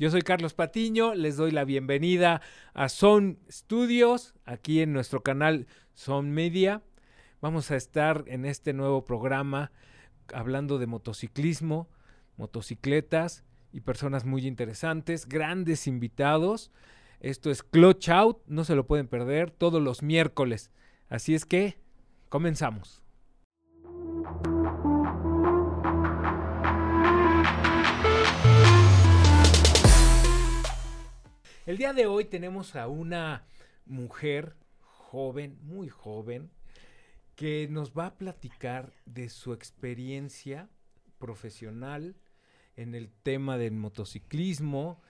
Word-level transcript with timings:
Yo 0.00 0.10
soy 0.10 0.22
Carlos 0.22 0.54
Patiño, 0.54 1.14
les 1.14 1.36
doy 1.36 1.50
la 1.50 1.66
bienvenida 1.66 2.40
a 2.72 2.88
Son 2.88 3.38
Studios, 3.50 4.32
aquí 4.46 4.80
en 4.80 4.94
nuestro 4.94 5.22
canal 5.22 5.66
Son 5.92 6.30
Media. 6.30 6.82
Vamos 7.42 7.70
a 7.70 7.76
estar 7.76 8.24
en 8.26 8.46
este 8.46 8.72
nuevo 8.72 9.04
programa 9.04 9.72
hablando 10.32 10.78
de 10.78 10.86
motociclismo, 10.86 11.90
motocicletas 12.38 13.44
y 13.74 13.80
personas 13.80 14.24
muy 14.24 14.46
interesantes, 14.46 15.28
grandes 15.28 15.86
invitados. 15.86 16.70
Esto 17.20 17.50
es 17.50 17.62
Clutch 17.62 18.08
Out, 18.08 18.38
no 18.46 18.64
se 18.64 18.76
lo 18.76 18.86
pueden 18.86 19.06
perder 19.06 19.50
todos 19.50 19.82
los 19.82 20.02
miércoles. 20.02 20.70
Así 21.10 21.34
es 21.34 21.44
que 21.44 21.76
comenzamos. 22.30 23.02
El 31.70 31.78
día 31.78 31.92
de 31.92 32.08
hoy 32.08 32.24
tenemos 32.24 32.74
a 32.74 32.88
una 32.88 33.44
mujer 33.86 34.56
joven, 34.80 35.56
muy 35.62 35.88
joven, 35.88 36.50
que 37.36 37.68
nos 37.70 37.92
va 37.92 38.06
a 38.06 38.18
platicar 38.18 38.92
de 39.06 39.28
su 39.28 39.52
experiencia 39.52 40.68
profesional 41.18 42.16
en 42.74 42.96
el 42.96 43.08
tema 43.22 43.56
del 43.56 43.74
motociclismo, 43.74 45.00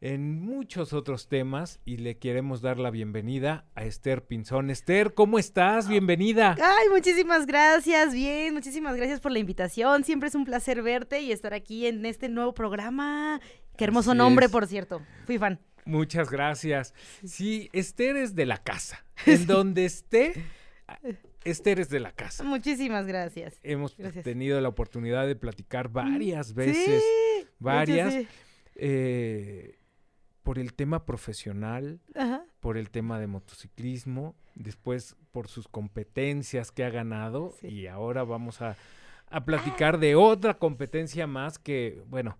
en 0.00 0.40
muchos 0.40 0.92
otros 0.92 1.26
temas 1.26 1.80
y 1.84 1.96
le 1.96 2.16
queremos 2.18 2.60
dar 2.60 2.78
la 2.78 2.92
bienvenida 2.92 3.66
a 3.74 3.82
Esther 3.82 4.24
Pinzón. 4.24 4.70
Esther, 4.70 5.14
¿cómo 5.14 5.40
estás? 5.40 5.88
Bienvenida. 5.88 6.54
Ay, 6.62 6.90
muchísimas 6.90 7.44
gracias, 7.44 8.14
bien, 8.14 8.54
muchísimas 8.54 8.94
gracias 8.94 9.18
por 9.18 9.32
la 9.32 9.40
invitación. 9.40 10.04
Siempre 10.04 10.28
es 10.28 10.36
un 10.36 10.44
placer 10.44 10.80
verte 10.80 11.22
y 11.22 11.32
estar 11.32 11.54
aquí 11.54 11.88
en 11.88 12.06
este 12.06 12.28
nuevo 12.28 12.54
programa. 12.54 13.40
Qué 13.76 13.82
hermoso 13.82 14.12
Así 14.12 14.18
nombre, 14.18 14.46
es. 14.46 14.52
por 14.52 14.68
cierto. 14.68 15.02
Fui 15.26 15.38
fan. 15.38 15.58
Muchas 15.84 16.30
gracias. 16.30 16.94
Sí, 17.24 17.68
Esther 17.72 18.16
es 18.16 18.34
de 18.34 18.46
la 18.46 18.58
casa. 18.62 19.04
En 19.26 19.46
donde 19.46 19.84
esté, 19.84 20.32
Esther 21.44 21.80
es 21.80 21.88
de 21.88 22.00
la 22.00 22.12
casa. 22.12 22.42
Muchísimas 22.44 23.06
gracias. 23.06 23.58
Hemos 23.62 23.96
Gracias. 23.96 24.24
tenido 24.24 24.60
la 24.60 24.68
oportunidad 24.68 25.26
de 25.26 25.36
platicar 25.36 25.88
varias 25.90 26.54
veces, 26.54 27.02
Sí, 27.02 27.46
varias, 27.58 28.12
sí. 28.14 28.28
eh, 28.76 29.78
por 30.42 30.58
el 30.58 30.74
tema 30.74 31.06
profesional, 31.06 32.00
Ajá. 32.14 32.44
por 32.60 32.76
el 32.76 32.90
tema 32.90 33.18
de 33.20 33.26
motociclismo, 33.28 34.34
después 34.54 35.16
por 35.32 35.48
sus 35.48 35.68
competencias 35.68 36.70
que 36.70 36.84
ha 36.84 36.90
ganado 36.90 37.54
Sí. 37.60 37.68
y 37.68 37.86
ahora 37.86 38.24
vamos 38.24 38.60
a, 38.62 38.76
a 39.28 39.44
platicar 39.44 39.98
de 39.98 40.16
otra 40.16 40.54
competencia 40.58 41.26
más 41.26 41.58
que, 41.58 42.02
bueno, 42.08 42.36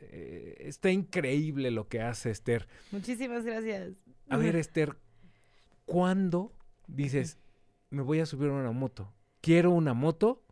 eh, 0.00 0.56
está 0.60 0.90
increíble 0.90 1.70
lo 1.70 1.88
que 1.88 2.00
hace 2.00 2.30
Esther. 2.30 2.68
Muchísimas 2.92 3.44
gracias. 3.44 3.92
A 4.28 4.36
ver, 4.36 4.56
Esther, 4.56 4.96
¿cuándo 5.84 6.52
dices, 6.86 7.38
me 7.90 8.02
voy 8.02 8.20
a 8.20 8.26
subir 8.26 8.50
a 8.50 8.52
una 8.52 8.72
moto? 8.72 9.12
¿Quiero 9.40 9.70
una 9.70 9.94
moto? 9.94 10.42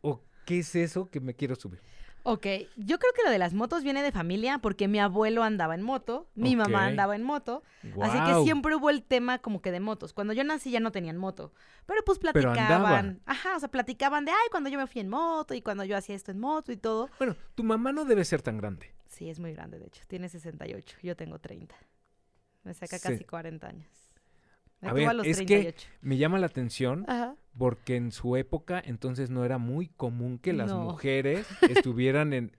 ¿O 0.00 0.22
qué 0.44 0.60
es 0.60 0.74
eso 0.74 1.10
que 1.10 1.20
me 1.20 1.34
quiero 1.34 1.56
subir? 1.56 1.80
Ok, 2.28 2.44
yo 2.76 2.98
creo 2.98 3.12
que 3.14 3.22
lo 3.24 3.30
de 3.30 3.38
las 3.38 3.54
motos 3.54 3.84
viene 3.84 4.02
de 4.02 4.10
familia 4.10 4.58
porque 4.58 4.88
mi 4.88 4.98
abuelo 4.98 5.44
andaba 5.44 5.76
en 5.76 5.82
moto, 5.82 6.28
mi 6.34 6.56
mamá 6.56 6.86
andaba 6.86 7.14
en 7.14 7.22
moto, 7.22 7.62
así 8.02 8.18
que 8.26 8.42
siempre 8.42 8.74
hubo 8.74 8.90
el 8.90 9.04
tema 9.04 9.38
como 9.38 9.62
que 9.62 9.70
de 9.70 9.78
motos. 9.78 10.12
Cuando 10.12 10.32
yo 10.32 10.42
nací 10.42 10.72
ya 10.72 10.80
no 10.80 10.90
tenían 10.90 11.18
moto, 11.18 11.52
pero 11.86 12.02
pues 12.04 12.18
Pero 12.18 12.32
platicaban, 12.32 13.20
ajá, 13.26 13.54
o 13.56 13.60
sea, 13.60 13.68
platicaban 13.70 14.24
de, 14.24 14.32
ay, 14.32 14.48
cuando 14.50 14.68
yo 14.70 14.76
me 14.78 14.88
fui 14.88 15.00
en 15.02 15.08
moto 15.08 15.54
y 15.54 15.62
cuando 15.62 15.84
yo 15.84 15.96
hacía 15.96 16.16
esto 16.16 16.32
en 16.32 16.40
moto 16.40 16.72
y 16.72 16.76
todo. 16.76 17.08
Bueno, 17.18 17.36
tu 17.54 17.62
mamá 17.62 17.92
no 17.92 18.04
debe 18.04 18.24
ser 18.24 18.42
tan 18.42 18.56
grande. 18.56 18.92
Sí, 19.06 19.30
es 19.30 19.38
muy 19.38 19.52
grande, 19.52 19.78
de 19.78 19.86
hecho. 19.86 20.02
Tiene 20.08 20.28
68. 20.28 20.96
Yo 21.04 21.14
tengo 21.14 21.38
30. 21.38 21.76
Me 22.64 22.74
saca 22.74 22.98
Sí. 22.98 23.08
casi 23.08 23.24
40 23.24 23.68
años. 23.68 24.05
Me 24.80 24.88
A 24.90 24.92
ver, 24.92 25.08
a 25.08 25.12
los 25.14 25.26
es 25.26 25.38
que 25.38 25.44
38. 25.46 25.88
me 26.02 26.16
llama 26.18 26.38
la 26.38 26.46
atención 26.46 27.04
Ajá. 27.08 27.34
porque 27.56 27.96
en 27.96 28.12
su 28.12 28.36
época 28.36 28.82
entonces 28.84 29.30
no 29.30 29.44
era 29.44 29.58
muy 29.58 29.88
común 29.88 30.38
que 30.38 30.52
las 30.52 30.68
No. 30.70 30.80
mujeres 30.80 31.46
estuvieran 31.70 32.32
en 32.32 32.56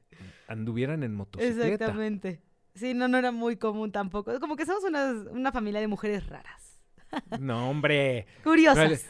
anduvieran 0.47 1.03
en 1.03 1.13
motocicleta. 1.13 1.73
Exactamente. 1.73 2.41
Sí, 2.73 2.94
no, 2.94 3.07
no 3.07 3.17
era 3.17 3.31
muy 3.31 3.57
común 3.57 3.91
tampoco. 3.91 4.39
Como 4.39 4.56
que 4.56 4.66
somos 4.66 4.83
una, 4.83 5.11
una 5.31 5.51
familia 5.51 5.79
de 5.81 5.88
mujeres 5.88 6.25
raras. 6.27 6.79
No, 7.39 7.69
hombre. 7.69 8.27
Curiosas. 8.44 9.06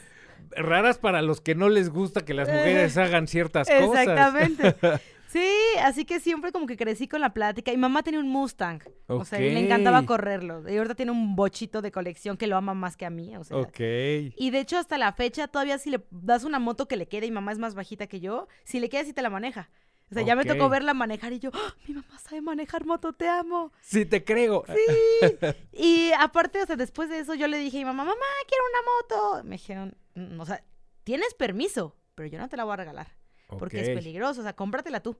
Raras 0.51 0.97
para 0.97 1.21
los 1.21 1.41
que 1.41 1.55
no 1.55 1.67
les 1.69 1.89
gusta 1.89 2.23
que 2.25 2.33
las 2.33 2.47
mujeres 2.47 2.97
hagan 2.97 3.27
ciertas 3.27 3.67
cosas. 3.67 4.01
Exactamente. 4.07 4.75
Sí, 5.37 5.79
así 5.83 6.05
que 6.05 6.19
siempre 6.19 6.51
como 6.51 6.65
que 6.65 6.77
crecí 6.77 7.07
con 7.07 7.21
la 7.21 7.33
plática. 7.33 7.71
Y 7.71 7.77
mamá 7.77 8.01
tenía 8.03 8.19
un 8.19 8.29
Mustang. 8.29 8.81
O 9.07 9.23
sea, 9.25 9.39
y 9.39 9.51
le 9.53 9.59
encantaba 9.59 10.05
correrlo. 10.05 10.67
Y 10.69 10.77
ahorita 10.77 10.95
tiene 10.95 11.11
un 11.11 11.35
bochito 11.35 11.81
de 11.81 11.91
colección 11.91 12.37
que 12.37 12.47
lo 12.47 12.57
ama 12.57 12.73
más 12.73 12.97
que 12.97 13.05
a 13.05 13.09
mí. 13.09 13.35
O 13.37 13.43
sea, 13.43 13.57
Ok. 13.57 13.79
Y 13.79 14.49
de 14.51 14.59
hecho, 14.59 14.77
hasta 14.77 14.97
la 14.97 15.13
fecha, 15.13 15.47
todavía 15.47 15.77
si 15.77 15.89
le 15.91 16.01
das 16.11 16.43
una 16.43 16.59
moto 16.59 16.87
que 16.87 16.95
le 16.97 17.07
quede 17.07 17.27
y 17.27 17.31
mamá 17.31 17.51
es 17.51 17.59
más 17.59 17.75
bajita 17.75 18.07
que 18.07 18.19
yo, 18.19 18.47
si 18.63 18.79
le 18.79 18.89
queda, 18.89 19.03
sí 19.05 19.13
te 19.13 19.21
la 19.21 19.29
maneja. 19.29 19.69
O 20.09 20.13
sea, 20.13 20.23
ya 20.23 20.37
me 20.37 20.45
tocó 20.45 20.69
verla 20.69 20.93
manejar 20.93 21.33
y 21.33 21.39
yo, 21.39 21.51
"Ah, 21.53 21.75
mi 21.85 21.93
mamá 21.93 22.17
sabe 22.19 22.41
manejar 22.41 22.85
moto, 22.85 23.11
te 23.11 23.27
amo. 23.27 23.73
Sí, 23.81 24.05
te 24.05 24.23
creo. 24.23 24.63
Sí. 24.67 24.73
y 25.73 26.11
aparte, 26.17 26.61
o 26.63 26.65
sea, 26.65 26.77
después 26.77 27.09
de 27.09 27.19
eso, 27.19 27.35
yo 27.35 27.47
le 27.47 27.57
dije 27.57 27.77
a 27.77 27.81
mi 27.81 27.85
mamá, 27.85 28.05
mamá, 28.05 28.25
quiero 28.47 28.63
una 28.71 29.19
moto. 29.27 29.43
Me 29.43 29.57
dijeron, 29.57 29.97
"Mm, 30.15 30.39
o 30.39 30.45
sea, 30.45 30.63
tienes 31.03 31.33
permiso, 31.33 31.95
pero 32.15 32.29
yo 32.29 32.39
no 32.39 32.47
te 32.47 32.55
la 32.55 32.63
voy 32.63 32.73
a 32.73 32.77
regalar 32.77 33.07
porque 33.47 33.81
es 33.81 33.89
peligroso, 33.89 34.41
o 34.41 34.43
sea, 34.43 34.53
cómpratela 34.53 34.99
tú. 34.99 35.17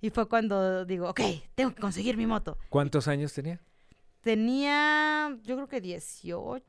Y 0.00 0.10
fue 0.10 0.28
cuando 0.28 0.84
digo, 0.84 1.08
ok, 1.08 1.20
tengo 1.54 1.74
que 1.74 1.80
conseguir 1.80 2.16
mi 2.16 2.26
moto. 2.26 2.58
¿Cuántos 2.68 3.08
años 3.08 3.32
tenía? 3.32 3.60
Tenía, 4.20 5.38
yo 5.42 5.56
creo 5.56 5.68
que 5.68 5.80
18, 5.80 6.64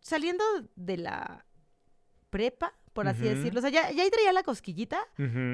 saliendo 0.00 0.44
de 0.74 0.96
la 0.98 1.46
prepa, 2.30 2.74
por 2.92 3.08
así 3.08 3.22
decirlo. 3.22 3.58
O 3.58 3.60
sea, 3.60 3.70
ya, 3.70 3.90
ya 3.90 4.02
ahí 4.02 4.10
traía 4.10 4.32
la 4.32 4.42
cosquillita, 4.42 4.98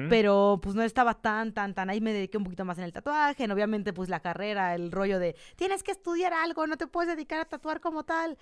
pero 0.09 0.59
pues 0.61 0.75
no 0.75 0.83
estaba 0.83 1.15
tan, 1.15 1.53
tan, 1.53 1.73
tan. 1.73 1.89
Ahí 1.89 1.99
me 1.99 2.13
dediqué 2.13 2.37
un 2.37 2.43
poquito 2.43 2.65
más 2.65 2.77
en 2.77 2.83
el 2.83 2.93
tatuaje. 2.93 3.43
en 3.43 3.51
obviamente, 3.51 3.93
pues 3.93 4.09
la 4.09 4.19
carrera, 4.19 4.75
el 4.75 4.91
rollo 4.91 5.19
de 5.19 5.35
tienes 5.55 5.83
que 5.83 5.91
estudiar 5.91 6.33
algo, 6.33 6.67
no 6.67 6.77
te 6.77 6.87
puedes 6.87 7.13
dedicar 7.13 7.39
a 7.39 7.45
tatuar 7.45 7.81
como 7.81 8.03
tal. 8.03 8.37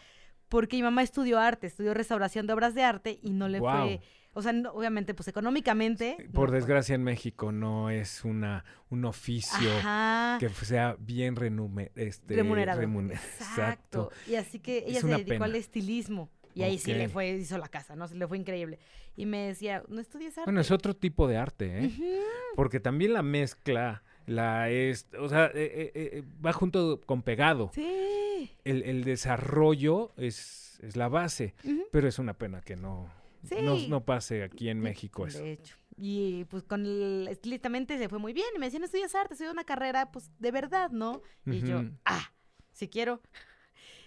Porque 0.50 0.76
mi 0.78 0.84
mamá 0.84 1.04
estudió 1.04 1.40
arte, 1.40 1.68
estudió 1.68 1.94
restauración 1.94 2.48
de 2.48 2.54
obras 2.54 2.74
de 2.76 2.84
arte 2.84 3.20
y 3.22 3.32
no 3.34 3.48
le 3.48 3.60
fue. 3.60 4.02
O 4.34 4.42
sea, 4.44 4.52
no- 4.54 4.72
obviamente, 4.72 5.14
pues 5.14 5.28
económicamente. 5.28 6.18
Por 6.34 6.52
desgracia 6.52 6.96
en 6.96 7.04
México 7.04 7.52
no 7.52 7.90
es 7.90 8.24
una 8.24 8.64
un 8.90 9.06
oficio 9.06 9.70
Ajá. 9.80 10.38
que 10.40 10.50
sea 10.50 10.96
bien 11.00 11.36
renume- 11.36 11.92
este, 11.96 12.36
remunerado. 12.36 12.82
remuner- 12.82 13.14
Exacto. 13.40 14.12
Y 14.28 14.36
así 14.36 14.60
que 14.60 14.80
ella 14.88 14.98
Es 14.98 15.02
se 15.02 15.08
dedicó 15.08 15.30
pena. 15.30 15.46
al 15.46 15.56
estilismo. 15.56 16.30
Y 16.56 16.64
ahí 16.64 16.78
sí 16.80 16.94
le 16.94 17.08
fue, 17.10 17.30
hizo 17.30 17.58
la 17.58 17.68
casa, 17.70 17.96
¿no? 17.96 18.08
Se 18.08 18.16
le 18.16 18.28
fue 18.28 18.38
increíble. 18.38 18.80
Y 19.16 19.26
me 19.26 19.48
decía, 19.48 19.84
no 19.88 20.02
estudies 20.02 20.38
arte. 20.38 20.46
Bueno, 20.48 20.62
es 20.62 20.72
otro 20.72 20.96
tipo 20.96 21.28
de 21.28 21.38
arte, 21.38 21.86
¿eh? 21.86 21.92
Porque 22.56 22.80
también 22.80 23.14
la 23.14 23.22
mezcla, 23.22 24.04
la 24.30 24.70
es, 24.70 25.08
o 25.20 25.28
sea, 25.28 25.46
eh, 25.48 25.52
eh, 25.56 25.92
eh, 25.96 26.24
va 26.46 26.54
junto 26.54 27.02
con 27.06 27.24
pegado. 27.24 27.72
Sí. 27.74 28.52
El, 28.64 28.84
el 28.84 29.04
desarrollo 29.04 30.12
es, 30.18 30.80
es 30.82 30.96
la 30.96 31.08
base, 31.10 31.56
pero 31.92 32.08
es 32.08 32.20
una 32.20 32.34
pena 32.36 32.62
que 32.62 32.76
no, 32.76 33.12
no, 33.62 33.78
Sí. 33.78 33.88
no 33.90 34.06
pase 34.06 34.44
aquí 34.44 34.70
en 34.70 34.80
México 34.80 35.26
eso. 35.28 35.40
De 35.40 35.54
hecho. 35.54 35.76
Y 35.98 36.46
pues 36.46 36.64
con 36.64 36.86
el 36.86 37.28
estilistamente 37.30 37.98
se 37.98 38.08
fue 38.08 38.20
muy 38.20 38.32
bien. 38.32 38.48
Y 38.56 38.60
me 38.60 38.68
decían, 38.68 38.84
estudias 38.84 39.16
arte, 39.16 39.34
estudias 39.34 39.52
una 39.54 39.66
carrera, 39.66 40.12
pues 40.12 40.32
de 40.40 40.52
verdad, 40.52 40.92
¿no? 40.92 41.22
Y 41.46 41.62
yo, 41.62 41.84
ah, 42.06 42.32
si 42.74 42.88
quiero. 42.88 43.22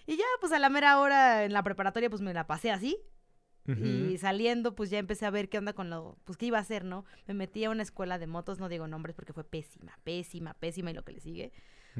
Y 0.05 0.17
ya, 0.17 0.25
pues 0.41 0.51
a 0.51 0.59
la 0.59 0.67
mera 0.67 0.99
hora 0.99 1.45
en 1.45 1.53
la 1.53 1.63
preparatoria, 1.63 2.09
pues 2.09 2.21
me 2.21 2.33
la 2.33 2.45
pasé 2.45 2.71
así. 2.71 2.97
Y 3.65 4.17
saliendo, 4.17 4.75
pues 4.75 4.89
ya 4.89 4.99
empecé 4.99 5.25
a 5.25 5.29
ver 5.29 5.47
qué 5.47 5.57
onda 5.57 5.71
con 5.71 5.89
lo, 5.89 6.17
pues 6.25 6.37
qué 6.37 6.47
iba 6.47 6.57
a 6.57 6.61
hacer, 6.61 6.83
¿no? 6.83 7.05
Me 7.27 7.33
metí 7.33 7.63
a 7.63 7.69
una 7.69 7.81
escuela 7.83 8.19
de 8.19 8.27
motos, 8.27 8.59
no 8.59 8.67
digo 8.67 8.87
nombres 8.87 9.15
porque 9.15 9.31
fue 9.31 9.45
pésima, 9.45 9.97
pésima, 10.03 10.53
pésima 10.55 10.91
y 10.91 10.93
lo 10.93 11.03
que 11.05 11.13
le 11.13 11.21
sigue. 11.21 11.53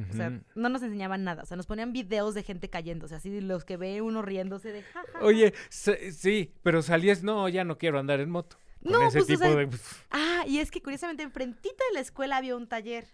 O 0.10 0.14
sea, 0.14 0.42
no 0.56 0.70
nos 0.70 0.82
enseñaban 0.82 1.24
nada, 1.24 1.44
o 1.44 1.46
sea, 1.46 1.56
nos 1.56 1.68
ponían 1.68 1.94
videos 1.94 2.34
de 2.34 2.42
gente 2.44 2.68
cayéndose, 2.70 3.14
así 3.16 3.40
los 3.42 3.64
que 3.64 3.78
ve 3.78 4.02
uno 4.02 4.24
riéndose 4.24 4.72
de 4.72 4.82
ja, 4.82 5.04
ja, 5.04 5.20
ja. 5.20 5.24
Oye, 5.26 5.54
sí, 5.70 6.52
pero 6.64 6.82
salías, 6.82 7.24
no, 7.24 7.48
ya 7.48 7.64
no 7.64 7.78
quiero 7.78 8.00
andar 8.00 8.20
en 8.20 8.30
moto. 8.32 8.58
No, 8.82 9.08
ese 9.08 9.20
pues, 9.20 9.24
o 9.24 9.28
tipo 9.28 9.40
sea, 9.40 9.56
de... 9.56 9.70
Ah, 10.12 10.44
y 10.48 10.58
es 10.58 10.70
que 10.72 10.82
curiosamente 10.82 11.24
enfrentito 11.24 11.78
de 11.90 11.94
la 11.94 12.00
escuela 12.02 12.38
había 12.38 12.56
un 12.58 12.68
taller, 12.68 13.08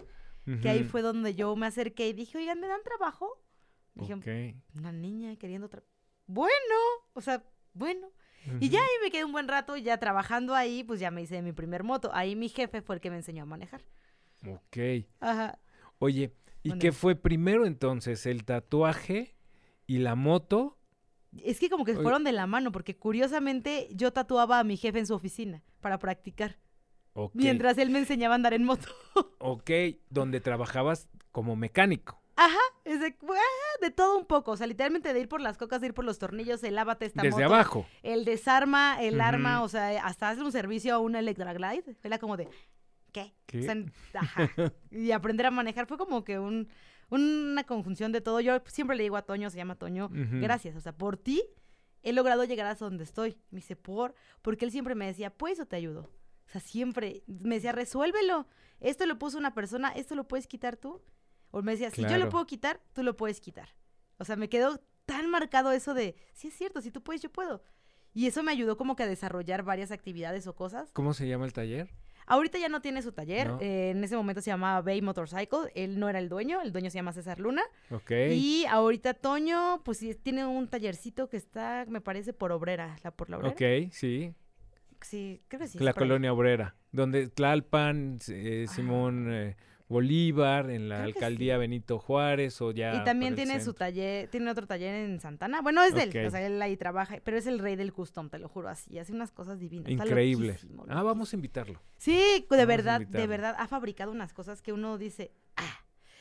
que 0.62 0.69
ahí 0.69 0.84
fue 0.84 1.01
donde 1.04 1.36
yo 1.36 1.56
me 1.56 1.68
acerqué 1.68 2.07
y 2.07 2.13
dije, 2.13 2.38
oigan, 2.40 2.60
¿me 2.60 2.68
dan 2.68 2.81
trabajo? 2.84 3.44
Dije, 3.94 4.13
una 4.74 4.92
niña 4.92 5.36
queriendo 5.36 5.69
tra- 5.69 5.84
Bueno, 6.25 6.54
o 7.13 7.22
sea, 7.22 7.44
bueno. 7.74 8.10
Y 8.59 8.69
ya 8.69 8.80
ahí 8.80 8.88
me 9.03 9.12
quedé 9.12 9.25
un 9.25 9.31
buen 9.31 9.47
rato, 9.47 9.77
ya 9.77 9.97
trabajando 9.97 10.56
ahí, 10.56 10.83
pues 10.83 11.00
ya 11.00 11.12
me 11.12 11.21
hice 11.21 11.41
mi 11.41 11.51
primer 11.51 11.83
moto. 11.83 12.09
Ahí 12.13 12.36
mi 12.36 12.50
jefe 12.50 12.81
fue 12.81 12.95
el 12.95 13.01
que 13.01 13.09
me 13.09 13.18
enseñó 13.18 13.44
a 13.44 13.45
manejar. 13.45 13.81
Ok. 14.47 14.77
Ajá. 15.19 15.59
Oye, 16.00 16.33
¿y 16.63 16.69
Bueno. 16.69 16.81
qué 16.81 16.91
fue 16.91 17.15
primero 17.15 17.65
entonces? 17.65 18.25
¿El 18.25 18.45
tatuaje 18.45 19.36
y 19.86 19.97
la 20.00 20.15
moto? 20.15 20.77
Es 21.44 21.59
que 21.59 21.69
como 21.69 21.86
que 21.86 21.91
Oye. 21.91 22.01
fueron 22.01 22.24
de 22.24 22.31
la 22.31 22.47
mano, 22.47 22.71
porque 22.71 22.97
curiosamente 22.97 23.88
yo 23.91 24.12
tatuaba 24.13 24.59
a 24.59 24.63
mi 24.63 24.77
jefe 24.77 25.00
en 25.00 25.06
su 25.06 25.13
oficina 25.13 25.62
para 25.81 26.00
practicar, 26.00 26.57
Ok. 27.13 27.36
mientras 27.36 27.77
él 27.77 27.89
me 27.91 28.00
enseñaba 28.00 28.33
a 28.33 28.38
andar 28.38 28.53
en 28.53 28.63
moto. 28.63 28.88
Ok, 29.41 29.69
donde 30.09 30.41
trabajabas 30.41 31.07
como 31.31 31.56
mecánico. 31.56 32.19
Ajá, 32.41 32.57
es 32.86 33.01
de, 33.01 33.13
de 33.81 33.91
todo 33.91 34.18
un 34.18 34.25
poco. 34.25 34.51
O 34.51 34.57
sea, 34.57 34.65
literalmente 34.65 35.12
de 35.13 35.19
ir 35.19 35.27
por 35.27 35.41
las 35.41 35.57
cocas, 35.57 35.81
de 35.81 35.88
ir 35.88 35.94
por 35.94 36.06
los 36.06 36.19
tornillos, 36.19 36.63
el 36.63 36.75
lávate 36.75 37.06
esta 37.06 37.21
Desde 37.21 37.36
moto, 37.36 37.53
abajo. 37.53 37.86
El 38.01 38.24
desarma, 38.24 38.97
el 39.01 39.19
arma, 39.19 39.62
o 39.62 39.68
sea, 39.68 40.06
hasta 40.06 40.30
hacer 40.30 40.45
un 40.45 40.53
servicio 40.53 40.95
a 40.95 41.00
una 41.00 41.19
Electroglide. 41.19 41.97
Era 42.01 42.18
como 42.18 42.38
de, 42.38 42.47
¿qué? 43.12 43.33
¿Qué? 43.45 43.59
O 43.59 43.63
sea, 43.63 43.75
ajá. 44.21 44.50
Y 44.89 45.12
aprender 45.12 45.47
a 45.47 45.51
manejar 45.51 45.86
fue 45.86 45.97
como 45.97 46.24
que 46.24 46.39
un, 46.39 46.69
una 47.09 47.65
conjunción 47.65 48.13
de 48.13 48.21
todo. 48.21 48.39
Yo 48.39 48.62
siempre 48.68 48.95
le 48.95 49.03
digo 49.03 49.18
a 49.18 49.24
Toño, 49.24 49.50
se 49.50 49.57
llama 49.57 49.75
Toño, 49.75 50.09
gracias. 50.09 50.77
O 50.77 50.80
sea, 50.80 50.94
por 50.94 51.18
ti 51.18 51.44
he 52.03 52.13
logrado 52.13 52.45
llegar 52.45 52.68
hasta 52.68 52.86
donde 52.86 53.03
estoy. 53.03 53.38
Me 53.51 53.57
dice, 53.57 53.75
por, 53.75 54.15
porque 54.41 54.63
él 54.63 54.71
siempre 54.71 54.95
me 54.95 55.07
decía, 55.07 55.30
pues 55.30 55.59
o 55.59 55.65
te 55.65 55.75
ayudo. 55.75 56.09
O 56.47 56.51
sea, 56.51 56.62
siempre 56.62 57.21
me 57.27 57.56
decía, 57.56 57.74
resuélvelo. 57.74 58.47
Esto 58.80 59.06
lo 59.06 59.19
puso 59.19 59.38
una 59.38 59.53
persona, 59.53 59.89
esto 59.89 60.15
lo 60.15 60.25
puedes 60.25 60.47
quitar 60.47 60.77
tú. 60.77 61.01
O 61.51 61.62
me 61.62 61.72
decía, 61.74 61.90
si 61.92 62.01
yo 62.04 62.18
lo 62.18 62.30
puedo 62.30 62.46
quitar, 62.46 62.80
tú 62.94 63.04
lo 63.04 63.16
puedes 63.18 63.42
quitar. 63.42 63.69
O 64.18 64.25
sea, 64.25 64.36
me 64.36 64.50
quedó 64.50 64.81
tan 65.06 65.30
marcado 65.30 65.72
eso 65.72 65.94
de, 65.94 66.16
sí 66.34 66.50
es 66.50 66.54
cierto, 66.54 66.81
si 66.81 66.92
tú 66.92 67.01
puedes, 67.01 67.22
yo 67.22 67.31
puedo. 67.31 67.63
Y 68.13 68.28
eso 68.28 68.44
me 68.44 68.51
ayudó 68.51 68.78
como 68.78 68.96
que 68.96 69.04
a 69.04 69.07
desarrollar 69.07 69.63
varias 69.63 69.92
actividades 69.92 70.48
o 70.48 70.56
cosas. 70.56 70.90
¿Cómo 70.94 71.13
se 71.13 71.28
llama 71.28 71.46
el 71.46 71.54
taller? 71.54 71.90
Ahorita 72.25 72.60
ya 72.60 72.69
no 72.69 72.81
tiene 72.81 73.01
su 73.01 73.12
taller. 73.12 73.48
No. 73.48 73.60
eh, 73.60 73.90
en 73.90 74.04
ese 74.04 74.16
momento 74.16 74.42
se 74.42 74.51
llamaba 74.51 74.81
Bay 74.81 75.01
Motorcycle. 75.01 75.72
Él 75.74 76.00
no 76.00 76.10
era 76.10 76.19
el 76.19 76.30
dueño. 76.30 76.62
El 76.62 76.72
dueño 76.72 76.92
se 76.92 76.96
llama 76.96 77.12
César 77.12 77.40
Luna. 77.40 77.63
Ok. 77.90 78.12
Y 78.31 78.66
ahorita 78.69 79.16
Toño, 79.16 79.81
pues 79.84 79.98
sí, 79.98 80.13
tiene 80.13 80.46
un 80.46 80.68
tallercito 80.68 81.28
que 81.28 81.38
está, 81.38 81.86
me 81.88 82.01
parece, 82.01 82.34
por 82.34 82.51
Obrera. 82.51 82.98
La, 83.04 83.10
por 83.12 83.31
la 83.31 83.38
Obrera. 83.38 83.54
Ok, 83.54 83.92
sí. 83.92 84.36
Sí, 85.01 85.42
creo 85.48 85.62
que 85.62 85.68
sí. 85.68 85.80
la 85.80 85.92
ahí. 85.92 85.96
colonia 85.96 86.34
obrera, 86.34 86.75
donde 86.92 87.28
Tlalpan, 87.30 88.19
eh, 88.28 88.66
Simón 88.68 89.31
eh, 89.31 89.56
Bolívar, 89.89 90.69
en 90.69 90.88
la 90.88 90.97
Creo 90.97 91.07
alcaldía 91.07 91.57
Benito 91.57 91.97
Juárez 91.97 92.62
o 92.62 92.71
ya. 92.71 92.95
Y 92.95 93.03
también 93.03 93.36
tiene 93.36 93.59
su 93.59 93.74
taller, 93.74 94.27
tiene 94.30 94.50
otro 94.51 94.68
taller 94.68 94.94
en 94.94 95.19
Santana. 95.19 95.62
Bueno, 95.62 95.83
es 95.83 95.95
de 95.95 96.03
él, 96.03 96.27
o 96.27 96.30
sea, 96.30 96.45
él 96.45 96.62
ahí 96.62 96.77
trabaja, 96.77 97.18
pero 97.24 97.38
es 97.38 97.47
el 97.47 97.57
rey 97.59 97.75
del 97.75 97.91
custom, 97.91 98.30
te 98.30 98.38
lo 98.38 98.47
juro, 98.47 98.69
así, 98.69 99.00
hace 99.00 99.12
unas 99.12 99.31
cosas 99.31 99.59
divinas. 99.59 99.89
Increíble. 99.91 100.50
loquísimo, 100.50 100.86
Ah, 100.88 101.01
vamos 101.01 101.33
a 101.33 101.36
invitarlo. 101.36 101.81
Sí, 101.97 102.45
de 102.50 102.65
verdad, 102.65 103.01
de 103.01 103.27
verdad, 103.27 103.56
ha 103.57 103.68
fabricado 103.68 104.12
unas 104.12 104.31
cosas 104.31 104.62
que 104.62 104.71
uno 104.74 104.97
dice, 105.00 105.31
ah, 105.57 105.80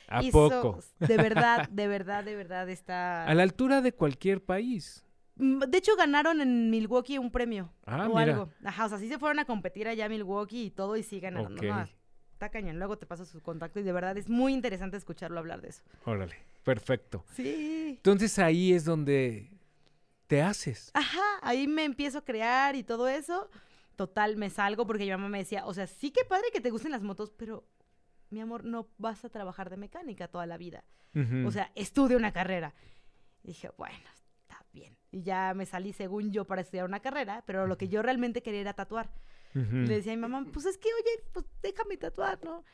¿A 0.08 0.22
hizo- 0.22 0.48
poco? 0.48 0.80
De 1.00 1.16
verdad, 1.18 1.68
de 1.68 1.86
verdad, 1.88 2.24
de 2.24 2.34
verdad 2.36 2.68
está... 2.70 3.26
A 3.26 3.34
la 3.34 3.42
altura 3.42 3.82
de 3.82 3.92
cualquier 3.92 4.42
país. 4.42 5.04
Mm, 5.36 5.58
De 5.68 5.76
hecho, 5.78 5.94
ganaron 5.94 6.40
en 6.40 6.70
Milwaukee 6.70 7.18
un 7.18 7.30
premio. 7.30 7.70
Ah, 7.84 8.08
o 8.08 8.16
mira. 8.18 8.32
algo. 8.32 8.48
Ajá, 8.64 8.86
o 8.86 8.88
sea, 8.88 8.96
sí 8.98 9.08
se 9.08 9.18
fueron 9.18 9.38
a 9.40 9.44
competir 9.44 9.86
allá 9.88 10.06
a 10.06 10.08
Milwaukee 10.08 10.64
y 10.64 10.70
todo 10.70 10.96
y 10.96 11.02
sí 11.02 11.20
ganaron. 11.20 11.52
Ok. 11.52 11.62
No, 11.64 11.88
está 12.38 12.50
cañón. 12.50 12.78
Luego 12.78 12.96
te 12.96 13.04
paso 13.04 13.24
su 13.24 13.42
contacto 13.42 13.80
y 13.80 13.82
de 13.82 13.92
verdad 13.92 14.16
es 14.16 14.28
muy 14.28 14.54
interesante 14.54 14.96
escucharlo 14.96 15.40
hablar 15.40 15.60
de 15.60 15.70
eso. 15.70 15.82
Órale, 16.04 16.36
perfecto. 16.62 17.24
Sí. 17.34 17.94
Entonces 17.96 18.38
ahí 18.38 18.72
es 18.72 18.84
donde 18.84 19.50
te 20.28 20.40
haces. 20.40 20.92
Ajá, 20.94 21.38
ahí 21.42 21.66
me 21.66 21.84
empiezo 21.84 22.18
a 22.18 22.24
crear 22.24 22.76
y 22.76 22.84
todo 22.84 23.08
eso. 23.08 23.50
Total, 23.96 24.36
me 24.36 24.50
salgo 24.50 24.86
porque 24.86 25.04
mi 25.04 25.10
mamá 25.10 25.28
me 25.28 25.38
decía, 25.38 25.66
o 25.66 25.74
sea, 25.74 25.88
sí 25.88 26.12
que 26.12 26.24
padre 26.24 26.46
que 26.52 26.60
te 26.60 26.70
gusten 26.70 26.92
las 26.92 27.02
motos, 27.02 27.32
pero 27.36 27.66
mi 28.30 28.40
amor, 28.40 28.64
no 28.64 28.88
vas 28.98 29.24
a 29.24 29.30
trabajar 29.30 29.68
de 29.68 29.76
mecánica 29.76 30.28
toda 30.28 30.46
la 30.46 30.56
vida. 30.56 30.84
Ujú. 31.16 31.48
O 31.48 31.50
sea, 31.50 31.72
estudia 31.74 32.16
una 32.16 32.32
carrera. 32.32 32.72
Y 33.42 33.48
dije, 33.48 33.70
bueno, 33.76 33.96
está 34.42 34.64
bien. 34.72 34.96
Y 35.10 35.22
ya 35.22 35.54
me 35.54 35.66
salí 35.66 35.92
según 35.92 36.30
yo 36.30 36.44
para 36.44 36.60
estudiar 36.60 36.84
una 36.84 37.00
carrera, 37.00 37.42
pero 37.46 37.66
lo 37.66 37.76
que 37.76 37.88
yo 37.88 38.00
realmente 38.00 38.42
quería 38.42 38.60
era 38.60 38.74
tatuar. 38.74 39.10
Y 39.54 39.58
le 39.58 39.96
decía 39.96 40.12
a 40.12 40.16
mi 40.16 40.22
mamá, 40.22 40.46
pues 40.52 40.66
es 40.66 40.78
que, 40.78 40.88
oye, 40.88 41.24
pues 41.32 41.46
déjame 41.62 41.96
tatuar, 41.96 42.38
¿no? 42.44 42.64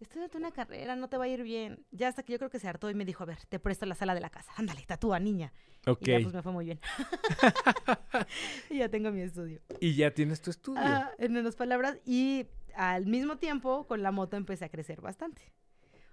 Estudiate 0.00 0.36
una 0.36 0.50
carrera, 0.50 0.96
no 0.96 1.08
te 1.08 1.16
va 1.16 1.24
a 1.24 1.28
ir 1.28 1.42
bien. 1.42 1.86
Ya 1.90 2.08
hasta 2.08 2.22
que 2.22 2.32
yo 2.32 2.38
creo 2.38 2.50
que 2.50 2.58
se 2.58 2.68
hartó 2.68 2.90
y 2.90 2.94
me 2.94 3.04
dijo, 3.04 3.22
a 3.22 3.26
ver, 3.26 3.38
te 3.48 3.58
presto 3.60 3.86
la 3.86 3.94
sala 3.94 4.14
de 4.14 4.20
la 4.20 4.28
casa. 4.28 4.52
Ándale, 4.56 4.82
tatúa, 4.86 5.20
niña. 5.20 5.52
Ok. 5.86 6.02
Y 6.02 6.10
ya 6.10 6.20
pues 6.20 6.34
me 6.34 6.42
fue 6.42 6.52
muy 6.52 6.64
bien. 6.64 6.80
y 8.70 8.78
ya 8.78 8.88
tengo 8.88 9.12
mi 9.12 9.22
estudio. 9.22 9.60
Y 9.80 9.94
ya 9.94 10.12
tienes 10.12 10.42
tu 10.42 10.50
estudio. 10.50 10.82
Ah, 10.82 11.12
en 11.18 11.32
menos 11.32 11.54
palabras. 11.54 11.98
Y 12.04 12.48
al 12.74 13.06
mismo 13.06 13.38
tiempo, 13.38 13.86
con 13.86 14.02
la 14.02 14.10
moto 14.10 14.36
empecé 14.36 14.64
a 14.64 14.68
crecer 14.68 15.00
bastante. 15.00 15.52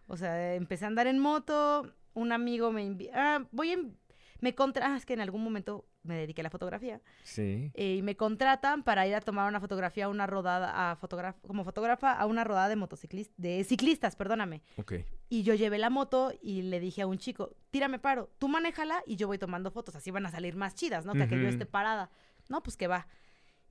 O 0.07 0.15
sea, 0.15 0.55
empecé 0.55 0.85
a 0.85 0.89
andar 0.89 1.07
en 1.07 1.19
moto. 1.19 1.91
Un 2.13 2.31
amigo 2.31 2.71
me 2.71 2.83
invitó. 2.83 3.11
Ah, 3.15 3.47
voy 3.51 3.71
en. 3.71 3.97
Me 4.41 4.53
contra. 4.53 4.87
Ah, 4.93 4.97
es 4.97 5.05
que 5.05 5.13
en 5.13 5.21
algún 5.21 5.43
momento 5.43 5.85
me 6.03 6.15
dediqué 6.17 6.41
a 6.41 6.43
la 6.43 6.49
fotografía. 6.49 6.99
Sí. 7.23 7.71
eh, 7.75 7.95
y 7.97 8.01
me 8.01 8.17
contratan 8.17 8.83
para 8.83 9.07
ir 9.07 9.15
a 9.15 9.21
tomar 9.21 9.47
una 9.47 9.59
fotografía, 9.59 10.09
una 10.09 10.27
rodada, 10.27 10.91
a 10.91 10.97
fotogra- 10.97 11.35
como 11.47 11.63
fotógrafa 11.63 12.11
a 12.11 12.25
una 12.25 12.43
rodada 12.43 12.67
de 12.67 12.75
motociclistas, 12.75 13.35
de 13.37 13.63
ciclistas, 13.63 14.15
perdóname. 14.15 14.61
Ok. 14.77 14.93
Y 15.29 15.43
yo 15.43 15.53
llevé 15.53 15.77
la 15.77 15.89
moto 15.89 16.33
y 16.41 16.63
le 16.63 16.79
dije 16.79 17.03
a 17.03 17.07
un 17.07 17.17
chico, 17.19 17.55
tírame 17.69 17.99
paro, 17.99 18.29
tú 18.39 18.47
manéjala 18.49 19.01
y 19.05 19.15
yo 19.15 19.27
voy 19.27 19.37
tomando 19.37 19.71
fotos, 19.71 19.95
así 19.95 20.11
van 20.11 20.25
a 20.25 20.31
salir 20.31 20.55
más 20.55 20.75
chidas, 20.75 21.05
¿no? 21.05 21.13
Que, 21.13 21.23
a 21.23 21.27
que 21.29 21.41
yo 21.41 21.47
esté 21.47 21.65
parada. 21.65 22.09
No, 22.49 22.61
pues 22.63 22.75
que 22.75 22.87
va. 22.87 23.07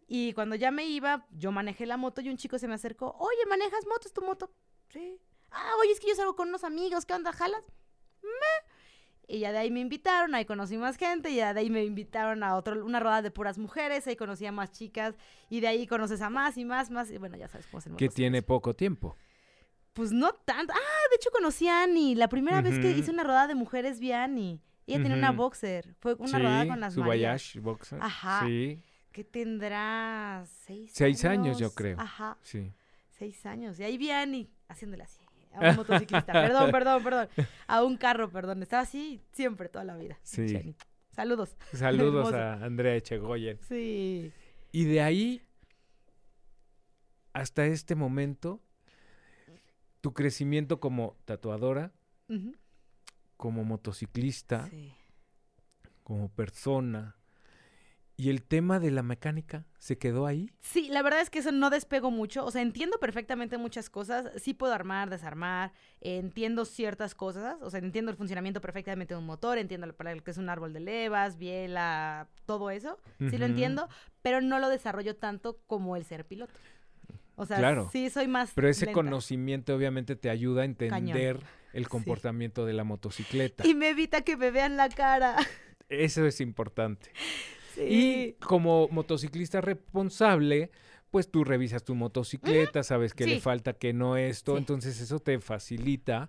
Y 0.06 0.32
cuando 0.32 0.54
ya 0.56 0.70
me 0.70 0.86
iba, 0.86 1.26
yo 1.30 1.52
manejé 1.52 1.84
la 1.86 1.96
moto 1.96 2.20
y 2.20 2.28
un 2.30 2.36
chico 2.36 2.58
se 2.58 2.66
me 2.68 2.74
acercó, 2.74 3.16
oye, 3.18 3.46
¿manejas 3.48 3.86
moto? 3.86 4.06
¿Es 4.08 4.12
tu 4.14 4.22
moto? 4.22 4.52
Sí. 4.88 5.20
Ah, 5.50 5.72
oye, 5.82 5.92
es 5.92 6.00
que 6.00 6.08
yo 6.08 6.14
salgo 6.14 6.34
con 6.36 6.48
unos 6.48 6.64
amigos, 6.64 7.04
¿qué 7.06 7.12
onda, 7.14 7.32
jalas? 7.32 7.62
Me. 8.22 8.69
Y 9.30 9.38
ya 9.38 9.52
de 9.52 9.58
ahí 9.58 9.70
me 9.70 9.78
invitaron, 9.78 10.34
ahí 10.34 10.44
conocí 10.44 10.76
más 10.76 10.96
gente, 10.96 11.30
y 11.30 11.36
ya 11.36 11.54
de 11.54 11.60
ahí 11.60 11.70
me 11.70 11.84
invitaron 11.84 12.42
a 12.42 12.56
otro, 12.56 12.84
una 12.84 12.98
rodada 12.98 13.22
de 13.22 13.30
puras 13.30 13.58
mujeres, 13.58 14.06
ahí 14.08 14.16
conocí 14.16 14.44
a 14.44 14.50
más 14.50 14.72
chicas, 14.72 15.14
y 15.48 15.60
de 15.60 15.68
ahí 15.68 15.86
conoces 15.86 16.20
a 16.20 16.30
más 16.30 16.58
y 16.58 16.64
más, 16.64 16.90
más, 16.90 17.10
y 17.12 17.18
bueno, 17.18 17.36
ya 17.36 17.46
sabes 17.46 17.66
cómo 17.66 17.78
es 17.78 17.86
el 17.86 17.94
Que 17.94 18.08
tiene 18.08 18.42
poco 18.42 18.74
tiempo. 18.74 19.16
Pues 19.92 20.12
no 20.12 20.32
tanto. 20.32 20.72
Ah, 20.74 21.08
de 21.10 21.16
hecho 21.16 21.30
conocí 21.30 21.68
a 21.68 21.82
Annie. 21.82 22.14
La 22.14 22.28
primera 22.28 22.60
vez 22.62 22.78
que 22.78 22.90
hice 22.92 23.10
una 23.10 23.24
rodada 23.24 23.48
de 23.48 23.54
mujeres 23.54 23.98
vi 23.98 24.12
a 24.12 24.24
Annie. 24.24 24.60
Ella 24.86 25.02
tenía 25.02 25.16
una 25.18 25.32
boxer. 25.32 25.94
Fue 26.00 26.14
una 26.14 26.38
sí, 26.38 26.42
rodada 26.42 26.66
con 26.66 26.80
las 26.80 26.94
su 26.94 27.00
Marías. 27.00 27.56
Boxer. 27.60 27.98
Ajá. 28.00 28.46
Sí, 28.46 28.82
Que 29.12 29.24
tendrá 29.24 30.44
seis, 30.46 30.92
Seis 30.94 31.24
años, 31.24 31.58
yo 31.58 31.74
creo. 31.74 31.98
Ajá, 32.00 32.38
sí. 32.42 32.72
seis 33.10 33.44
años. 33.46 33.78
Y 33.80 33.84
ahí 33.84 33.98
vi 33.98 34.10
a 34.10 34.22
Annie 34.22 34.48
haciéndole 34.68 35.02
así. 35.02 35.20
A 35.52 35.70
un 35.70 35.76
motociclista. 35.76 36.32
perdón, 36.32 36.70
perdón, 36.70 37.02
perdón. 37.02 37.28
A 37.66 37.82
un 37.82 37.96
carro, 37.96 38.30
perdón. 38.30 38.62
Estaba 38.62 38.82
así 38.82 39.20
siempre, 39.32 39.68
toda 39.68 39.84
la 39.84 39.96
vida. 39.96 40.18
Sí. 40.22 40.74
Saludos. 41.10 41.56
Saludos 41.72 42.32
a 42.32 42.64
Andrea 42.64 42.94
Echegoyen. 42.94 43.58
Sí. 43.68 44.32
Y 44.72 44.84
de 44.84 45.02
ahí 45.02 45.42
hasta 47.32 47.66
este 47.66 47.94
momento, 47.94 48.60
tu 50.00 50.12
crecimiento 50.12 50.80
como 50.80 51.16
tatuadora, 51.24 51.92
como 53.36 53.64
motociclista, 53.64 54.68
Sí. 54.68 54.94
como 56.02 56.28
persona, 56.28 57.16
y 58.20 58.28
el 58.28 58.42
tema 58.42 58.78
de 58.80 58.90
la 58.90 59.02
mecánica 59.02 59.64
se 59.78 59.96
quedó 59.96 60.26
ahí. 60.26 60.50
Sí, 60.60 60.88
la 60.90 61.00
verdad 61.02 61.22
es 61.22 61.30
que 61.30 61.38
eso 61.38 61.52
no 61.52 61.70
despego 61.70 62.10
mucho. 62.10 62.44
O 62.44 62.50
sea, 62.50 62.60
entiendo 62.60 62.98
perfectamente 62.98 63.56
muchas 63.56 63.88
cosas. 63.88 64.30
Sí 64.36 64.52
puedo 64.52 64.74
armar, 64.74 65.08
desarmar. 65.08 65.72
Entiendo 66.02 66.66
ciertas 66.66 67.14
cosas. 67.14 67.56
O 67.62 67.70
sea, 67.70 67.80
entiendo 67.80 68.10
el 68.10 68.18
funcionamiento 68.18 68.60
perfectamente 68.60 69.14
de 69.14 69.18
un 69.20 69.24
motor. 69.24 69.56
Entiendo 69.56 69.86
lo- 69.86 69.96
que 69.96 70.30
es 70.30 70.36
un 70.36 70.50
árbol 70.50 70.74
de 70.74 70.80
levas, 70.80 71.38
biela, 71.38 72.28
todo 72.44 72.70
eso. 72.70 72.98
Sí 73.30 73.38
lo 73.38 73.46
entiendo. 73.46 73.88
Pero 74.20 74.42
no 74.42 74.58
lo 74.58 74.68
desarrollo 74.68 75.16
tanto 75.16 75.58
como 75.66 75.96
el 75.96 76.04
ser 76.04 76.26
piloto. 76.26 76.52
O 77.36 77.46
sea, 77.46 77.56
Claro. 77.56 77.88
sí 77.90 78.10
soy 78.10 78.28
más. 78.28 78.52
Pero 78.54 78.68
ese 78.68 78.84
lenta. 78.84 78.96
conocimiento 79.00 79.74
obviamente 79.74 80.14
te 80.14 80.28
ayuda 80.28 80.60
a 80.60 80.64
entender 80.66 81.40
el 81.72 81.84
Sí. 81.84 81.88
comportamiento 81.88 82.66
de 82.66 82.74
la 82.74 82.84
motocicleta. 82.84 83.66
Y 83.66 83.74
me 83.74 83.88
evita 83.88 84.20
que 84.20 84.36
me 84.36 84.50
vean 84.50 84.76
la 84.76 84.90
cara. 84.90 85.36
Eso 85.88 86.26
es 86.26 86.42
importante. 86.42 87.10
Sí. 87.88 88.36
Y 88.38 88.44
como 88.44 88.88
motociclista 88.88 89.60
responsable, 89.60 90.70
pues 91.10 91.30
tú 91.30 91.44
revisas 91.44 91.82
tu 91.84 91.94
motocicleta, 91.94 92.82
sabes 92.82 93.14
que 93.14 93.26
le 93.26 93.40
falta, 93.40 93.72
que 93.72 93.92
no 93.92 94.16
esto, 94.16 94.52
Sí. 94.54 94.58
entonces 94.58 95.00
eso 95.00 95.18
te 95.18 95.40
facilita 95.40 96.28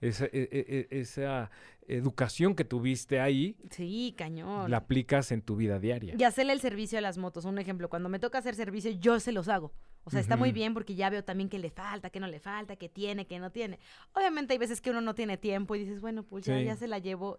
esa, 0.00 0.26
e- 0.26 0.48
e- 0.52 0.88
e- 0.90 1.00
esa 1.00 1.50
educación 1.88 2.54
que 2.56 2.64
tuviste 2.64 3.20
ahí, 3.20 3.56
Sí, 3.70 4.14
cañón. 4.18 4.70
la 4.70 4.78
aplicas 4.78 5.30
en 5.30 5.40
tu 5.42 5.54
vida 5.56 5.78
diaria. 5.78 6.14
Y 6.18 6.24
hacerle 6.24 6.52
el 6.52 6.60
servicio 6.60 6.98
a 6.98 7.00
las 7.00 7.16
motos. 7.18 7.44
Un 7.44 7.58
ejemplo, 7.58 7.88
cuando 7.88 8.08
me 8.08 8.18
toca 8.18 8.38
hacer 8.38 8.56
servicio, 8.56 8.90
yo 8.90 9.20
se 9.20 9.30
los 9.32 9.48
hago. 9.48 9.72
O 10.04 10.10
sea, 10.10 10.20
está 10.20 10.36
muy 10.36 10.52
bien 10.52 10.74
porque 10.74 10.94
ya 10.96 11.10
veo 11.10 11.22
también 11.24 11.48
que 11.48 11.58
le 11.58 11.70
falta, 11.70 12.10
que 12.10 12.20
no 12.20 12.26
le 12.28 12.38
falta, 12.40 12.76
que 12.76 12.88
tiene, 12.88 13.26
que 13.26 13.38
no 13.38 13.50
tiene. 13.50 13.78
Obviamente 14.14 14.52
hay 14.52 14.58
veces 14.58 14.80
que 14.80 14.90
uno 14.90 15.00
no 15.00 15.14
tiene 15.14 15.36
tiempo 15.36 15.74
y 15.76 15.80
dices, 15.80 16.00
bueno, 16.00 16.22
pues 16.24 16.44
ya, 16.44 16.58
Sí. 16.58 16.64
ya 16.64 16.76
se 16.76 16.86
la 16.88 16.98
llevo. 16.98 17.38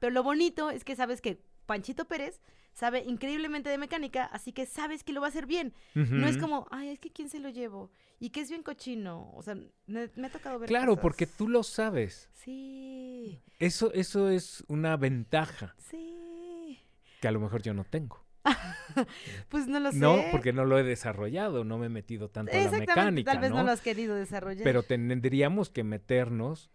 Pero 0.00 0.12
lo 0.12 0.22
bonito 0.22 0.70
es 0.70 0.84
que 0.84 0.94
sabes 0.96 1.20
que 1.20 1.40
Panchito 1.66 2.06
Pérez 2.06 2.40
sabe 2.72 3.04
increíblemente 3.04 3.70
de 3.70 3.78
mecánica, 3.78 4.24
así 4.24 4.52
que 4.52 4.66
sabes 4.66 5.04
que 5.04 5.12
lo 5.12 5.20
va 5.20 5.28
a 5.28 5.30
hacer 5.30 5.46
bien. 5.46 5.74
No 5.94 6.26
es 6.26 6.36
como, 6.36 6.66
ay, 6.70 6.88
es 6.90 6.98
que 6.98 7.10
quién 7.10 7.28
se 7.28 7.38
lo 7.38 7.48
llevo. 7.48 7.90
Y 8.20 8.30
que 8.30 8.40
es 8.40 8.48
bien 8.48 8.62
cochino. 8.62 9.30
O 9.34 9.42
sea, 9.42 9.54
me, 9.86 10.10
me 10.16 10.26
ha 10.26 10.30
tocado 10.30 10.58
ver. 10.58 10.68
Claro, 10.68 10.92
cosas. 10.92 11.02
porque 11.02 11.26
tú 11.26 11.48
lo 11.48 11.62
sabes. 11.62 12.30
Sí, 12.32 13.40
Eso, 13.58 13.92
eso 13.92 14.28
es 14.28 14.64
una 14.68 14.96
ventaja 14.96 15.74
sí. 15.78 16.78
que 17.20 17.28
a 17.28 17.32
lo 17.32 17.40
mejor 17.40 17.62
yo 17.62 17.74
no 17.74 17.84
tengo. 17.84 18.24
Pues 19.48 19.66
no 19.66 19.80
lo 19.80 19.90
sé. 19.90 19.98
No, 19.98 20.22
porque 20.30 20.52
no 20.52 20.64
lo 20.64 20.78
he 20.78 20.82
desarrollado, 20.82 21.64
no 21.64 21.78
me 21.78 21.86
he 21.86 21.88
metido 21.88 22.28
tanto 22.28 22.52
a 22.52 22.60
la 22.60 22.70
mecánica, 22.70 23.32
tal 23.32 23.40
vez 23.40 23.50
no, 23.50 23.58
¿no? 23.58 23.64
lo 23.64 23.70
has 23.72 23.80
querido 23.80 24.14
desarrollar. 24.14 24.62
Pero 24.62 24.82
tendríamos 24.82 25.70
que 25.70 25.84
meternos 25.84 26.70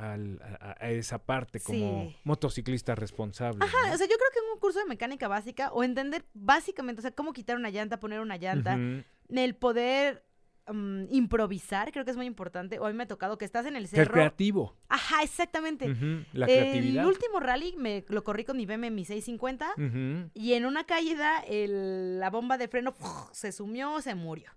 al- 0.00 0.40
a, 0.60 0.76
a 0.84 0.90
esa 0.90 1.18
parte 1.18 1.60
como 1.60 2.02
Sí. 2.10 2.16
motociclista 2.24 2.94
responsable. 2.94 3.64
Ajá, 3.64 3.88
¿no? 3.88 3.94
o 3.94 3.96
sea, 3.96 4.06
yo 4.06 4.16
creo 4.16 4.30
que 4.32 4.38
en 4.40 4.52
un 4.54 4.58
curso 4.60 4.78
de 4.78 4.86
mecánica 4.86 5.28
básica 5.28 5.70
o 5.72 5.84
entender 5.84 6.24
básicamente, 6.34 7.00
o 7.00 7.02
sea, 7.02 7.10
cómo 7.12 7.32
quitar 7.32 7.56
una 7.56 7.70
llanta, 7.70 8.00
poner 8.00 8.20
una 8.20 8.36
llanta, 8.36 8.74
Ujú. 8.76 9.04
el 9.38 9.54
poder 9.54 10.24
mm, 10.72 11.06
improvisar, 11.10 11.90
creo 11.90 12.04
que 12.04 12.12
es 12.12 12.16
muy 12.16 12.26
importante. 12.26 12.78
O 12.78 12.86
a 12.86 12.90
mí 12.90 12.94
me 12.96 13.02
ha 13.02 13.08
tocado 13.08 13.38
que 13.38 13.44
estás 13.44 13.66
en 13.66 13.74
el 13.74 13.88
Ser 13.88 14.00
cerro. 14.00 14.12
creativo. 14.12 14.76
Ajá, 14.88 15.22
exactamente. 15.24 15.88
La 16.32 16.46
creatividad. 16.46 17.02
El 17.02 17.08
último 17.08 17.40
rally 17.40 17.74
me 17.76 18.04
lo 18.08 18.22
corrí 18.22 18.44
con 18.44 18.56
mi 18.56 18.66
BM, 18.66 18.90
mi 18.92 19.04
650. 19.04 19.72
Ujú. 19.76 20.30
Y 20.34 20.52
en 20.52 20.66
una 20.66 20.84
caída, 20.84 21.40
el- 21.40 22.20
la 22.20 22.30
bomba 22.30 22.56
de 22.56 22.68
freno 22.68 22.94
se 23.32 23.50
sumió, 23.50 24.00
se 24.00 24.14
murió. 24.14 24.52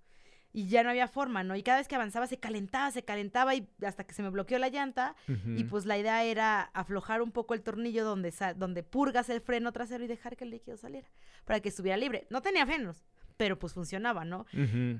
Y 0.55 0.67
ya 0.67 0.83
no 0.83 0.91
había 0.91 1.07
forma, 1.07 1.43
¿no? 1.43 1.55
Y 1.55 1.63
cada 1.63 1.79
vez 1.79 1.87
que 1.87 1.95
avanzaba 1.95 2.27
se 2.27 2.37
calentaba, 2.37 2.91
se 2.91 3.03
calentaba 3.03 3.55
y 3.55 3.67
hasta 3.85 4.03
que 4.03 4.13
se 4.13 4.21
me 4.21 4.29
bloqueó 4.29 4.59
la 4.59 4.69
llanta. 4.69 5.15
Y 5.27 5.63
pues 5.63 5.85
la 5.87 5.97
idea 5.97 6.23
era 6.23 6.61
aflojar 6.73 7.21
un 7.23 7.31
poco 7.31 7.55
el 7.55 7.63
tornillo 7.63 8.05
donde, 8.05 8.31
sa- 8.31 8.53
donde 8.53 8.83
purgas 8.83 9.29
el 9.29 9.41
freno 9.41 9.71
trasero 9.71 10.03
y 10.03 10.07
dejar 10.07 10.37
que 10.37 10.43
el 10.43 10.51
líquido 10.51 10.77
saliera 10.77 11.09
para 11.45 11.59
que 11.59 11.69
estuviera 11.69 11.97
libre. 11.97 12.27
No 12.29 12.41
tenía 12.43 12.65
frenos, 12.67 13.03
pero 13.35 13.57
pues 13.57 13.73
funcionaba, 13.73 14.25
¿no? 14.25 14.45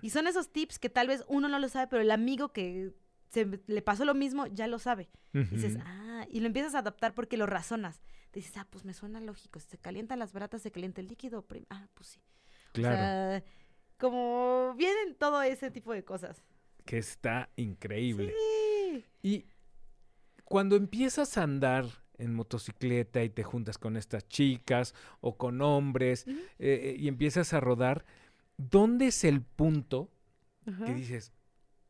Y 0.02 0.10
son 0.10 0.26
esos 0.26 0.52
tips 0.52 0.80
que 0.80 0.90
tal 0.90 1.08
vez 1.08 1.24
uno 1.28 1.48
no 1.48 1.60
lo 1.60 1.70
sabe, 1.70 1.86
pero 1.88 2.02
el 2.02 2.10
amigo 2.12 2.52
que 2.52 2.92
se, 3.30 3.62
le 3.68 3.82
pasó 3.84 4.06
lo 4.06 4.16
mismo 4.16 4.48
ya 4.48 4.66
lo 4.68 4.80
sabe. 4.80 5.10
Y 5.34 5.40
dices, 5.56 5.78
ah, 5.86 6.26
y 6.30 6.40
lo 6.40 6.48
empiezas 6.48 6.74
a 6.76 6.80
adaptar 6.80 7.14
porque 7.14 7.38
lo 7.38 7.46
razonas. 7.46 8.02
Dices, 8.34 8.58
ah, 8.58 8.66
pues 8.70 8.86
me 8.86 8.94
suena 8.96 9.20
lógico. 9.20 9.60
Si 9.60 9.68
se 9.70 9.78
calientan 9.78 10.18
las 10.18 10.34
bratas, 10.34 10.64
se 10.64 10.72
calienta 10.72 11.00
el 11.02 11.08
líquido. 11.08 11.46
Ah, 11.70 11.88
pues 11.94 12.08
sí. 12.10 12.22
Claro. 12.72 12.96
O 12.96 12.98
sea, 12.98 13.44
como 14.04 14.74
vienen 14.76 15.16
todo 15.16 15.42
ese 15.44 15.72
tipo 15.72 15.94
de 15.94 16.04
cosas. 16.04 16.44
que 16.84 16.98
está 16.98 17.50
increíble. 17.56 18.34
Sí. 18.92 19.06
Y 19.22 19.46
cuando 20.44 20.76
empiezas 20.76 21.38
a 21.38 21.44
andar 21.44 21.86
en 22.18 22.34
motocicleta 22.36 23.24
y 23.24 23.30
te 23.30 23.44
juntas 23.44 23.78
con 23.78 23.96
estas 23.96 24.28
chicas 24.28 24.94
o 25.22 25.38
con 25.38 25.62
hombres 25.62 26.26
Ujú. 26.28 26.38
eh, 26.60 26.98
y 27.00 27.08
empiezas 27.08 27.54
a 27.54 27.62
rodar, 27.62 28.04
¿dónde 28.58 29.08
es 29.08 29.24
el 29.24 29.42
punto 29.42 30.12
que 30.86 30.94
dices, 30.94 31.32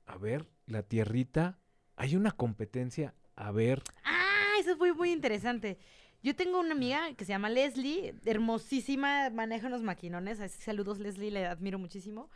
a 0.05 0.17
ver, 0.17 0.45
la 0.67 0.83
tierrita, 0.83 1.57
hay 1.95 2.15
una 2.15 2.31
competencia, 2.31 3.15
a 3.35 3.51
ver, 3.51 3.81
Ah, 4.03 4.53
eso 4.59 4.77
fue 4.77 4.93
muy 4.93 5.11
interesante. 5.11 5.79
Yo 6.23 6.35
tengo 6.35 6.59
una 6.59 6.71
amiga 6.71 7.13
que 7.15 7.25
se 7.25 7.33
llama 7.33 7.49
Leslie, 7.49 8.15
hermosísima, 8.23 9.29
maneja 9.29 9.67
unos 9.67 9.83
maquinones. 9.83 10.39
así, 10.39 10.61
Saludos, 10.61 10.99
Leslie, 10.99 11.31
le 11.31 11.45
admiro 11.45 11.77
muchísimo. 11.77 12.29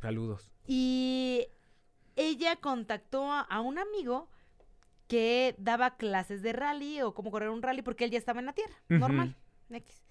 saludos. 0.00 0.50
Y 0.66 1.46
ella 2.16 2.56
contactó 2.56 3.30
a, 3.30 3.60
un 3.60 3.78
amigo 3.78 4.30
que 5.08 5.54
daba 5.58 5.96
clases 5.96 6.40
de 6.40 6.54
rally 6.54 7.02
o 7.02 7.12
cómo 7.12 7.30
correr 7.30 7.50
un 7.50 7.60
rally 7.60 7.82
porque 7.82 8.04
él 8.04 8.10
ya 8.10 8.18
estaba 8.18 8.40
en 8.40 8.46
la 8.46 8.54
tierra, 8.54 8.74
normal. 8.88 9.36
X. 9.68 10.02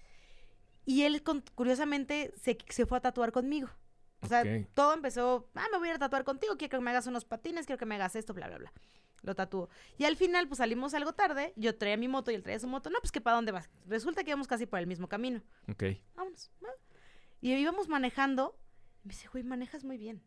Y 0.86 1.02
él, 1.02 1.22
curiosamente, 1.54 2.32
se, 2.40 2.56
se 2.68 2.86
fue 2.86 2.98
a 2.98 3.00
tatuar 3.00 3.32
conmigo. 3.32 3.68
O 4.20 4.26
sea, 4.26 4.44
todo 4.74 4.94
empezó, 4.94 5.48
ah, 5.54 5.66
me 5.72 5.78
voy 5.78 5.88
a 5.88 5.90
ir 5.90 5.96
a 5.96 5.98
tatuar 5.98 6.24
contigo, 6.24 6.56
quiero 6.56 6.78
que 6.78 6.84
me 6.84 6.90
hagas 6.90 7.06
unos 7.06 7.24
patines, 7.24 7.66
quiero 7.66 7.78
que 7.78 7.84
me 7.84 7.96
hagas 7.96 8.16
esto, 8.16 8.32
bla, 8.32 8.46
bla, 8.46 8.58
bla. 8.58 8.72
Lo 9.24 9.34
tatuó. 9.34 9.68
Y 9.98 10.04
al 10.04 10.16
final, 10.16 10.46
pues 10.48 10.58
salimos 10.58 10.94
algo 10.94 11.12
tarde, 11.14 11.52
yo 11.56 11.74
traía 11.76 11.96
mi 11.96 12.06
moto 12.08 12.30
y 12.30 12.34
él 12.34 12.42
traía 12.42 12.58
su 12.60 12.68
moto. 12.68 12.90
No, 12.90 12.98
pues 13.00 13.10
que 13.10 13.20
para 13.20 13.36
dónde 13.36 13.52
vas. 13.52 13.68
Resulta 13.86 14.22
que 14.22 14.30
íbamos 14.30 14.46
casi 14.46 14.66
por 14.66 14.78
el 14.78 14.86
mismo 14.86 15.08
camino. 15.08 15.42
Ok. 15.68 15.84
Vámonos. 16.14 16.50
va. 16.62 16.68
Y 17.40 17.52
íbamos 17.54 17.88
manejando. 17.88 18.56
Y 19.02 19.08
me 19.08 19.14
dice, 19.14 19.28
güey, 19.28 19.42
manejas 19.42 19.82
muy 19.84 19.96
bien. 19.98 20.22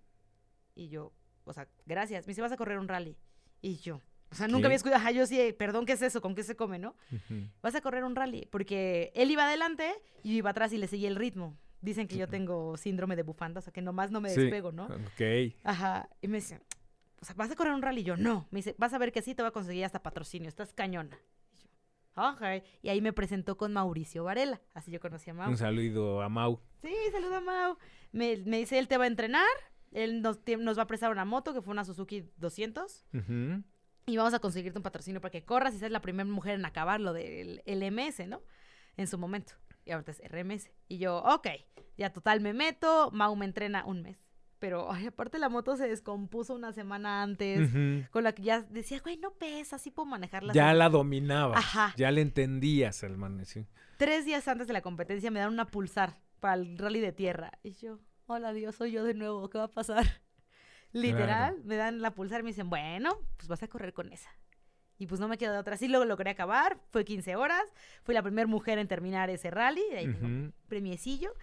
Y 0.75 0.89
yo, 0.89 1.13
o 1.45 1.53
sea, 1.53 1.67
gracias. 1.85 2.25
Me 2.27 2.31
dice, 2.31 2.41
vas 2.41 2.51
a 2.51 2.57
correr 2.57 2.79
un 2.79 2.87
rally. 2.87 3.17
Y 3.61 3.77
yo, 3.77 4.01
o 4.31 4.35
sea, 4.35 4.47
nunca 4.47 4.65
había 4.67 4.75
escuchado. 4.77 4.99
Ajá, 5.01 5.11
yo 5.11 5.25
sí, 5.25 5.53
perdón, 5.57 5.85
¿qué 5.85 5.93
es 5.93 6.01
eso? 6.01 6.21
¿Con 6.21 6.35
qué 6.35 6.43
se 6.43 6.55
come, 6.55 6.77
no? 6.79 6.95
Vas 7.61 7.75
a 7.75 7.81
correr 7.81 8.03
un 8.03 8.15
rally. 8.15 8.47
Porque 8.51 9.11
él 9.15 9.31
iba 9.31 9.45
adelante 9.45 9.93
y 10.23 10.31
yo 10.33 10.37
iba 10.39 10.49
atrás 10.51 10.73
y 10.73 10.77
le 10.77 10.87
seguía 10.87 11.07
el 11.07 11.15
ritmo. 11.15 11.55
Dicen 11.81 12.07
que 12.07 12.17
yo 12.17 12.27
tengo 12.27 12.75
síndrome 12.77 13.15
de 13.15 13.21
bufanda, 13.23 13.59
o 13.59 13.61
sea, 13.61 13.71
que 13.71 13.81
nomás 13.83 14.09
no 14.11 14.19
me 14.21 14.29
Sí. 14.31 14.41
despego, 14.41 14.71
¿no? 14.71 14.85
Ok. 14.85 15.53
Ajá. 15.63 16.09
Y 16.21 16.27
me 16.27 16.37
dice, 16.37 16.59
o 17.21 17.25
sea, 17.25 17.35
¿vas 17.35 17.51
a 17.51 17.55
correr 17.55 17.73
un 17.73 17.81
rally? 17.81 18.01
Y 18.01 18.03
yo, 18.03 18.17
no. 18.17 18.47
Me 18.51 18.59
dice, 18.59 18.75
vas 18.77 18.93
a 18.93 18.97
ver 18.97 19.11
que 19.11 19.21
sí, 19.21 19.33
te 19.35 19.41
voy 19.41 19.49
a 19.49 19.51
conseguir 19.51 19.85
hasta 19.85 20.03
patrocinio. 20.03 20.47
Estás 20.49 20.73
cañona. 20.73 21.17
Y 21.51 21.57
yo, 21.63 21.69
"Ok". 22.15 22.41
Y 22.81 22.89
ahí 22.89 23.01
me 23.01 23.13
presentó 23.13 23.57
con 23.57 23.73
Mauricio 23.73 24.23
Varela. 24.23 24.61
Así 24.73 24.91
yo 24.91 24.99
conocí 24.99 25.29
a 25.29 25.33
Mau. 25.33 25.49
Un 25.49 25.57
saludo 25.57 26.21
a 26.21 26.29
Mau. 26.29 26.59
Sí, 26.81 26.93
saluda 27.11 27.41
Mau. 27.41 27.77
Me, 28.11 28.37
me 28.45 28.57
dice, 28.57 28.77
él 28.79 28.87
te 28.87 28.97
va 28.97 29.05
a 29.05 29.07
entrenar. 29.07 29.45
Él 29.91 30.21
nos, 30.21 30.43
tie- 30.43 30.57
nos 30.59 30.77
va 30.77 30.83
a 30.83 30.87
prestar 30.87 31.11
una 31.11 31.25
moto, 31.25 31.53
que 31.53 31.61
fue 31.61 31.71
una 31.71 31.85
Suzuki 31.85 32.29
200. 32.37 33.05
Ujú. 33.13 33.63
Y 34.05 34.15
vamos 34.17 34.33
a 34.33 34.39
conseguirte 34.39 34.79
un 34.79 34.83
patrocinio 34.83 35.19
para 35.21 35.31
que 35.31 35.43
corras 35.43 35.73
y 35.75 35.79
seas 35.79 35.91
la 35.91 36.01
primera 36.01 36.29
mujer 36.29 36.55
en 36.55 36.65
acabar 36.65 36.99
lo 37.01 37.13
del 37.13 37.61
LMS, 37.65 38.27
¿no? 38.27 38.41
En 38.95 39.07
su 39.07 39.17
momento. 39.17 39.53
Y 39.85 39.91
ahorita 39.91 40.11
es 40.11 40.21
RMS. 40.21 40.71
Y 40.87 40.97
yo, 40.97 41.17
ok, 41.23 41.47
ya 41.97 42.11
total 42.11 42.41
me 42.41 42.53
meto. 42.53 43.09
Mau 43.11 43.35
me 43.35 43.45
entrena 43.45 43.85
un 43.85 44.01
mes. 44.01 44.17
Pero, 44.59 44.91
ay, 44.91 45.05
aparte 45.07 45.37
la 45.37 45.49
moto 45.49 45.77
se 45.77 45.87
descompuso 45.87 46.55
una 46.55 46.73
semana 46.73 47.21
antes. 47.21 47.69
Ujú. 47.69 48.07
Con 48.11 48.23
la 48.23 48.31
que 48.33 48.41
ya 48.43 48.61
decía, 48.61 48.99
güey, 49.01 49.17
no 49.17 49.31
pesa, 49.31 49.77
sí 49.77 49.91
puedo 49.91 50.07
manejarla. 50.07 50.53
Ya 50.53 50.69
así". 50.69 50.77
la 50.79 50.89
dominaba. 50.89 51.57
Ajá. 51.57 51.93
Ya 51.95 52.09
le 52.11 52.21
entendías 52.21 53.03
al 53.03 53.17
man. 53.17 53.45
sí. 53.45 53.67
Tres 53.97 54.25
días 54.25 54.47
antes 54.47 54.67
de 54.67 54.73
la 54.73 54.81
competencia 54.81 55.29
me 55.31 55.39
dan 55.39 55.53
una 55.53 55.65
pulsar 55.65 56.19
para 56.39 56.55
el 56.55 56.77
rally 56.77 56.99
de 56.99 57.11
tierra. 57.11 57.51
Y 57.63 57.71
yo, 57.73 57.99
hola 58.27 58.53
Dios, 58.53 58.75
soy 58.75 58.91
yo 58.91 59.03
de 59.03 59.13
nuevo, 59.13 59.49
¿qué 59.49 59.57
va 59.57 59.65
a 59.65 59.71
pasar? 59.71 60.05
Literal, 60.93 61.53
Claro. 61.53 61.67
me 61.67 61.75
dan 61.75 62.01
la 62.01 62.11
pulsar 62.11 62.39
y 62.39 62.43
me 62.43 62.49
dicen, 62.49 62.69
bueno, 62.69 63.17
pues 63.35 63.47
vas 63.47 63.61
a 63.63 63.67
correr 63.67 63.93
con 63.93 64.11
esa. 64.11 64.29
Y 64.99 65.05
pues 65.05 65.19
no 65.19 65.27
me 65.27 65.37
quedo 65.37 65.53
de 65.53 65.59
otra. 65.59 65.77
Sí 65.77 65.87
lo 65.87 66.03
logré 66.05 66.31
acabar, 66.31 66.79
fue 66.91 67.05
15 67.05 67.35
horas, 67.35 67.61
fui 68.03 68.15
la 68.15 68.23
primera 68.23 68.47
mujer 68.47 68.79
en 68.79 68.87
terminar 68.87 69.29
ese 69.29 69.51
rally, 69.51 69.83
de 69.91 69.97
ahí 69.99 70.05
tengo 70.11 70.25
un 70.25 70.45
Ujú. 70.47 70.53
premiecillo. 70.67 71.33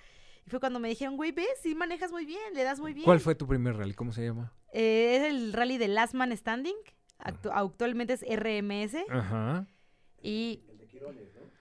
Y 0.47 0.51
fue 0.51 0.61
cuando 0.61 0.79
me 0.79 0.89
dijeron, 0.89 1.17
güey, 1.17 1.33
ves, 1.33 1.47
sí 1.63 1.75
manejas 1.75 2.13
muy 2.13 2.27
bien, 2.27 2.41
le 2.55 2.63
das 2.65 2.79
muy 2.81 2.93
bien. 2.93 3.05
¿Cuál 3.05 3.21
fue 3.21 3.35
tu 3.35 3.47
primer 3.47 3.77
rally? 3.77 3.95
¿Cómo 3.95 4.13
se 4.13 4.25
llama? 4.25 4.53
Eh, 4.73 5.17
es 5.17 5.23
el 5.31 5.53
rally 5.53 5.79
de 5.79 5.89
Last 5.89 6.15
Man 6.15 6.37
Standing, 6.37 6.77
actu- 7.19 7.51
actualmente 7.53 8.13
es 8.15 8.23
RMS. 8.29 8.97
Ajá. 9.09 9.67
Y. 10.23 10.63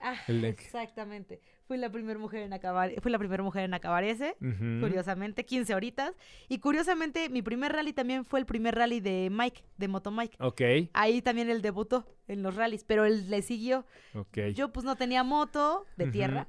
Ah, 0.00 0.16
El 0.28 0.42
de- 0.42 0.48
Exactamente. 0.50 1.40
Fui 1.66 1.78
la 1.78 1.90
primera 1.90 2.18
mujer 2.18 2.42
en 2.42 2.52
acabar, 2.52 2.92
fui 3.00 3.10
la 3.10 3.18
primera 3.18 3.42
mujer 3.42 3.64
en 3.64 3.72
acabar 3.72 4.04
ese, 4.04 4.36
curiosamente, 4.80 5.46
15 5.46 5.74
horitas. 5.74 6.12
Y 6.46 6.58
curiosamente, 6.58 7.30
mi 7.30 7.40
primer 7.40 7.72
rally 7.72 7.94
también 7.94 8.26
fue 8.26 8.38
el 8.38 8.44
primer 8.44 8.74
rally 8.74 9.00
de 9.00 9.30
Mike, 9.32 9.64
de 9.78 9.88
Moto 9.88 10.10
Mike. 10.10 10.36
Ok, 10.40 10.60
Ahí 10.92 11.22
también 11.22 11.48
él 11.48 11.62
debutó 11.62 12.04
en 12.28 12.42
los 12.42 12.54
rallies, 12.54 12.84
pero 12.84 13.06
él 13.06 13.30
le 13.30 13.40
siguió. 13.40 13.86
ok. 14.14 14.38
Yo 14.54 14.72
pues 14.74 14.84
no 14.84 14.94
tenía 14.96 15.24
moto 15.24 15.86
de 15.96 16.08
tierra. 16.08 16.48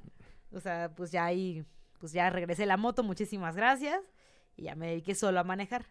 O 0.52 0.60
sea, 0.60 0.92
pues 0.94 1.10
ya 1.10 1.24
ahí, 1.24 1.64
pues 2.06 2.12
ya 2.12 2.30
regresé 2.30 2.66
la 2.66 2.76
moto, 2.76 3.02
muchísimas 3.02 3.56
gracias. 3.56 4.00
Y 4.56 4.62
ya 4.62 4.76
me 4.76 4.86
dediqué 4.86 5.16
solo 5.16 5.40
a 5.40 5.42
manejar. 5.42 5.86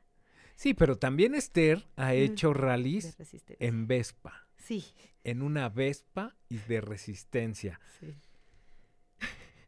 Sí, 0.56 0.74
pero 0.74 0.98
también 0.98 1.36
Esther 1.36 1.86
ha 1.98 2.14
hecho 2.14 2.54
rallies 2.54 3.18
en 3.60 3.86
Vespa. 3.86 4.48
Sí, 4.58 4.86
En 5.26 5.42
una 5.42 5.68
Vespa 5.68 6.34
y 6.48 6.60
de 6.60 6.80
resistencia. 6.80 7.82
sí. 8.00 8.16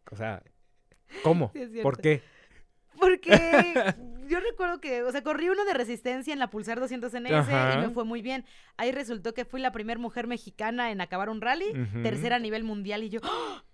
O 0.09 0.15
sea, 0.15 0.41
¿cómo? 1.21 1.51
Sí. 1.53 1.81
¿Por 1.83 1.99
qué? 1.99 2.21
Porque 2.97 3.27
yo 4.29 4.39
recuerdo 4.39 4.79
que, 4.79 5.03
o 5.03 5.11
sea, 5.11 5.21
corrí 5.21 5.49
uno 5.49 5.65
de 5.65 5.73
resistencia 5.73 6.31
en 6.31 6.39
la 6.39 6.49
Pulsar 6.49 6.79
200 6.79 7.11
NS 7.11 7.29
y 7.29 7.33
Ajá. 7.33 7.81
me 7.81 7.89
fue 7.89 8.05
muy 8.05 8.21
bien. 8.21 8.45
Ahí 8.77 8.93
resultó 8.93 9.33
que 9.33 9.43
fui 9.43 9.59
la 9.59 9.73
primera 9.73 9.99
mujer 9.99 10.27
mexicana 10.27 10.91
en 10.91 11.01
acabar 11.01 11.29
un 11.29 11.41
rally, 11.41 11.73
tercera 12.03 12.37
a 12.37 12.39
nivel 12.39 12.63
mundial 12.63 13.03
y 13.03 13.09
yo, 13.09 13.19
¡ah! 13.23 13.65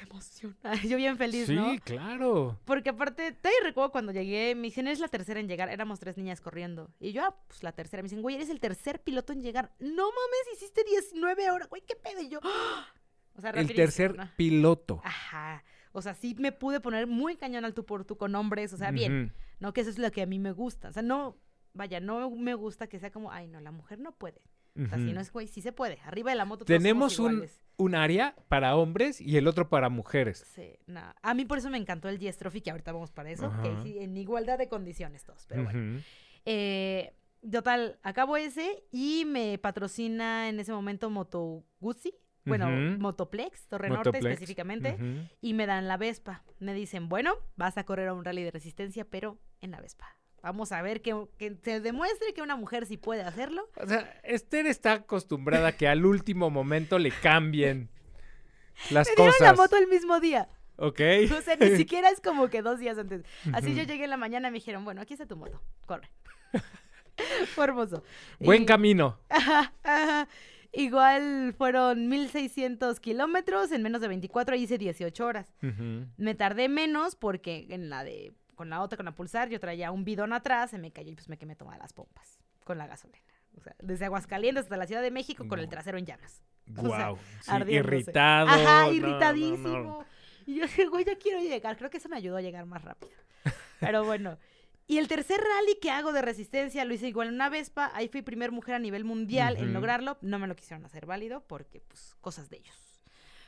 ¡Qué 0.00 0.06
emoción! 0.06 0.56
Yo 0.88 0.96
bien 0.96 1.16
feliz, 1.16 1.46
sí, 1.46 1.54
¿no? 1.54 1.76
claro. 1.84 2.58
Porque 2.64 2.90
aparte, 2.90 3.32
te 3.32 3.50
recuerdo 3.62 3.92
cuando 3.92 4.12
llegué, 4.12 4.54
me 4.54 4.62
dicen, 4.62 4.86
eres 4.86 5.00
la 5.00 5.08
tercera 5.08 5.40
en 5.40 5.48
llegar, 5.48 5.68
éramos 5.68 6.00
tres 6.00 6.16
niñas 6.16 6.40
corriendo. 6.40 6.90
Y 7.00 7.12
yo, 7.12 7.22
ah, 7.24 7.36
pues 7.46 7.62
la 7.62 7.72
tercera. 7.72 8.02
Me 8.02 8.08
dicen, 8.08 8.22
güey, 8.22 8.36
eres 8.36 8.48
el 8.50 8.60
tercer 8.60 9.02
piloto 9.02 9.32
en 9.32 9.42
llegar. 9.42 9.72
No 9.78 10.04
mames, 10.04 10.54
hiciste 10.54 10.82
19 10.84 11.50
horas, 11.50 11.68
güey, 11.68 11.82
qué 11.86 11.96
pedo. 11.96 12.20
Y 12.20 12.28
yo, 12.28 12.40
¡ah! 12.42 12.86
o 13.34 13.40
sea, 13.40 13.50
El 13.50 13.72
tercer 13.74 14.16
¿no? 14.16 14.30
piloto. 14.36 15.00
Ajá. 15.04 15.64
O 15.92 16.02
sea, 16.02 16.14
sí 16.14 16.36
me 16.38 16.52
pude 16.52 16.80
poner 16.80 17.06
muy 17.06 17.36
cañón 17.36 17.64
al 17.64 17.74
tú 17.74 17.84
por 17.84 18.04
tú 18.04 18.16
con 18.16 18.34
hombres, 18.34 18.72
o 18.72 18.76
sea, 18.76 18.90
bien. 18.90 19.32
¿no? 19.58 19.72
Que 19.72 19.80
eso 19.80 19.90
es 19.90 19.98
lo 19.98 20.10
que 20.10 20.22
a 20.22 20.26
mí 20.26 20.38
me 20.38 20.52
gusta. 20.52 20.88
O 20.88 20.92
sea, 20.92 21.02
no, 21.02 21.36
vaya, 21.74 22.00
no 22.00 22.30
me 22.30 22.54
gusta 22.54 22.86
que 22.86 22.98
sea 22.98 23.10
como, 23.10 23.32
ay, 23.32 23.48
no, 23.48 23.60
la 23.60 23.72
mujer 23.72 23.98
no 23.98 24.12
puede. 24.12 24.40
O 24.76 24.86
sea, 24.86 24.98
si 24.98 25.12
no 25.12 25.20
es, 25.20 25.32
güey, 25.32 25.46
sí 25.48 25.60
se 25.60 25.72
puede. 25.72 25.98
Arriba 26.04 26.30
de 26.30 26.36
la 26.36 26.44
moto 26.44 26.64
todos 26.64 26.78
Tenemos 26.78 27.14
somos 27.14 27.32
un. 27.32 27.48
Un 27.80 27.94
área 27.94 28.36
para 28.48 28.76
hombres 28.76 29.20
y 29.20 29.38
el 29.38 29.48
otro 29.48 29.68
para 29.68 29.88
mujeres. 29.88 30.44
Sí, 30.54 30.78
no. 30.86 31.00
A 31.22 31.34
mí 31.34 31.46
por 31.46 31.58
eso 31.58 31.70
me 31.70 31.78
encantó 31.78 32.08
el 32.08 32.18
Yes 32.18 32.36
Trophy, 32.36 32.60
que 32.60 32.70
ahorita 32.70 32.92
vamos 32.92 33.10
para 33.10 33.30
eso, 33.30 33.50
que 33.62 33.74
sí, 33.82 33.98
en 33.98 34.16
igualdad 34.16 34.58
de 34.58 34.68
condiciones 34.68 35.24
todos, 35.24 35.46
pero 35.46 35.64
bueno. 35.64 36.00
Eh, 36.44 37.14
total, 37.50 37.98
acabo 38.02 38.36
ese 38.36 38.84
y 38.92 39.24
me 39.26 39.58
patrocina 39.58 40.48
en 40.48 40.60
ese 40.60 40.72
momento 40.72 41.08
Moto 41.08 41.64
Guzzi, 41.80 42.14
bueno. 42.44 42.68
Motoplex, 42.98 43.66
Torre 43.68 43.88
Norte 43.88 44.10
Motoplex. 44.10 44.26
específicamente, 44.26 44.98
y 45.40 45.54
me 45.54 45.66
dan 45.66 45.88
la 45.88 45.96
Vespa. 45.96 46.44
Me 46.58 46.74
dicen, 46.74 47.08
bueno, 47.08 47.34
vas 47.56 47.78
a 47.78 47.84
correr 47.84 48.08
a 48.08 48.14
un 48.14 48.24
rally 48.24 48.42
de 48.42 48.50
resistencia, 48.50 49.04
pero 49.04 49.38
en 49.60 49.70
la 49.70 49.80
Vespa. 49.80 50.19
Vamos 50.42 50.72
a 50.72 50.80
ver 50.82 51.02
que, 51.02 51.14
que 51.38 51.54
se 51.62 51.80
demuestre 51.80 52.32
que 52.32 52.40
una 52.42 52.56
mujer 52.56 52.86
sí 52.86 52.96
puede 52.96 53.22
hacerlo. 53.22 53.68
O 53.76 53.86
sea, 53.86 54.18
Esther 54.24 54.66
está 54.66 54.92
acostumbrada 54.94 55.68
a 55.68 55.72
que 55.72 55.86
al 55.88 56.06
último 56.06 56.48
momento 56.50 56.98
le 56.98 57.10
cambien 57.10 57.90
las 58.90 59.08
Me 59.08 59.14
dieron 59.16 59.32
cosas. 59.34 59.40
la 59.48 59.54
moto 59.54 59.76
el 59.76 59.86
mismo 59.88 60.18
día. 60.20 60.48
Ok. 60.76 61.00
O 61.38 61.42
sea, 61.42 61.56
ni 61.56 61.70
siquiera 61.76 62.08
es 62.08 62.20
como 62.22 62.48
que 62.48 62.62
dos 62.62 62.78
días 62.78 62.96
antes. 62.96 63.22
Así 63.52 63.74
yo 63.74 63.82
llegué 63.82 64.04
en 64.04 64.10
la 64.10 64.16
mañana 64.16 64.48
y 64.48 64.50
me 64.50 64.58
dijeron, 64.58 64.84
bueno, 64.84 65.02
aquí 65.02 65.12
está 65.12 65.26
tu 65.26 65.36
moto, 65.36 65.60
corre. 65.86 66.08
Fue 67.54 67.64
hermoso. 67.64 68.02
Buen 68.38 68.62
Y- 68.62 68.66
camino. 68.66 69.18
Ajá, 69.28 69.74
ajá. 69.82 70.28
Igual 70.72 71.52
fueron 71.58 72.08
1600 72.08 73.00
kilómetros, 73.00 73.72
en 73.72 73.82
menos 73.82 74.00
de 74.00 74.06
24 74.08 74.54
hice 74.54 74.78
18 74.78 75.26
horas. 75.26 75.52
Me 76.16 76.34
tardé 76.36 76.68
menos 76.68 77.16
porque 77.16 77.66
en 77.70 77.90
la 77.90 78.04
de, 78.04 78.32
con 78.60 78.68
la 78.68 78.82
otra, 78.82 78.98
con 78.98 79.06
la 79.06 79.12
pulsar, 79.14 79.48
yo 79.48 79.58
traía 79.58 79.90
un 79.90 80.04
bidón 80.04 80.34
atrás, 80.34 80.68
se 80.70 80.76
me 80.76 80.90
cayó 80.92 81.12
y 81.12 81.14
pues 81.14 81.30
me 81.30 81.38
quemé 81.38 81.56
todas 81.56 81.78
las 81.78 81.94
pompas 81.94 82.38
con 82.62 82.76
la 82.76 82.86
gasolina. 82.86 83.24
O 83.56 83.62
sea, 83.62 83.74
desde 83.78 84.04
Aguascalientes 84.04 84.64
hasta 84.64 84.76
la 84.76 84.86
Ciudad 84.86 85.00
de 85.00 85.10
México 85.10 85.48
con 85.48 85.58
el 85.60 85.66
trasero 85.70 85.96
en 85.96 86.04
llamas. 86.04 86.42
O 86.76 86.88
sea. 86.90 87.14
Sí, 87.40 87.50
ardiéndose. 87.50 87.94
irritado. 87.96 88.48
Ajá, 88.48 88.84
no, 88.84 88.92
irritadísimo. 88.92 89.78
no. 89.78 90.04
Y 90.44 90.56
yo 90.56 90.62
dije, 90.64 90.86
güey, 90.88 91.06
ya 91.06 91.16
quiero 91.16 91.40
llegar. 91.40 91.78
Creo 91.78 91.88
que 91.88 91.96
eso 91.96 92.10
me 92.10 92.16
ayudó 92.18 92.36
a 92.36 92.42
llegar 92.42 92.66
más 92.66 92.84
rápido. 92.84 93.12
Pero 93.80 94.04
bueno. 94.04 94.36
Y 94.86 94.98
el 94.98 95.08
tercer 95.08 95.40
rally 95.40 95.78
que 95.80 95.90
hago 95.90 96.12
de 96.12 96.20
resistencia 96.20 96.84
lo 96.84 96.92
hice 96.92 97.08
igual 97.08 97.28
en 97.28 97.34
una 97.36 97.48
Vespa. 97.48 97.90
Ahí 97.94 98.08
fui 98.08 98.20
primer 98.20 98.52
mujer 98.52 98.74
a 98.74 98.78
nivel 98.78 99.04
mundial 99.04 99.56
en 99.56 99.72
lograrlo. 99.72 100.18
No 100.20 100.38
me 100.38 100.46
lo 100.46 100.54
quisieron 100.54 100.84
hacer 100.84 101.06
válido 101.06 101.44
porque, 101.46 101.80
pues, 101.80 102.14
cosas 102.20 102.50
de 102.50 102.58
ellos. 102.58 103.00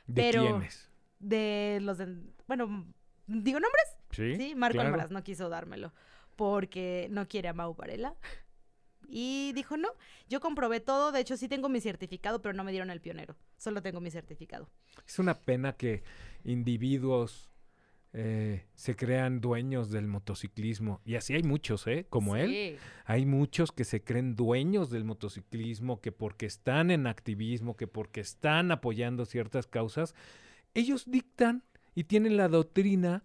¿De 0.07 0.23
Pero- 0.23 0.43
quiénes? 0.43 0.91
De 1.19 1.79
los 1.83 1.99
de. 1.99 2.07
Bueno, 2.49 2.87
¿digo 3.27 3.61
nombres? 3.61 3.85
Sí. 4.13 4.37
Sí, 4.37 4.55
Marco 4.55 4.75
claro. 4.75 4.89
Almaraz 4.89 5.11
no 5.11 5.25
quiso 5.25 5.49
dármelo 5.49 5.93
porque 6.37 7.09
no 7.11 7.29
quiere 7.29 7.49
a 7.49 7.53
Mau 7.53 7.75
Varela. 7.75 8.15
Y 9.09 9.53
dijo, 9.53 9.77
no, 9.77 9.89
yo 10.29 10.41
comprobé 10.41 10.81
todo, 10.81 11.13
de 11.13 11.21
hecho 11.21 11.37
sí 11.37 11.47
tengo 11.47 11.69
mi 11.69 11.81
certificado, 11.83 12.41
pero 12.41 12.55
no 12.55 12.65
me 12.65 12.71
dieron 12.71 12.89
el 12.89 13.01
pionero, 13.01 13.37
solo 13.59 13.83
tengo 13.83 14.01
mi 14.01 14.11
certificado. 14.11 14.71
Es 15.07 15.19
una 15.19 15.39
pena 15.39 15.75
que 15.75 16.03
individuos 16.45 17.53
eh, 18.15 18.65
se 18.75 18.95
crean 18.95 19.41
dueños 19.41 19.91
del 19.91 20.07
motociclismo. 20.07 21.01
Y 21.05 21.17
así 21.17 21.35
hay 21.35 21.43
muchos, 21.43 21.87
¿eh? 21.87 22.07
Como 22.09 22.37
él. 22.37 22.51
Sí. 22.51 22.77
Hay 23.05 23.27
muchos 23.27 23.73
que 23.73 23.85
se 23.85 24.03
creen 24.03 24.37
dueños 24.37 24.91
del 24.91 25.05
motociclismo, 25.05 26.01
que 26.01 26.13
porque 26.13 26.47
están 26.47 26.91
en 26.91 27.07
activismo, 27.07 27.77
que 27.77 27.87
porque 27.87 28.21
están 28.21 28.71
apoyando 28.71 29.25
ciertas 29.25 29.67
causas, 29.67 30.15
ellos 30.75 31.11
dictan 31.11 31.65
y 31.95 32.05
tienen 32.05 32.37
la 32.37 32.49
doctrina 32.49 33.23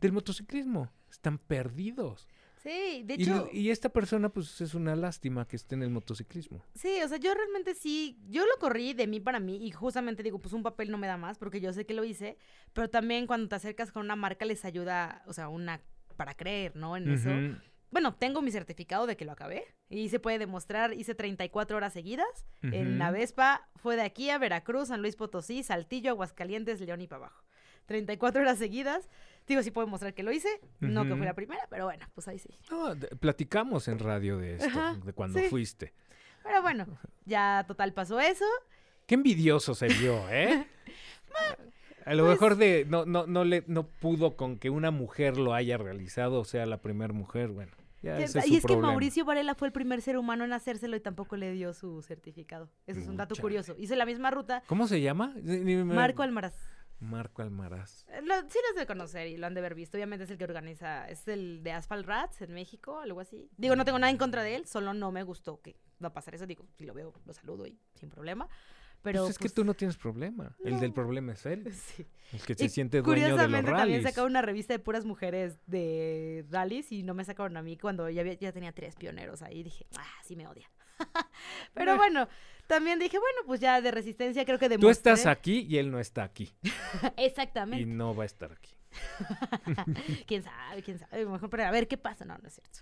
del 0.00 0.12
motociclismo. 0.12 0.90
Están 1.10 1.38
perdidos. 1.38 2.28
Sí, 2.62 3.02
de 3.06 3.14
hecho, 3.14 3.48
y 3.50 3.70
esta 3.70 3.88
persona, 3.88 4.28
pues 4.28 4.60
es 4.60 4.74
una 4.74 4.94
lástima 4.94 5.48
que 5.48 5.56
esté 5.56 5.76
en 5.76 5.82
el 5.82 5.90
motociclismo. 5.90 6.62
sí, 6.74 6.98
o 7.02 7.08
sea, 7.08 7.16
yo 7.16 7.32
realmente 7.32 7.74
sí, 7.74 8.18
yo 8.28 8.44
lo 8.44 8.58
corrí 8.58 8.92
de 8.92 9.06
mí 9.06 9.18
para 9.18 9.40
mí 9.40 9.66
y 9.66 9.70
justamente 9.70 10.22
digo, 10.22 10.38
pues 10.40 10.52
un 10.52 10.62
papel 10.62 10.90
no 10.90 10.98
me 10.98 11.06
da 11.06 11.16
más 11.16 11.38
porque 11.38 11.62
yo 11.62 11.72
sé 11.72 11.86
que 11.86 11.94
lo 11.94 12.04
hice, 12.04 12.36
pero 12.74 12.90
también 12.90 13.26
cuando 13.26 13.48
te 13.48 13.54
acercas 13.54 13.92
con 13.92 14.04
una 14.04 14.14
marca 14.14 14.44
les 14.44 14.66
ayuda, 14.66 15.22
o 15.26 15.32
sea, 15.32 15.48
una 15.48 15.80
para 16.16 16.34
creer, 16.34 16.76
¿no? 16.76 16.98
En 16.98 17.10
eso. 17.10 17.30
Bueno, 17.90 18.14
tengo 18.14 18.42
mi 18.42 18.50
certificado 18.50 19.06
de 19.06 19.16
que 19.16 19.24
lo 19.24 19.32
acabé 19.32 19.64
y 19.88 20.10
se 20.10 20.20
puede 20.20 20.38
demostrar, 20.38 20.92
hice 20.92 21.14
34 21.14 21.78
horas 21.78 21.94
seguidas 21.94 22.46
en 22.60 22.98
la. 22.98 23.10
Vespa, 23.10 23.68
fue 23.76 23.96
de 23.96 24.02
aquí 24.02 24.28
a 24.28 24.36
Veracruz, 24.36 24.88
San 24.88 25.00
Luis 25.00 25.16
Potosí, 25.16 25.62
Saltillo, 25.62 26.10
Aguascalientes, 26.10 26.80
León 26.80 27.00
y 27.00 27.06
para 27.06 27.24
abajo. 27.24 27.42
34 27.90 28.42
horas 28.42 28.56
seguidas. 28.56 29.08
Digo, 29.48 29.64
sí 29.64 29.72
puedo 29.72 29.88
mostrar 29.88 30.14
que 30.14 30.22
lo 30.22 30.30
hice, 30.30 30.48
no 30.78 31.02
que 31.04 31.16
fue 31.16 31.26
la 31.26 31.34
primera, 31.34 31.66
pero 31.68 31.86
bueno, 31.86 32.06
pues 32.14 32.28
ahí 32.28 32.38
sí. 32.38 32.48
No, 32.70 32.94
platicamos 33.18 33.88
en 33.88 33.98
radio 33.98 34.38
de 34.38 34.54
esto, 34.54 34.68
Ajá, 34.68 34.94
de 35.04 35.12
cuando 35.12 35.40
sí. 35.40 35.46
fuiste. 35.46 35.92
Pero 36.44 36.62
bueno, 36.62 36.86
ya 37.24 37.64
total 37.66 37.92
pasó 37.92 38.20
eso. 38.20 38.44
Qué 39.06 39.16
envidioso 39.16 39.74
se 39.74 39.88
vio, 39.88 40.22
¿eh? 40.30 40.68
A 42.06 42.14
lo 42.14 42.22
pues- 42.26 42.34
mejor 42.34 42.56
de 42.56 42.86
no, 42.88 43.04
no, 43.06 43.26
no 43.26 43.42
le 43.44 43.64
no 43.66 43.88
pudo 43.88 44.36
con 44.36 44.56
que 44.56 44.70
una 44.70 44.92
mujer 44.92 45.36
lo 45.36 45.52
haya 45.52 45.76
realizado, 45.76 46.38
o 46.40 46.44
sea, 46.44 46.64
la 46.66 46.80
primera 46.80 47.12
mujer, 47.12 47.48
bueno. 47.48 47.72
Ya 48.02 48.12
¿Quién 48.16 48.24
ese 48.28 48.38
es 48.38 48.44
sa- 48.44 48.48
su 48.48 48.54
y 48.54 48.56
es 48.56 48.64
que. 48.64 48.76
Mauricio 48.76 49.24
Varela 49.24 49.56
fue 49.56 49.66
el 49.68 49.72
primer 49.72 50.00
ser 50.00 50.16
humano 50.16 50.44
en 50.44 50.52
hacérselo 50.52 50.96
y 50.96 51.00
tampoco 51.00 51.36
le 51.36 51.50
dio 51.52 51.74
su 51.74 52.02
certificado. 52.02 52.70
Eso 52.86 53.00
es 53.00 53.08
un 53.08 53.16
dato 53.16 53.34
curioso. 53.36 53.74
Hice 53.78 53.96
la 53.96 54.06
misma 54.06 54.30
ruta. 54.30 54.62
¿Cómo 54.68 54.86
se 54.86 55.00
llama? 55.00 55.34
Marco 55.84 56.22
Almaraz. 56.22 56.54
Marco 57.00 57.42
Almaraz. 57.42 58.04
Eh, 58.08 58.20
lo- 58.22 58.48
sí 58.48 58.58
los 58.68 58.76
de 58.76 58.86
conocer 58.86 59.26
y 59.28 59.36
lo 59.36 59.46
han 59.46 59.54
de 59.54 59.60
haber 59.60 59.74
visto. 59.74 59.96
Obviamente 59.96 60.24
es 60.24 60.30
el 60.30 60.38
que 60.38 60.44
organiza, 60.44 61.08
es 61.08 61.26
el 61.28 61.62
de 61.62 61.72
Asphalt 61.72 62.06
Rats 62.06 62.42
en 62.42 62.52
México, 62.54 63.00
algo 63.00 63.20
así. 63.20 63.48
Digo, 63.56 63.74
no 63.76 63.84
tengo 63.84 63.98
nada 63.98 64.10
en 64.10 64.18
contra 64.18 64.42
de 64.42 64.54
él, 64.56 64.66
solo 64.66 64.92
no 64.94 65.10
me 65.10 65.22
gustó 65.22 65.60
que 65.62 65.76
va 66.02 66.08
a 66.08 66.12
pasar 66.12 66.34
eso. 66.34 66.46
Digo, 66.46 66.66
si 66.76 66.84
lo 66.84 66.94
veo, 66.94 67.12
lo 67.24 67.32
saludo 67.32 67.66
y 67.66 67.78
sin 67.94 68.10
problema. 68.10 68.48
Pero 69.02 69.20
pues 69.22 69.30
es 69.30 69.38
que 69.38 69.44
pues, 69.44 69.54
tú 69.54 69.64
no 69.64 69.72
tienes 69.72 69.96
problema. 69.96 70.54
El 70.62 70.78
del 70.78 70.92
problema 70.92 71.32
es 71.32 71.46
él, 71.46 71.64
sí. 71.72 72.06
el 72.32 72.42
que 72.42 72.54
se 72.54 72.66
Y 72.66 72.68
siente 72.68 73.00
dueño 73.00 73.14
de 73.14 73.28
los 73.30 73.30
Curiosamente 73.38 73.72
también 73.72 74.02
sacaron 74.02 74.30
una 74.32 74.42
revista 74.42 74.74
de 74.74 74.78
puras 74.78 75.06
mujeres 75.06 75.58
de 75.66 76.44
rallies 76.50 76.92
y 76.92 77.02
no 77.02 77.14
me 77.14 77.24
sacaron 77.24 77.56
a 77.56 77.62
mí 77.62 77.78
cuando 77.78 78.10
ya, 78.10 78.20
había- 78.20 78.34
ya 78.34 78.52
tenía 78.52 78.72
tres 78.72 78.96
pioneros 78.96 79.40
ahí. 79.40 79.62
Dije, 79.62 79.86
ah, 79.96 80.04
sí 80.22 80.36
me 80.36 80.46
odia. 80.46 80.70
Pero 81.74 81.96
bueno, 81.96 82.28
también 82.66 82.98
dije, 82.98 83.18
bueno, 83.18 83.40
pues 83.46 83.60
ya 83.60 83.80
de 83.80 83.90
resistencia 83.90 84.44
creo 84.44 84.58
que 84.58 84.66
Tú 84.66 84.72
demostré. 84.78 84.90
estás 85.12 85.26
aquí 85.26 85.66
y 85.68 85.78
él 85.78 85.90
no 85.90 85.98
está 86.00 86.22
aquí. 86.24 86.52
Y 87.16 87.24
Exactamente. 87.24 87.86
no 87.86 88.14
va 88.14 88.24
a 88.24 88.26
estar 88.26 88.52
aquí. 88.52 88.74
quién 90.26 90.42
sabe, 90.42 90.82
quién 90.82 90.98
sabe. 90.98 91.24
Mejor, 91.26 91.50
pero 91.50 91.64
a 91.64 91.70
ver 91.70 91.88
qué 91.88 91.96
pasa. 91.96 92.24
No, 92.24 92.36
no 92.38 92.48
es 92.48 92.54
cierto. 92.54 92.80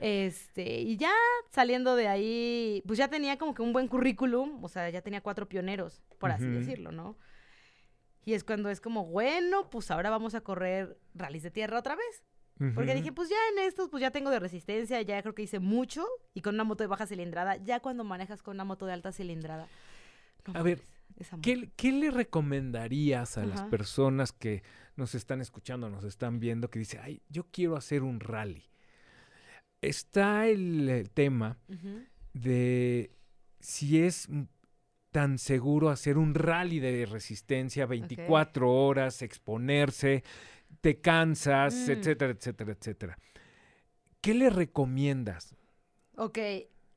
Este, 0.00 0.80
y 0.80 0.96
ya 0.96 1.12
saliendo 1.50 1.94
de 1.94 2.08
ahí, 2.08 2.82
pues 2.86 2.98
ya 2.98 3.08
tenía 3.08 3.38
como 3.38 3.54
que 3.54 3.62
un 3.62 3.72
buen 3.72 3.86
currículum, 3.86 4.62
o 4.64 4.68
sea, 4.68 4.90
ya 4.90 5.02
tenía 5.02 5.20
cuatro 5.20 5.48
pioneros, 5.48 6.02
por 6.18 6.32
así 6.32 6.46
decirlo, 6.46 6.90
¿no? 6.90 7.16
Y 8.24 8.34
es 8.34 8.42
cuando 8.42 8.70
es 8.70 8.80
como, 8.80 9.04
bueno, 9.06 9.70
pues 9.70 9.90
ahora 9.90 10.10
vamos 10.10 10.34
a 10.34 10.40
correr 10.40 10.98
rallies 11.14 11.42
de 11.44 11.50
tierra 11.50 11.78
otra 11.78 11.94
vez. 11.94 12.24
Porque 12.74 12.94
dije, 12.94 13.12
pues 13.12 13.28
ya 13.28 13.36
en 13.52 13.66
estos, 13.66 13.88
pues 13.88 14.00
ya 14.00 14.10
tengo 14.10 14.30
de 14.30 14.38
resistencia, 14.38 15.02
ya 15.02 15.20
creo 15.22 15.34
que 15.34 15.42
hice 15.42 15.58
mucho. 15.58 16.06
Y 16.34 16.40
con 16.40 16.54
una 16.54 16.64
moto 16.64 16.84
de 16.84 16.88
baja 16.88 17.06
cilindrada, 17.06 17.56
ya 17.56 17.80
cuando 17.80 18.04
manejas 18.04 18.42
con 18.42 18.54
una 18.54 18.64
moto 18.64 18.86
de 18.86 18.92
alta 18.92 19.12
cilindrada. 19.12 19.66
no 20.46 20.58
A 20.58 20.62
ver. 20.62 20.80
¿Qué, 21.42 21.70
qué 21.76 21.92
le 21.92 22.10
recomendarías 22.10 23.38
a 23.38 23.46
las 23.46 23.62
personas 23.62 24.32
que 24.32 24.64
nos 24.96 25.14
están 25.14 25.40
escuchando, 25.40 25.88
nos 25.88 26.02
están 26.04 26.40
viendo, 26.40 26.70
que 26.70 26.80
dicen, 26.80 27.00
ay, 27.04 27.22
yo 27.28 27.46
quiero 27.52 27.76
hacer 27.76 28.02
un 28.02 28.18
rally? 28.18 28.64
Está 29.80 30.48
el, 30.48 31.10
tema 31.12 31.58
de 32.32 33.10
si 33.60 34.00
es 34.00 34.28
tan 35.10 35.38
seguro 35.38 35.90
hacer 35.90 36.18
un 36.18 36.34
rally 36.34 36.80
de 36.80 37.06
resistencia 37.06 37.86
24 37.86 38.72
horas, 38.72 39.22
exponerse, 39.22 40.24
te 40.80 41.00
cansas, 41.00 41.74
Mm. 41.74 41.90
etcétera, 41.90 42.32
etcétera, 42.32 42.72
etcétera. 42.72 43.18
¿Qué 44.20 44.34
le 44.34 44.50
recomiendas? 44.50 45.54
Ok, 46.16 46.38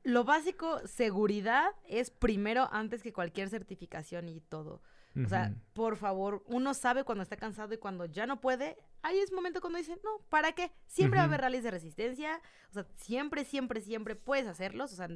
lo 0.04 0.24
básico, 0.24 0.80
seguridad 0.86 1.70
es 1.86 2.10
primero 2.10 2.68
antes 2.72 3.02
que 3.02 3.12
cualquier 3.12 3.48
certificación 3.50 4.28
y 4.28 4.40
todo. 4.40 4.82
O 5.24 5.28
sea, 5.28 5.52
por 5.72 5.96
favor, 5.96 6.44
uno 6.46 6.74
sabe 6.74 7.02
cuando 7.02 7.22
está 7.22 7.36
cansado 7.36 7.74
y 7.74 7.78
cuando 7.78 8.04
ya 8.04 8.24
no 8.26 8.40
puede. 8.40 8.76
Ahí 9.02 9.18
es 9.18 9.32
momento 9.32 9.60
cuando 9.60 9.78
dice, 9.80 9.98
no, 10.04 10.24
¿para 10.28 10.52
qué? 10.52 10.70
Siempre 10.86 11.16
va 11.18 11.24
a 11.24 11.26
haber 11.26 11.40
rallies 11.40 11.64
de 11.64 11.72
resistencia. 11.72 12.40
O 12.70 12.74
sea, 12.74 12.86
siempre, 12.94 13.44
siempre, 13.44 13.80
siempre 13.80 14.14
puedes 14.14 14.46
hacerlos. 14.46 14.92
O 14.92 14.96
sea, 14.96 15.08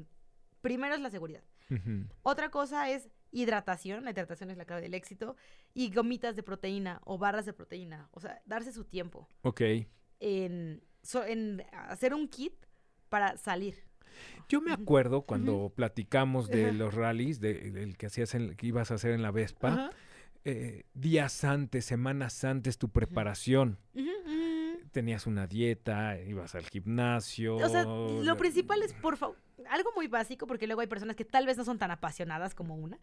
primero 0.61 0.96
es 0.96 1.01
la 1.01 1.11
seguridad. 1.11 1.44
Otra 2.22 2.51
cosa 2.51 2.90
es 2.90 3.09
hidratación. 3.32 4.04
La 4.04 4.10
hidratación 4.12 4.50
es 4.50 4.56
la 4.56 4.64
clave 4.64 4.82
del 4.82 4.94
éxito. 4.94 5.36
Y 5.74 5.92
gomitas 5.92 6.36
de 6.36 6.42
proteína 6.44 7.00
o 7.04 7.18
barras 7.18 7.44
de 7.46 7.52
proteína. 7.52 8.08
O 8.12 8.20
sea, 8.20 8.40
darse 8.46 8.72
su 8.72 8.84
tiempo 8.84 9.28
Ok. 9.42 9.62
en, 10.20 10.82
so- 11.02 11.24
en 11.24 11.64
hacer 11.72 12.14
un 12.14 12.28
kit 12.28 12.54
para 13.08 13.36
salir. 13.36 13.74
Yo 14.48 14.60
me 14.60 14.72
acuerdo 14.72 15.22
cuando 15.22 15.72
platicamos 15.74 16.48
de 16.48 16.72
los 16.72 16.94
rallies, 16.94 17.40
de, 17.40 17.70
del 17.72 17.96
que 17.96 18.06
hacías 18.06 18.34
en- 18.34 18.54
que 18.56 18.66
ibas 18.66 18.90
a 18.90 18.94
hacer 18.94 19.12
en 19.12 19.22
la 19.22 19.30
Vespa, 19.30 19.90
eh, 20.44 20.84
días 20.92 21.44
antes, 21.44 21.84
semanas 21.86 22.44
antes, 22.44 22.76
tu 22.76 22.90
preparación. 22.90 23.78
Tenías 24.92 25.26
una 25.26 25.46
dieta, 25.46 26.20
ibas 26.20 26.54
al 26.54 26.64
gimnasio. 26.68 27.56
O 27.56 27.68
sea, 27.70 27.84
lo 27.84 28.36
principal 28.36 28.82
es, 28.82 28.92
por 28.92 29.16
favor, 29.16 29.36
algo 29.68 29.90
muy 29.94 30.08
básico, 30.08 30.46
porque 30.46 30.66
luego 30.66 30.80
hay 30.80 30.86
personas 30.86 31.16
que 31.16 31.24
tal 31.24 31.46
vez 31.46 31.56
no 31.56 31.64
son 31.64 31.78
tan 31.78 31.90
apasionadas 31.90 32.54
como 32.54 32.76
una, 32.76 32.98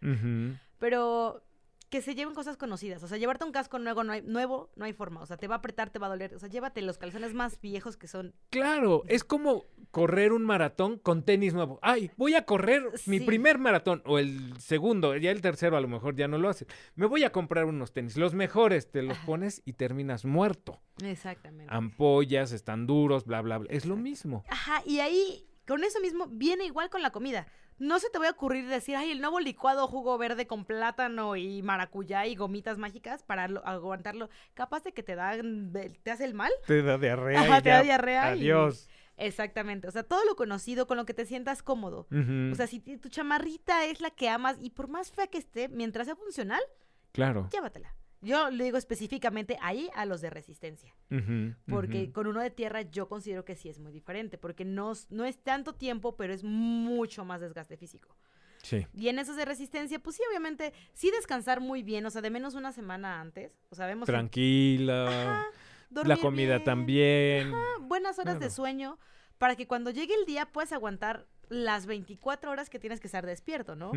pero 0.77 1.43
que 1.89 2.01
se 2.01 2.13
lleven 2.13 2.35
cosas 2.35 2.55
conocidas. 2.55 3.01
O 3.03 3.07
sea, 3.07 3.17
llevarte 3.17 3.45
un 3.45 3.51
casco 3.51 3.79
nuevo 3.79 4.03
no, 4.03 4.13
hay, 4.13 4.21
nuevo 4.21 4.69
no 4.75 4.85
hay 4.85 4.93
forma. 4.93 5.21
O 5.21 5.25
sea, 5.25 5.37
te 5.37 5.47
va 5.47 5.55
a 5.55 5.57
apretar, 5.57 5.89
te 5.89 5.97
va 5.97 6.05
a 6.05 6.09
doler. 6.11 6.35
O 6.35 6.39
sea, 6.39 6.47
llévate 6.47 6.81
los 6.83 6.99
calzones 6.99 7.33
más 7.33 7.59
viejos 7.61 7.97
que 7.97 8.07
son. 8.07 8.35
Claro, 8.51 9.03
es 9.07 9.23
como 9.23 9.65
correr 9.89 10.31
un 10.31 10.43
maratón 10.43 10.99
con 10.99 11.23
tenis 11.23 11.55
nuevo. 11.55 11.79
Ay, 11.81 12.11
voy 12.15 12.35
a 12.35 12.45
correr 12.45 12.83
mi 13.07 13.19
primer 13.19 13.57
maratón 13.57 14.03
o 14.05 14.19
el 14.19 14.55
segundo, 14.59 15.17
ya 15.17 15.31
el 15.31 15.41
tercero 15.41 15.77
a 15.77 15.81
lo 15.81 15.87
mejor 15.87 16.15
ya 16.15 16.27
no 16.27 16.37
lo 16.37 16.49
haces. 16.49 16.67
Me 16.93 17.07
voy 17.07 17.23
a 17.23 17.31
comprar 17.31 17.65
unos 17.65 17.91
tenis, 17.91 18.17
los 18.17 18.35
mejores, 18.35 18.91
te 18.91 19.01
los 19.01 19.17
Ajá. 19.17 19.25
pones 19.25 19.63
y 19.65 19.73
terminas 19.73 20.25
muerto. 20.25 20.79
Exactamente. 21.03 21.73
Ampollas, 21.73 22.51
están 22.51 22.85
duros, 22.85 23.25
bla, 23.25 23.41
bla, 23.41 23.57
bla. 23.57 23.71
Es 23.71 23.85
lo 23.85 23.95
mismo. 23.95 24.43
Ajá, 24.49 24.83
y 24.85 24.99
ahí, 24.99 25.48
con 25.69 25.83
eso 25.85 26.01
mismo, 26.01 26.27
viene 26.27 26.65
igual 26.65 26.89
con 26.89 27.01
la 27.01 27.11
comida. 27.11 27.47
No 27.77 27.97
se 27.99 28.09
te 28.09 28.19
va 28.19 28.27
a 28.27 28.31
ocurrir 28.31 28.67
decir, 28.67 28.97
ay, 28.97 29.11
el 29.11 29.21
nuevo 29.21 29.39
licuado 29.39 29.87
jugo 29.87 30.17
verde 30.17 30.47
con 30.47 30.65
plátano 30.65 31.37
y 31.37 31.61
maracuyá 31.61 32.25
y 32.25 32.35
gomitas 32.35 32.77
mágicas 32.77 33.23
para 33.23 33.47
lo- 33.47 33.65
aguantarlo. 33.65 34.29
Capaz 34.53 34.83
de 34.83 34.91
que 34.91 35.01
te 35.03 35.15
dan, 35.15 35.71
de- 35.71 35.89
te 36.03 36.11
hace 36.11 36.25
el 36.25 36.33
mal. 36.33 36.51
Te 36.67 36.81
da 36.81 36.97
diarrea. 36.97 37.39
Ajá, 37.39 37.59
y 37.59 37.61
te 37.61 37.69
da 37.69 37.81
diarrea 37.83 38.35
y- 38.35 38.39
Adiós. 38.39 38.89
Exactamente. 39.15 39.87
O 39.87 39.91
sea, 39.91 40.03
todo 40.03 40.25
lo 40.25 40.35
conocido, 40.35 40.87
con 40.87 40.97
lo 40.97 41.05
que 41.05 41.13
te 41.13 41.25
sientas 41.25 41.61
cómodo. 41.63 42.07
O 42.51 42.55
sea, 42.55 42.67
si 42.67 42.79
tu 42.79 43.09
chamarrita 43.09 43.85
es 43.85 44.01
la 44.01 44.09
que 44.11 44.27
amas 44.29 44.57
y 44.59 44.71
por 44.71 44.87
más 44.89 45.11
fea 45.11 45.27
que 45.27 45.37
esté, 45.37 45.67
mientras 45.69 46.07
sea 46.07 46.15
funcional, 46.15 46.61
claro. 47.11 47.47
llévatela. 47.51 47.93
Yo 48.21 48.49
le 48.49 48.65
digo 48.65 48.77
específicamente 48.77 49.57
ahí 49.61 49.89
a 49.95 50.05
los 50.05 50.19
de 50.21 50.29
resistencia. 50.29 50.93
Porque 51.69 52.11
con 52.11 52.27
uno 52.27 52.41
de 52.41 52.49
tierra 52.49 52.81
yo 52.81 53.07
considero 53.07 53.45
que 53.45 53.55
sí 53.55 53.69
es 53.69 53.79
muy 53.79 53.91
diferente. 53.91 54.37
Porque 54.37 54.65
no, 54.65 54.93
no 55.09 55.25
es 55.25 55.37
tanto 55.41 55.73
tiempo, 55.73 56.15
pero 56.17 56.33
es 56.33 56.43
mucho 56.43 57.23
más 57.25 57.39
desgaste 57.41 57.77
físico. 57.77 58.15
Sí. 58.61 58.85
Y 58.93 59.07
en 59.07 59.19
esos 59.19 59.37
de 59.37 59.45
resistencia, 59.45 59.99
pues 59.99 60.17
sí, 60.17 60.23
obviamente, 60.29 60.73
sí 60.93 61.11
descansar 61.11 61.61
muy 61.61 61.81
bien. 61.81 62.05
O 62.05 62.09
sea, 62.09 62.21
de 62.21 62.29
menos 62.29 62.55
una 62.55 62.73
semana 62.73 63.21
antes. 63.21 63.53
O 63.69 63.75
sea, 63.75 63.85
vemos... 63.85 64.05
que- 64.05 64.11
Tranquila. 64.11 65.07
Ajá, 65.07 65.45
La 66.03 66.17
comida 66.17 66.55
bien, 66.55 66.63
también. 66.65 67.53
ajá, 67.53 67.63
buenas 67.81 68.19
horas 68.19 68.39
de 68.39 68.49
sueño. 68.49 68.99
Para 69.37 69.55
que 69.55 69.65
cuando 69.67 69.91
llegue 69.91 70.13
el 70.13 70.25
día 70.25 70.45
puedas 70.51 70.73
aguantar 70.73 71.25
las 71.49 71.85
24 71.87 72.51
horas 72.51 72.69
que 72.69 72.79
tienes 72.79 72.99
que 72.99 73.07
estar 73.07 73.25
despierto, 73.25 73.75
¿no? 73.75 73.91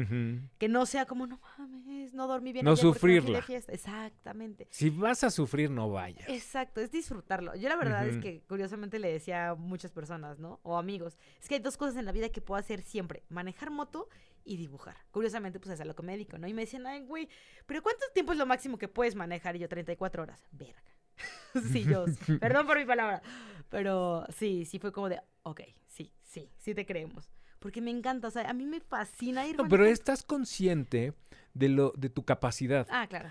Que 0.58 0.68
no 0.68 0.86
sea 0.86 1.06
como, 1.06 1.26
no 1.26 1.40
mames, 1.58 2.14
no 2.14 2.26
dormí 2.26 2.52
bien. 2.52 2.64
No 2.64 2.76
sufrirla. 2.76 3.42
fiesta". 3.42 3.72
Exactamente. 3.72 4.66
Si 4.70 4.90
vas 4.90 5.22
a 5.22 5.30
sufrir, 5.30 5.70
no 5.70 5.90
vayas. 5.90 6.28
Exacto, 6.28 6.80
es 6.80 6.90
disfrutarlo. 6.90 7.54
Yo 7.54 7.68
la 7.68 7.76
verdad 7.76 8.06
es 8.06 8.18
que 8.18 8.42
curiosamente 8.48 8.98
le 8.98 9.12
decía 9.12 9.50
a 9.50 9.54
muchas 9.54 9.92
personas, 9.92 10.38
¿no? 10.38 10.60
O 10.62 10.78
amigos, 10.78 11.18
es 11.40 11.48
que 11.48 11.56
hay 11.56 11.60
dos 11.60 11.76
cosas 11.76 11.96
en 11.96 12.04
la 12.04 12.12
vida 12.12 12.30
que 12.30 12.40
puedo 12.40 12.58
hacer 12.58 12.82
siempre, 12.82 13.22
manejar 13.28 13.70
moto 13.70 14.08
y 14.44 14.56
dibujar. 14.56 14.96
Curiosamente, 15.10 15.60
pues 15.60 15.74
es 15.74 15.80
a 15.80 15.84
lo 15.84 15.94
que 15.94 16.02
me 16.02 16.12
dedico, 16.12 16.38
¿no? 16.38 16.48
Y 16.48 16.54
me 16.54 16.62
decían, 16.62 16.86
ay, 16.86 17.04
güey, 17.04 17.28
pero 17.66 17.82
¿cuánto 17.82 18.04
tiempo 18.12 18.32
es 18.32 18.38
lo 18.38 18.46
máximo 18.46 18.78
que 18.78 18.88
puedes 18.88 19.14
manejar? 19.14 19.56
Y 19.56 19.60
yo, 19.60 19.68
34 19.68 20.22
horas. 20.22 20.46
Verga. 20.50 20.82
sí, 21.72 21.84
yo, 21.84 22.06
perdón 22.40 22.66
por 22.66 22.78
mi 22.78 22.84
palabra, 22.84 23.22
pero 23.68 24.24
sí, 24.30 24.64
sí 24.64 24.78
fue 24.78 24.92
como 24.92 25.08
de, 25.08 25.20
ok, 25.42 25.60
sí, 25.86 26.12
sí, 26.22 26.50
sí 26.56 26.74
te 26.74 26.86
creemos. 26.86 27.30
Porque 27.62 27.80
me 27.80 27.90
encanta, 27.92 28.28
o 28.28 28.30
sea, 28.30 28.50
a 28.50 28.52
mí 28.52 28.66
me 28.66 28.80
fascina 28.80 29.46
ir 29.46 29.56
No, 29.56 29.68
pero 29.68 29.86
estás 29.86 30.24
consciente 30.24 31.14
de 31.54 31.68
lo 31.68 31.92
de 31.96 32.10
tu 32.10 32.24
capacidad. 32.24 32.86
Ah, 32.90 33.06
claro. 33.08 33.30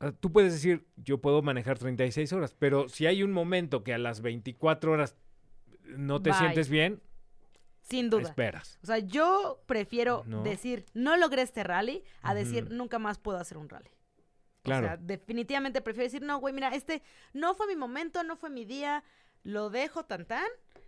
Ah, 0.00 0.12
Tú 0.12 0.32
puedes 0.32 0.52
decir, 0.52 0.84
yo 0.96 1.18
puedo 1.20 1.40
manejar 1.40 1.78
36 1.78 2.32
horas, 2.32 2.52
pero 2.58 2.88
si 2.88 3.06
hay 3.06 3.22
un 3.22 3.30
momento 3.32 3.84
que 3.84 3.94
a 3.94 3.98
las 3.98 4.20
24 4.22 4.90
horas 4.92 5.14
no 5.84 6.20
te 6.20 6.30
Bye. 6.30 6.38
sientes 6.40 6.68
bien, 6.68 7.00
Sin 7.82 8.10
duda. 8.10 8.22
esperas. 8.22 8.78
O 8.82 8.86
sea, 8.86 8.98
yo 8.98 9.62
prefiero 9.66 10.24
No. 10.26 10.42
decir, 10.42 10.84
no 10.94 11.16
logré 11.16 11.42
este 11.42 11.62
rally, 11.62 12.02
a 12.22 12.34
decir, 12.34 12.70
nunca 12.72 12.98
más 12.98 13.18
puedo 13.18 13.38
hacer 13.38 13.56
un 13.56 13.68
rally. 13.68 13.90
Claro. 14.62 14.86
O 14.86 14.88
sea, 14.88 14.96
definitivamente 14.96 15.80
prefiero 15.82 16.04
decir, 16.04 16.22
no, 16.22 16.38
güey, 16.38 16.52
mira, 16.54 16.74
este 16.74 17.02
no 17.34 17.54
fue 17.54 17.66
mi 17.68 17.76
momento, 17.76 18.24
no 18.24 18.36
fue 18.36 18.50
mi 18.50 18.64
día, 18.64 19.04
lo 19.44 19.68
dejo 19.70 20.04
tan 20.06 20.24
tan. 20.26 20.46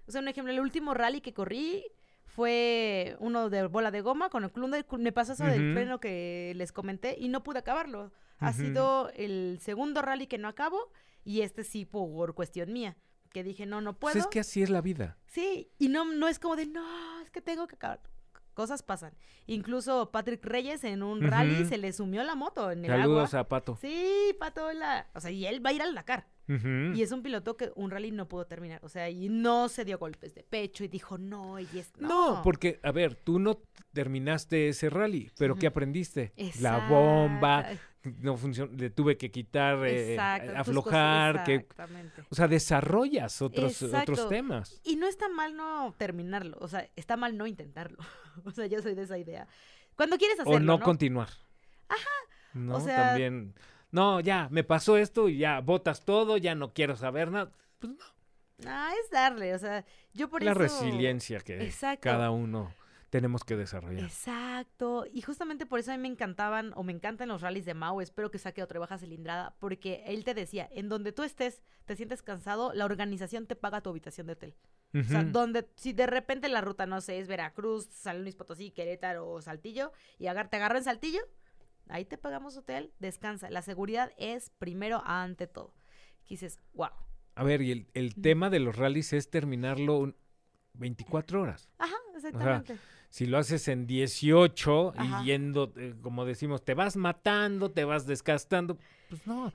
O 0.09 0.11
sea, 0.11 0.21
un 0.21 0.29
ejemplo, 0.29 0.53
el 0.53 0.61
último 0.61 0.95
rally 0.95 1.21
que 1.21 1.35
corrí 1.35 1.85
fue 2.27 3.17
uno 3.21 3.49
de 3.49 3.67
bola 3.67 3.91
de 3.91 4.01
goma 4.03 4.29
con 4.29 4.45
el 4.45 4.51
club 4.53 4.71
de- 4.71 4.85
me 4.99 5.13
pasó 5.13 5.33
eso 5.33 5.45
del 5.45 5.73
freno 5.73 6.01
que 6.01 6.53
les 6.57 6.73
comenté 6.73 7.17
y 7.19 7.29
no 7.29 7.43
pude 7.43 7.61
acabarlo. 7.61 8.13
Ha 8.39 8.53
sido 8.53 9.11
el 9.15 9.59
segundo 9.63 10.03
rally 10.03 10.27
que 10.27 10.37
no 10.39 10.49
acabo 10.49 10.93
y 11.25 11.41
este 11.41 11.65
sí 11.65 11.87
por 11.87 12.35
cuestión 12.35 12.73
mía, 12.73 12.97
que 13.33 13.43
dije, 13.43 13.65
no, 13.65 13.81
no 13.81 13.99
puedo. 13.99 14.13
Pues 14.13 14.25
es 14.25 14.31
que 14.31 14.41
así 14.41 14.63
es 14.63 14.69
la 14.71 14.83
vida. 14.83 15.17
Sí, 15.27 15.71
y 15.79 15.89
no, 15.89 16.05
no 16.05 16.29
es 16.29 16.39
como 16.39 16.55
de, 16.57 16.67
no, 16.67 17.21
es 17.23 17.31
que 17.31 17.41
tengo 17.41 17.67
que 17.67 17.77
acabar. 17.77 18.01
Cosas 18.53 18.83
pasan. 18.83 19.15
Incluso 19.47 20.11
Patrick 20.11 20.45
Reyes 20.45 20.83
en 20.85 21.03
un 21.03 21.21
rally 21.23 21.67
se 21.67 21.77
le 21.79 21.93
sumió 21.93 22.23
la 22.25 22.35
moto 22.35 22.71
en 22.71 22.85
el 22.87 22.91
Saludos 22.91 23.35
agua. 23.35 23.41
a 23.41 23.49
Pato. 23.49 23.77
Sí, 23.81 24.35
Pato, 24.41 24.73
la... 24.73 25.09
O 25.15 25.21
sea, 25.21 25.31
y 25.31 25.45
él 25.47 25.65
va 25.65 25.71
a 25.71 25.73
ir 25.75 25.83
al 25.83 25.95
Dakar. 25.95 26.27
Y 26.49 27.03
es 27.03 27.11
un 27.11 27.23
piloto 27.23 27.57
que 27.57 27.73
un 27.75 27.91
rally 27.91 28.13
no 28.13 28.29
pudo 28.29 28.47
terminar. 28.47 28.79
O 28.85 28.89
sea, 28.89 29.11
y 29.11 29.29
no 29.29 29.69
se 29.69 29.85
dio 29.85 29.99
golpes 29.99 30.35
de 30.35 30.45
pecho 30.45 30.85
y 30.85 30.89
dijo, 30.89 31.19
no, 31.19 31.59
y 31.59 31.67
es... 31.75 31.91
No, 31.99 32.41
porque, 32.45 32.79
a 32.83 32.93
ver, 32.93 33.17
tú 33.17 33.39
no 33.39 33.61
terminaste 33.93 34.69
ese 34.69 34.89
rally, 34.91 35.31
pero 35.39 35.57
¿qué 35.57 35.67
Ujú. 35.67 35.73
aprendiste? 35.73 36.33
La 36.61 36.87
bomba, 36.89 37.67
no 38.21 38.37
funcionó, 38.37 38.73
le 38.77 38.91
tuve 38.91 39.17
que 39.17 39.31
quitar, 39.31 39.85
eh, 39.87 40.17
aflojar, 40.21 41.33
cosas, 41.33 41.47
que, 41.47 41.55
Exactamente. 41.57 42.23
o 42.29 42.35
sea, 42.35 42.47
desarrollas 42.47 43.43
otros, 43.43 43.83
Exacto. 43.83 44.13
otros 44.13 44.29
temas. 44.29 44.81
Y 44.85 44.97
no 44.97 45.09
está 45.09 45.29
mal 45.29 45.57
no 45.57 45.95
terminarlo. 45.99 46.57
O 46.61 46.69
sea, 46.69 46.89
está 46.95 47.17
mal 47.17 47.37
no 47.37 47.47
intentarlo. 47.47 47.99
o 48.45 48.51
sea, 48.53 48.67
yo 48.67 48.81
soy 48.83 48.95
de 48.95 49.03
esa 49.03 49.19
idea. 49.19 49.49
Cuando 49.97 50.17
quieres 50.19 50.39
hacerlo, 50.39 50.57
o 50.57 50.61
no, 50.61 50.79
¿no? 50.79 50.85
continuar. 50.85 51.29
Ajá. 51.89 52.07
No, 52.55 52.81
sea- 52.81 53.09
también. 53.09 53.55
No, 53.97 54.21
ya, 54.21 54.49
me 54.51 54.63
pasó 54.63 54.99
esto 54.99 55.31
y 55.31 55.39
ya 55.39 55.61
botas 55.63 56.05
todo, 56.05 56.37
ya 56.37 56.55
no 56.55 56.75
quiero 56.75 56.97
saber 56.97 57.31
nada. 57.31 57.51
Pues 57.79 57.95
no. 57.95 58.69
Ah, 58.71 58.93
es 59.03 59.11
darle, 59.11 59.55
o 59.55 59.59
sea, 59.59 59.87
yo 60.13 60.29
por 60.29 60.43
la 60.43 60.51
eso... 60.51 60.61
resiliencia 60.61 61.41
que 61.41 61.63
Exacto. 61.65 62.03
cada 62.03 62.31
uno 62.31 62.75
tenemos 63.09 63.43
que 63.43 63.57
desarrollar. 63.57 64.05
Exacto, 64.05 65.07
y 65.11 65.23
justamente 65.23 65.65
por 65.65 65.79
eso 65.79 65.93
a 65.93 65.97
mí 65.97 66.03
me 66.03 66.09
encantaban 66.09 66.73
o 66.77 66.83
me 66.83 66.93
encantan 66.93 67.29
los 67.29 67.41
rallies 67.41 67.65
de 67.65 67.73
Mau, 67.73 68.03
espero 68.03 68.31
que 68.31 68.39
saque 68.39 68.63
otra 68.63 68.79
baja 68.81 68.99
cilindrada, 68.99 69.55
porque 69.61 70.03
él 70.07 70.25
te 70.25 70.35
decía, 70.35 70.69
en 70.73 70.91
donde 70.91 71.13
tú 71.13 71.23
estés, 71.23 71.63
te 71.87 71.97
sientes 71.97 72.23
cansado, 72.23 72.75
la 72.75 72.85
organización 72.85 73.47
te 73.47 73.57
paga 73.57 73.81
tu 73.81 73.89
habitación 73.91 74.27
de 74.27 74.35
hotel. 74.35 74.55
O 74.95 75.03
sea, 75.05 75.25
donde, 75.25 75.69
si 75.77 75.93
de 75.95 76.07
repente 76.07 76.49
la 76.49 76.61
ruta, 76.61 76.85
no 76.87 77.01
sé, 77.01 77.19
es 77.19 77.29
Veracruz, 77.29 77.89
San 77.93 78.23
Luis 78.23 78.35
Potosí, 78.37 78.71
Querétaro 78.73 79.29
o 79.29 79.41
Saltillo, 79.43 79.93
y 80.19 80.27
agar- 80.27 80.49
te 80.51 80.57
agarran 80.57 80.85
Saltillo, 80.85 81.21
ahí 81.89 82.05
te 82.05 82.19
pagamos 82.19 82.57
hotel, 82.57 82.93
descansa. 82.99 83.51
La 83.51 83.63
seguridad 83.63 84.13
es 84.19 84.51
primero 84.59 85.03
ante 85.05 85.47
todo. 85.47 85.75
Y 86.27 86.31
dices, 86.31 86.59
wow. 86.75 86.91
A 87.35 87.45
ver, 87.45 87.63
y 87.63 87.71
el, 87.73 87.87
el 87.95 88.15
tema 88.15 88.51
de 88.51 88.61
los 88.61 88.77
rallies 88.77 89.13
es 89.13 89.31
terminarlo 89.31 89.99
un- 89.99 90.17
24 90.75 91.41
horas. 91.43 91.69
Ajá, 91.79 91.95
exactamente. 92.15 92.77
Si 93.09 93.27
lo 93.27 93.39
haces 93.39 93.69
en 93.69 93.87
18 93.87 94.93
Ajá. 94.97 95.23
y 95.23 95.27
yendo, 95.27 95.73
eh, 95.77 95.95
como 96.03 96.25
decimos, 96.25 96.65
te 96.65 96.75
vas 96.75 96.97
matando, 96.97 97.71
te 97.71 97.85
vas 97.85 98.07
desgastando, 98.07 98.79
pues 99.09 99.27
no. 99.27 99.53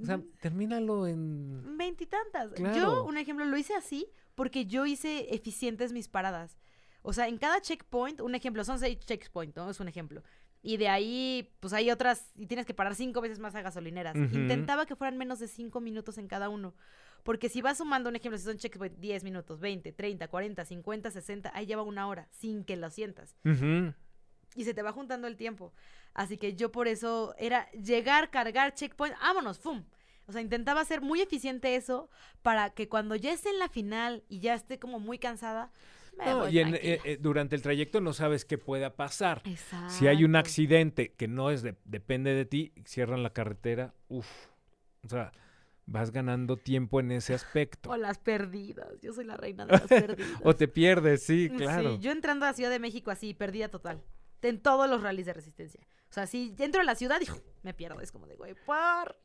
O 0.00 0.04
sea, 0.04 0.16
Mm. 0.16 0.24
termínalo 0.40 1.06
en... 1.06 1.76
Veintitantas. 1.76 2.50
Claro. 2.54 2.76
Yo, 2.76 3.04
un 3.04 3.16
ejemplo, 3.16 3.44
lo 3.44 3.56
hice 3.56 3.74
así 3.76 4.08
porque 4.34 4.66
yo 4.66 4.86
hice 4.86 5.32
eficientes 5.34 5.92
mis 5.92 6.08
paradas. 6.08 6.58
O 7.02 7.12
sea, 7.12 7.28
en 7.28 7.38
cada 7.38 7.60
checkpoint, 7.60 8.20
un 8.20 8.34
ejemplo, 8.34 8.64
son 8.64 8.80
seis 8.80 8.98
checkpoints, 8.98 9.54
¿no? 9.54 9.70
Es 9.70 9.78
un 9.78 9.86
ejemplo. 9.86 10.22
Y 10.66 10.78
de 10.78 10.88
ahí, 10.88 11.52
pues 11.60 11.74
hay 11.74 11.90
otras, 11.90 12.32
y 12.36 12.46
tienes 12.46 12.64
que 12.64 12.72
parar 12.72 12.94
cinco 12.94 13.20
veces 13.20 13.38
más 13.38 13.54
a 13.54 13.60
gasolineras. 13.60 14.16
Intentaba 14.16 14.86
que 14.86 14.96
fueran 14.96 15.18
menos 15.18 15.38
de 15.38 15.46
cinco 15.46 15.78
minutos 15.78 16.16
en 16.16 16.26
cada 16.26 16.48
uno. 16.48 16.74
Porque 17.22 17.50
si 17.50 17.60
vas 17.60 17.76
sumando, 17.76 18.08
un 18.08 18.16
ejemplo, 18.16 18.38
si 18.38 18.44
son 18.44 18.56
checkpoint 18.56 18.96
10 18.98 19.24
minutos, 19.24 19.60
20, 19.60 19.92
30, 19.92 20.26
40, 20.26 20.64
50, 20.64 21.10
60, 21.10 21.52
ahí 21.54 21.66
lleva 21.66 21.82
una 21.82 22.08
hora, 22.08 22.28
sin 22.30 22.64
que 22.64 22.76
lo 22.76 22.88
sientas. 22.88 23.36
Y 24.56 24.64
se 24.64 24.72
te 24.72 24.80
va 24.80 24.90
juntando 24.92 25.26
el 25.26 25.36
tiempo. 25.36 25.74
Así 26.14 26.38
que 26.38 26.54
yo 26.54 26.72
por 26.72 26.88
eso 26.88 27.34
era 27.36 27.70
llegar, 27.72 28.30
cargar, 28.30 28.72
checkpoint, 28.72 29.18
vámonos, 29.20 29.58
¡fum! 29.58 29.84
O 30.26 30.32
sea, 30.32 30.40
intentaba 30.40 30.80
hacer 30.80 31.02
muy 31.02 31.20
eficiente 31.20 31.76
eso 31.76 32.08
para 32.40 32.70
que 32.70 32.88
cuando 32.88 33.16
ya 33.16 33.34
esté 33.34 33.50
en 33.50 33.58
la 33.58 33.68
final 33.68 34.24
y 34.30 34.38
ya 34.38 34.54
esté 34.54 34.78
como 34.78 34.98
muy 34.98 35.18
cansada, 35.18 35.70
No, 36.18 36.48
y 36.48 36.58
en- 36.60 36.74
eh, 36.76 37.00
eh, 37.04 37.18
durante 37.20 37.56
el 37.56 37.62
trayecto 37.62 38.00
no 38.00 38.12
sabes 38.12 38.44
qué 38.44 38.58
pueda 38.58 38.94
pasar. 38.96 39.42
Exacto. 39.44 39.90
Si 39.90 40.06
hay 40.06 40.24
un 40.24 40.36
accidente 40.36 41.12
que 41.12 41.28
no 41.28 41.50
es 41.50 41.62
de, 41.62 41.76
depende 41.84 42.34
de 42.34 42.44
ti, 42.44 42.72
cierran 42.84 43.22
la 43.22 43.30
carretera, 43.32 43.94
uff. 44.08 44.28
O 45.04 45.08
sea, 45.08 45.32
vas 45.86 46.12
ganando 46.12 46.56
tiempo 46.56 47.00
en 47.00 47.10
ese 47.10 47.34
aspecto. 47.34 47.90
O 47.90 47.96
las 47.96 48.18
perdidas. 48.18 49.00
Yo 49.02 49.12
soy 49.12 49.24
la 49.24 49.36
reina 49.36 49.66
de 49.66 49.72
las 49.72 49.82
perdidas. 49.88 50.40
O 50.44 50.54
te 50.54 50.68
pierdes, 50.68 51.22
sí, 51.24 51.50
claro. 51.54 51.96
Sí, 51.96 51.98
yo 52.00 52.12
entrando 52.12 52.46
a 52.46 52.50
la 52.50 52.54
Ciudad 52.54 52.70
de 52.70 52.78
México 52.78 53.10
así, 53.10 53.34
perdida 53.34 53.68
total. 53.68 54.02
En 54.42 54.60
todos 54.60 54.88
los 54.90 55.02
rallies 55.02 55.26
de 55.26 55.32
resistencia. 55.32 55.80
O 56.10 56.12
sea, 56.14 56.26
si 56.26 56.54
entro 56.58 56.80
a 56.80 56.84
la 56.84 56.94
ciudad 56.94 57.18
y 57.20 57.26
me 57.62 57.72
pierdo. 57.74 58.00
Es 58.00 58.12
como 58.12 58.26
de, 58.26 58.36
güey, 58.36 58.54
por... 58.66 59.16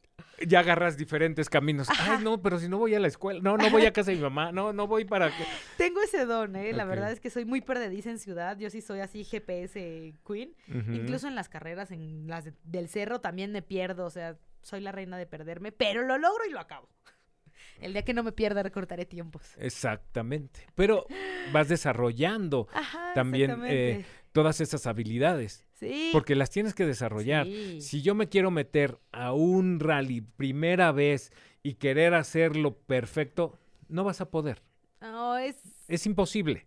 ya 0.46 0.60
agarras 0.60 0.98
diferentes 0.98 1.50
caminos. 1.50 1.90
Ajá. 1.90 2.18
Ay, 2.18 2.24
no, 2.24 2.42
pero 2.42 2.60
si 2.60 2.68
no 2.70 2.78
voy 2.78 2.96
a 2.96 3.00
la 3.00 3.08
escuela, 3.08 3.40
no, 3.42 3.58
no 3.58 3.70
voy 3.70 3.86
a 3.86 3.94
casa 3.94 4.12
de 4.12 4.18
mi 4.18 4.24
mamá, 4.24 4.52
no, 4.52 4.74
no 4.74 4.88
voy 4.88 5.06
para... 5.06 5.32
Tengo 5.78 6.02
ese 6.02 6.26
don, 6.26 6.56
¿eh? 6.56 6.74
La 6.74 6.86
verdad 6.86 7.12
es 7.12 7.20
que 7.20 7.30
soy 7.30 7.46
muy 7.46 7.62
perdediza 7.62 8.10
en 8.10 8.20
ciudad. 8.20 8.58
Yo 8.58 8.70
sí 8.70 8.82
soy 8.82 9.00
así 9.00 9.24
GPS 9.24 10.14
queen. 10.26 10.54
Incluso 10.68 11.28
en 11.28 11.36
las 11.36 11.50
carreras, 11.50 11.92
en 11.92 12.28
las 12.28 12.46
de- 12.46 12.54
del 12.64 12.90
cerro, 12.90 13.20
también 13.22 13.52
me 13.52 13.62
pierdo. 13.62 14.06
O 14.06 14.10
sea, 14.10 14.38
soy 14.62 14.82
la 14.82 14.92
reina 14.92 15.18
de 15.18 15.26
perderme, 15.26 15.72
pero 15.72 16.04
lo 16.04 16.18
logro 16.18 16.46
y 16.48 16.52
lo 16.52 16.60
acabo. 16.60 16.90
El 17.82 17.94
día 17.94 18.04
que 18.04 18.14
no 18.14 18.24
me 18.24 18.32
pierda, 18.32 18.62
recortaré 18.64 19.06
tiempos. 19.06 19.56
Exactamente. 19.58 20.68
Pero 20.76 21.06
vas 21.54 21.68
desarrollando 21.70 22.68
Ajá, 22.74 23.14
también 23.14 23.62
eh. 23.66 24.06
Todas 24.32 24.62
esas 24.62 24.86
habilidades, 24.88 25.66
Sí. 25.74 26.10
porque 26.12 26.36
las 26.36 26.50
tienes 26.50 26.74
que 26.74 26.86
desarrollar. 26.86 27.46
Sí. 27.46 27.82
Si 27.82 28.02
yo 28.02 28.16
me 28.16 28.28
quiero 28.30 28.52
meter 28.52 29.00
a 29.12 29.34
un 29.34 29.80
rally 29.80 30.22
primera 30.22 30.92
vez 30.92 31.32
y 31.64 31.76
querer 31.76 32.14
hacerlo 32.14 32.78
perfecto, 32.78 33.58
no 33.88 34.04
vas 34.04 34.22
a 34.22 34.30
poder. 34.30 34.62
No, 35.02 35.38
es. 35.38 35.56
Es 35.88 36.06
imposible. 36.06 36.66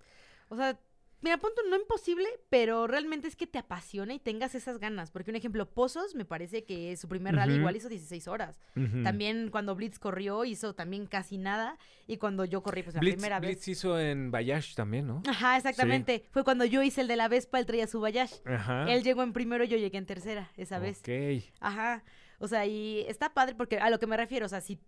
O 0.48 0.56
sea, 0.56 0.78
mira, 1.22 1.38
punto 1.38 1.62
no 1.68 1.76
imposible, 1.76 2.26
pero 2.50 2.86
realmente 2.86 3.28
es 3.28 3.36
que 3.36 3.46
te 3.46 3.58
apasiona 3.58 4.14
y 4.14 4.18
tengas 4.18 4.54
esas 4.54 4.78
ganas. 4.78 5.10
Porque 5.10 5.30
un 5.30 5.36
ejemplo, 5.36 5.68
Pozos 5.70 6.14
me 6.14 6.24
parece 6.24 6.64
que 6.64 6.96
su 6.96 7.08
primer 7.08 7.34
rally 7.34 7.54
igual 7.54 7.76
hizo 7.76 7.88
16 7.88 8.28
horas. 8.28 8.60
También 9.02 9.48
cuando 9.50 9.74
Blitz 9.74 9.98
corrió 9.98 10.44
hizo 10.44 10.74
también 10.74 11.06
casi 11.06 11.38
nada. 11.38 11.78
Y 12.06 12.18
cuando 12.18 12.44
yo 12.44 12.62
corrí, 12.62 12.82
pues 12.82 12.94
la 12.94 13.00
Blitz, 13.00 13.14
primera 13.14 13.40
vez. 13.40 13.50
Blitz 13.50 13.68
hizo 13.68 13.98
en 13.98 14.30
Bayash 14.30 14.74
también, 14.74 15.06
¿no? 15.06 15.22
Ajá, 15.26 15.56
exactamente. 15.56 16.24
Fue 16.30 16.44
cuando 16.44 16.64
yo 16.64 16.82
hice 16.82 17.00
el 17.00 17.08
de 17.08 17.16
la 17.16 17.28
Vespa, 17.28 17.58
él 17.58 17.66
traía 17.66 17.86
su 17.86 18.00
Bayash. 18.00 18.34
Ajá. 18.44 18.92
Él 18.92 19.02
llegó 19.02 19.22
en 19.22 19.32
primero, 19.32 19.64
yo 19.64 19.76
llegué 19.76 19.98
en 19.98 20.06
tercera 20.06 20.50
esa 20.56 20.78
vez. 20.78 21.00
Ok. 21.00 21.44
Ajá. 21.60 22.04
O 22.38 22.48
sea, 22.48 22.66
y 22.66 23.04
está 23.06 23.32
padre 23.32 23.54
porque 23.54 23.78
a 23.78 23.88
lo 23.88 24.00
que 24.00 24.08
me 24.08 24.16
refiero, 24.16 24.46
o 24.46 24.48
sea, 24.48 24.60
si 24.60 24.80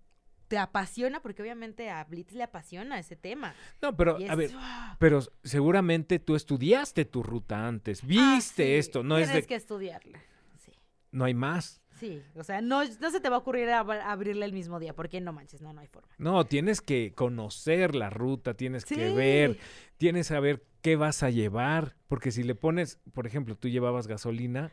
te 0.48 0.58
apasiona, 0.58 1.20
porque 1.20 1.42
obviamente 1.42 1.90
a 1.90 2.04
Blitz 2.04 2.32
le 2.32 2.42
apasiona 2.42 2.98
ese 2.98 3.16
tema. 3.16 3.54
No, 3.82 3.96
pero 3.96 4.16
a 4.16 4.20
es- 4.20 4.36
ver, 4.36 4.50
pero 4.98 5.20
seguramente 5.42 6.18
tú 6.18 6.34
estudiaste 6.36 7.04
tu 7.04 7.22
ruta 7.22 7.66
antes, 7.66 8.02
Ah, 8.02 8.06
viste 8.06 8.64
sí, 8.66 8.72
esto, 8.74 9.02
no 9.02 9.18
es 9.18 9.26
Tienes 9.28 9.44
de 9.44 9.48
que 9.48 9.54
estudiarla. 9.54 10.18
Sí. 10.64 10.72
no 11.12 11.24
hay 11.24 11.34
más. 11.34 11.80
Sí, 12.00 12.20
o 12.34 12.42
sea, 12.42 12.60
no, 12.60 12.82
no 12.84 13.10
se 13.10 13.20
te 13.20 13.28
va 13.28 13.36
a 13.36 13.38
ocurrir 13.38 13.68
ab- 13.68 14.02
abrirle 14.04 14.44
el 14.44 14.52
mismo 14.52 14.80
día, 14.80 14.94
porque 14.94 15.20
no 15.20 15.32
manches, 15.32 15.60
no, 15.62 15.72
no 15.72 15.80
hay 15.80 15.86
forma. 15.86 16.08
No, 16.18 16.44
tienes 16.44 16.80
que 16.80 17.12
conocer 17.14 17.94
la 17.94 18.10
ruta, 18.10 18.54
tienes 18.54 18.84
que 18.84 19.12
ver, 19.12 19.58
tienes 19.96 20.26
que 20.28 20.34
saber 20.34 20.64
qué 20.82 20.96
vas 20.96 21.22
a 21.22 21.30
llevar, 21.30 21.94
porque 22.08 22.32
si 22.32 22.42
le 22.42 22.56
pones, 22.56 22.98
por 23.12 23.26
ejemplo, 23.28 23.54
tú 23.56 23.68
llevabas 23.68 24.08
gasolina, 24.08 24.72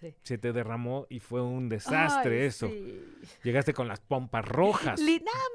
Sí. 0.00 0.14
se 0.22 0.38
te 0.38 0.52
derramó 0.54 1.06
y 1.10 1.20
fue 1.20 1.42
un 1.42 1.68
desastre 1.68 2.40
Ay, 2.40 2.46
eso. 2.46 2.68
sí. 2.68 3.04
Llegaste 3.42 3.74
con 3.74 3.86
las 3.86 4.00
pompas 4.00 4.46
rojas. 4.46 4.98
No 4.98 5.06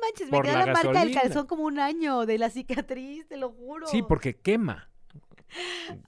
manches, 0.02 0.30
me 0.32 0.42
quedó 0.42 0.54
la 0.54 0.66
la, 0.68 0.74
marca 0.74 1.00
del 1.04 1.14
calzón 1.14 1.48
como 1.48 1.64
un 1.64 1.80
año 1.80 2.26
de 2.28 2.38
la 2.38 2.50
cicatriz, 2.52 3.28
te 3.28 3.38
lo 3.38 3.50
juro. 3.50 3.88
Sí, 3.88 4.04
porque 4.08 4.36
quema. 4.36 4.90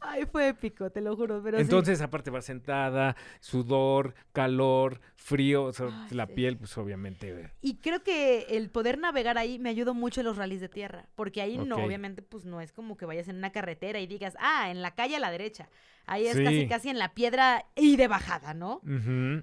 Ay, 0.02 0.26
fue 0.26 0.50
épico, 0.50 0.90
te 0.90 1.00
lo 1.00 1.16
juro, 1.16 1.42
pero 1.42 1.58
sí. 1.58 1.62
Entonces, 1.62 2.02
aparte 2.02 2.30
vas 2.30 2.46
sentada, 2.46 3.16
sudor, 3.40 4.14
calor, 4.34 5.00
frío, 5.16 5.64
o 5.64 5.74
sea, 5.74 5.88
Ay, 5.88 6.16
la 6.16 6.26
sí. 6.28 6.34
piel, 6.34 6.58
pues 6.58 6.78
obviamente. 6.78 7.30
eh, 7.30 7.50
Y 7.62 7.78
creo 7.78 8.04
que 8.04 8.42
el 8.50 8.70
poder 8.70 8.98
navegar 8.98 9.38
ahí 9.38 9.58
me 9.58 9.70
ayudó 9.70 9.94
mucho 9.94 10.22
en 10.22 10.26
los 10.26 10.38
rallies 10.38 10.62
de 10.62 10.70
tierra, 10.70 11.08
porque 11.16 11.42
ahí 11.42 11.58
no, 11.58 11.78
obviamente, 11.78 12.22
pues 12.22 12.46
no 12.46 12.62
es 12.62 12.72
como 12.74 12.98
que 12.98 13.06
vayas 13.06 13.28
en 13.30 13.38
una 13.38 13.52
carretera 13.52 14.00
y 14.00 14.08
digas, 14.08 14.36
ah, 14.40 14.70
en 14.70 14.82
la 14.82 14.96
calle 14.96 15.16
a 15.16 15.20
la 15.20 15.32
derecha. 15.32 15.70
Ahí 16.10 16.26
es 16.26 16.38
Sí. 16.38 16.44
casi, 16.44 16.68
casi 16.68 16.90
en 16.90 16.98
la 16.98 17.14
piedra 17.14 17.66
y 17.76 17.98
de 17.98 18.08
bajada, 18.08 18.54
¿no? 18.54 18.82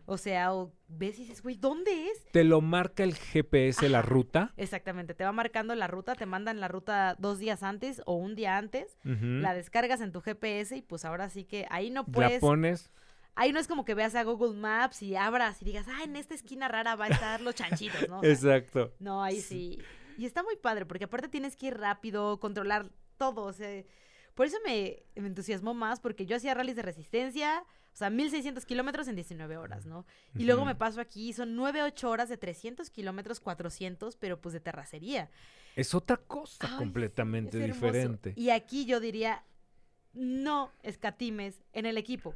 O 0.06 0.16
sea, 0.16 0.54
o 0.54 0.72
ves 0.88 1.18
y 1.18 1.22
dices, 1.22 1.42
güey, 1.42 1.56
¿dónde 1.56 2.06
es? 2.08 2.24
Te 2.32 2.42
lo 2.42 2.60
marca 2.62 3.04
el 3.04 3.14
GPS, 3.14 3.86
la 3.90 4.00
ruta. 4.00 4.52
Exactamente, 4.56 5.12
te 5.14 5.24
va 5.24 5.32
marcando 5.32 5.74
la 5.74 5.86
ruta, 5.88 6.14
te 6.14 6.24
mandan 6.26 6.60
la 6.60 6.68
ruta 6.68 7.16
dos 7.18 7.38
días 7.38 7.62
antes 7.62 8.00
o 8.06 8.14
un 8.14 8.34
día 8.34 8.56
antes, 8.56 8.98
la 9.04 9.52
descargas 9.54 10.00
en 10.00 10.10
tu 10.10 10.22
GPS 10.22 10.74
y 10.76 10.80
pues 10.82 11.04
ahora 11.04 11.28
sí 11.28 11.44
que 11.44 11.66
ahí 11.70 11.90
no 11.90 12.00
La 12.06 12.12
puedes, 12.12 12.40
pones. 12.40 12.90
ahí 13.34 13.52
no 13.52 13.60
es 13.60 13.68
como 13.68 13.84
que 13.84 13.94
veas 13.94 14.14
a 14.14 14.22
Google 14.24 14.58
Maps 14.58 15.02
y 15.02 15.16
abras 15.16 15.60
y 15.60 15.66
digas, 15.66 15.86
ah, 15.88 16.02
en 16.04 16.16
esta 16.16 16.34
esquina 16.34 16.68
rara 16.68 16.96
va 16.96 17.04
a 17.04 17.08
estar 17.08 17.40
los 17.42 17.54
chanchitos, 17.54 18.08
¿no? 18.08 18.20
O 18.20 18.22
sea, 18.22 18.30
Exacto. 18.30 18.94
No, 19.00 19.22
ahí 19.22 19.40
sí. 19.40 19.78
Y 20.16 20.24
está 20.24 20.42
muy 20.42 20.56
padre, 20.56 20.86
porque 20.86 21.04
aparte 21.04 21.28
tienes 21.28 21.56
que 21.56 21.66
ir 21.66 21.76
rápido, 21.76 22.40
controlar 22.40 22.88
todo. 23.18 23.42
O 23.42 23.52
sea, 23.52 23.82
por 24.34 24.46
eso 24.46 24.56
me, 24.66 25.02
me 25.14 25.28
entusiasmó 25.28 25.74
más, 25.74 26.00
porque 26.00 26.26
yo 26.26 26.36
hacía 26.36 26.54
rallies 26.54 26.76
de 26.76 26.82
resistencia, 26.82 27.64
o 27.92 27.96
sea, 27.96 28.10
1600 28.10 28.66
kilómetros 28.66 29.06
en 29.06 29.14
19 29.14 29.56
horas, 29.56 29.86
¿no? 29.86 30.04
Y 30.36 30.44
luego 30.44 30.64
me 30.64 30.74
paso 30.74 31.00
aquí, 31.00 31.32
son 31.32 31.54
9, 31.54 31.84
8 31.84 32.10
horas 32.10 32.28
de 32.28 32.36
300 32.36 32.90
kilómetros, 32.90 33.38
400, 33.38 34.16
pero 34.16 34.40
pues 34.40 34.52
de 34.52 34.58
terracería. 34.58 35.30
Es 35.76 35.94
otra 35.94 36.16
cosa 36.16 36.68
Ay, 36.68 36.78
completamente 36.78 37.58
diferente. 37.58 38.32
Y 38.36 38.50
aquí 38.50 38.84
yo 38.84 38.98
diría, 38.98 39.44
no 40.12 40.72
escatimes 40.82 41.62
en 41.72 41.86
el 41.86 41.96
equipo. 41.96 42.34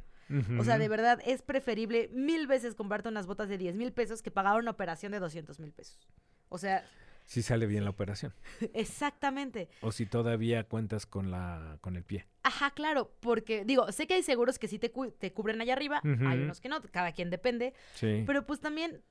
O 0.59 0.63
sea, 0.63 0.77
de 0.77 0.87
verdad, 0.87 1.19
es 1.25 1.41
preferible 1.41 2.07
mil 2.13 2.45
veces 2.45 2.75
comprarte 2.75 3.09
unas 3.09 3.25
botas 3.25 3.49
de 3.49 3.57
10 3.57 3.73
mil 3.75 3.91
pesos 3.91 4.21
que 4.21 4.29
pagar 4.29 4.59
una 4.59 4.69
operación 4.69 5.11
de 5.11 5.17
200 5.19 5.59
mil 5.59 5.71
pesos. 5.71 6.07
O 6.49 6.59
sea, 6.59 6.85
Si 7.29 7.43
sale 7.43 7.67
bien 7.67 7.83
la 7.83 7.91
operación. 7.91 8.33
exactamente. 8.73 9.69
O 9.81 9.91
si 9.91 10.07
todavía 10.07 10.63
cuentas 10.63 11.05
con 11.05 11.29
la 11.29 11.77
con 11.79 11.95
el 11.95 12.03
pie. 12.03 12.25
Ajá, 12.41 12.71
claro, 12.71 13.13
porque 13.19 13.65
digo, 13.65 13.91
sé 13.91 14.07
que 14.07 14.15
hay 14.15 14.23
seguros 14.23 14.57
que 14.57 14.67
sí 14.67 14.79
te, 14.79 14.89
cu- 14.91 15.11
te 15.11 15.31
cubren 15.31 15.61
allá 15.61 15.73
arriba, 15.73 16.01
hay 16.03 16.39
unos 16.39 16.59
que 16.59 16.69
no, 16.69 16.81
cada 16.81 17.11
quien 17.11 17.29
depende, 17.29 17.73
Sí. 17.93 18.23
pero 18.25 18.47
pues 18.47 18.59
también 18.59 19.03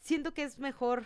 siento 0.00 0.34
que 0.34 0.42
es 0.42 0.58
mejor 0.58 1.04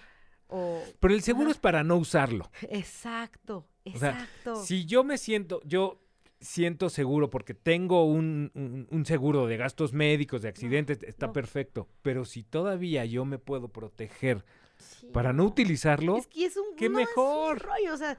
o... 0.49 0.83
Pero 0.99 1.15
el 1.15 1.23
seguro 1.23 1.51
es 1.53 1.59
para 1.59 1.85
no 1.85 1.97
usarlo. 1.99 2.51
Exacto, 2.69 3.69
O 3.85 3.97
sea, 3.97 4.11
exacto. 4.11 4.57
Si 4.65 4.87
yo 4.87 5.05
me 5.05 5.19
siento, 5.19 5.61
yo 5.65 6.01
siento 6.41 6.91
seguro 6.91 7.31
porque 7.31 7.55
tengo 7.55 8.05
un, 8.07 8.51
un- 8.55 8.89
un 8.91 9.07
seguro 9.07 9.47
de 9.47 9.57
gastos 9.57 9.93
médicos, 9.93 10.43
de 10.43 10.49
accidentes, 10.49 10.99
está 11.05 11.29
no. 11.29 11.33
perfecto. 11.33 11.89
Pero 12.03 12.25
si 12.25 12.43
todavía 12.43 13.05
yo 13.05 13.25
me 13.25 13.39
puedo 13.39 13.69
proteger 13.69 14.45
Sí, 14.85 15.07
para 15.13 15.33
no 15.33 15.45
utilizarlo, 15.45 16.17
Es 16.17 16.27
que 16.27 16.45
es 16.47 16.57
un, 16.57 16.77
¡qué 16.77 16.89
no, 16.89 16.99
es 16.99 17.07
un 17.07 17.11
mejor! 17.11 17.63
rollo, 17.63 17.95
o 17.95 17.97
sea, 17.97 18.17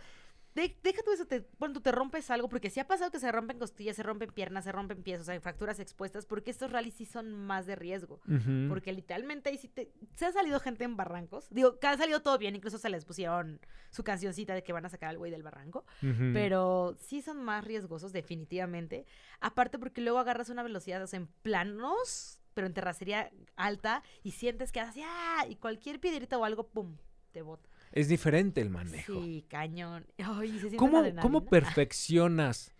de- 0.56 0.74
deja 0.84 1.02
tú 1.04 1.12
eso, 1.12 1.26
te, 1.28 1.44
cuando 1.60 1.82
te 1.82 1.92
rompes 1.92 2.32
algo, 2.32 2.48
porque 2.48 2.70
sí 2.70 2.80
ha 2.80 2.88
pasado 2.88 3.12
que 3.12 3.20
se 3.20 3.30
rompen 3.30 3.60
costillas, 3.60 3.98
se 3.98 4.04
rompen 4.04 4.30
piernas, 4.32 4.64
se 4.64 4.72
rompen 4.72 5.04
pies, 5.04 5.20
o 5.20 5.24
sea, 5.26 5.38
fracturas 5.42 5.82
expuestas, 5.82 6.26
porque 6.26 6.50
estos 6.50 6.72
rallies 6.72 6.94
sí 6.94 7.06
son 7.06 7.34
más 7.46 7.66
de 7.66 7.76
riesgo. 7.76 8.22
Porque 8.70 8.94
literalmente 8.94 9.50
ahí 9.50 9.58
sí 9.58 9.68
te... 9.68 9.92
Se 10.16 10.26
ha 10.26 10.32
salido 10.32 10.62
gente 10.62 10.86
en 10.86 10.96
barrancos. 10.96 11.48
Digo, 11.50 11.78
que 11.78 11.88
ha 11.88 11.98
salido 11.98 12.22
todo 12.22 12.38
bien. 12.38 12.56
Incluso 12.56 12.78
se 12.78 12.90
les 12.90 13.04
pusieron 13.04 13.60
su 13.92 14.06
cancioncita 14.06 14.54
de 14.54 14.64
que 14.64 14.72
van 14.72 14.86
a 14.86 14.90
sacar 14.90 15.10
al 15.10 15.18
güey 15.18 15.30
del 15.30 15.44
barranco. 15.44 15.84
Pero 16.32 16.96
sí 17.02 17.22
son 17.22 17.44
más 17.44 17.66
riesgosos, 17.66 18.14
definitivamente. 18.14 19.06
Aparte 19.42 19.78
porque 19.78 20.00
luego 20.00 20.20
agarras 20.20 20.48
una 20.48 20.64
velocidad, 20.64 21.04
o 21.04 21.08
sea, 21.08 21.18
en 21.20 21.28
planos, 21.42 22.40
pero 22.56 22.66
en 22.66 22.74
terracería 22.74 23.30
alta, 23.56 24.02
y 24.24 24.32
sientes 24.32 24.72
que 24.72 24.80
haces 24.80 25.04
¡ah! 25.06 25.46
Y 25.48 25.58
cualquier 25.58 26.00
piedrita 26.00 26.40
o 26.40 26.46
algo, 26.46 26.68
¡pum! 26.68 26.98
Te 27.32 27.44
bota. 27.44 27.70
es 27.92 28.08
diferente 28.08 28.62
el 28.62 28.70
manejo. 28.72 29.22
Sí, 29.22 29.46
cañón. 29.50 30.08
Ay, 30.18 30.54
se 30.54 30.60
siente 30.62 30.78
¿Cómo, 30.78 31.04
cómo 31.22 31.46
perfeccionas 31.46 32.74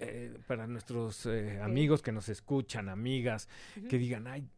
eh, 0.00 0.36
para 0.48 0.66
nuestros 0.66 1.24
eh, 1.26 1.60
amigos 1.62 2.02
que 2.02 2.10
nos 2.10 2.28
escuchan, 2.28 2.88
amigas, 2.88 3.48
que 3.88 3.96
digan, 3.96 4.26
ay, 4.26 4.48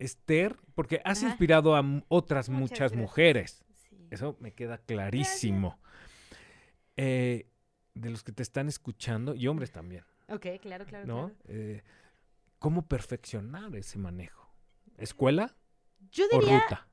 Esther, 0.00 0.56
porque 0.74 1.00
has 1.04 1.18
Ajá. 1.18 1.28
inspirado 1.28 1.76
a 1.76 1.84
otras 2.08 2.48
Muchas 2.48 2.92
mujeres. 2.92 3.64
Sí. 3.88 4.08
Eso 4.10 4.36
me 4.40 4.52
queda 4.52 4.78
clarísimo. 4.78 5.78
Eh, 6.96 7.46
de 7.94 8.10
los 8.10 8.24
que 8.24 8.32
te 8.32 8.42
están 8.42 8.66
escuchando, 8.68 9.34
y 9.36 9.46
hombres 9.46 9.70
también, 9.70 10.04
Ok, 10.28 10.46
claro, 10.60 10.86
claro, 10.86 11.06
¿no? 11.06 11.30
claro. 11.46 11.82
¿Cómo 12.62 12.86
perfeccionar 12.86 13.74
ese 13.74 13.98
manejo? 13.98 14.54
¿Escuela 14.96 15.56
Yo 16.12 16.24
o 16.30 16.40
diría 16.40 16.60
ruta? 16.60 16.88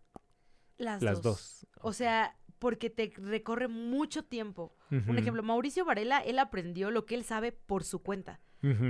las, 0.78 1.04
Las 1.04 1.22
dos. 1.22 1.68
O 1.82 1.94
sea, 1.94 2.36
porque 2.58 2.90
te 2.90 3.14
recorre 3.18 3.68
mucho 3.68 4.24
tiempo. 4.24 4.76
Un 4.92 5.00
Ujú, 5.02 5.14
ejemplo, 5.20 5.44
Mauricio 5.44 5.86
Varela, 5.86 6.20
él 6.20 6.40
aprendió 6.40 6.90
lo 6.90 7.06
que 7.06 7.14
él 7.16 7.24
sabe 7.24 7.52
por 7.52 7.84
su 7.84 8.02
cuenta. 8.02 8.42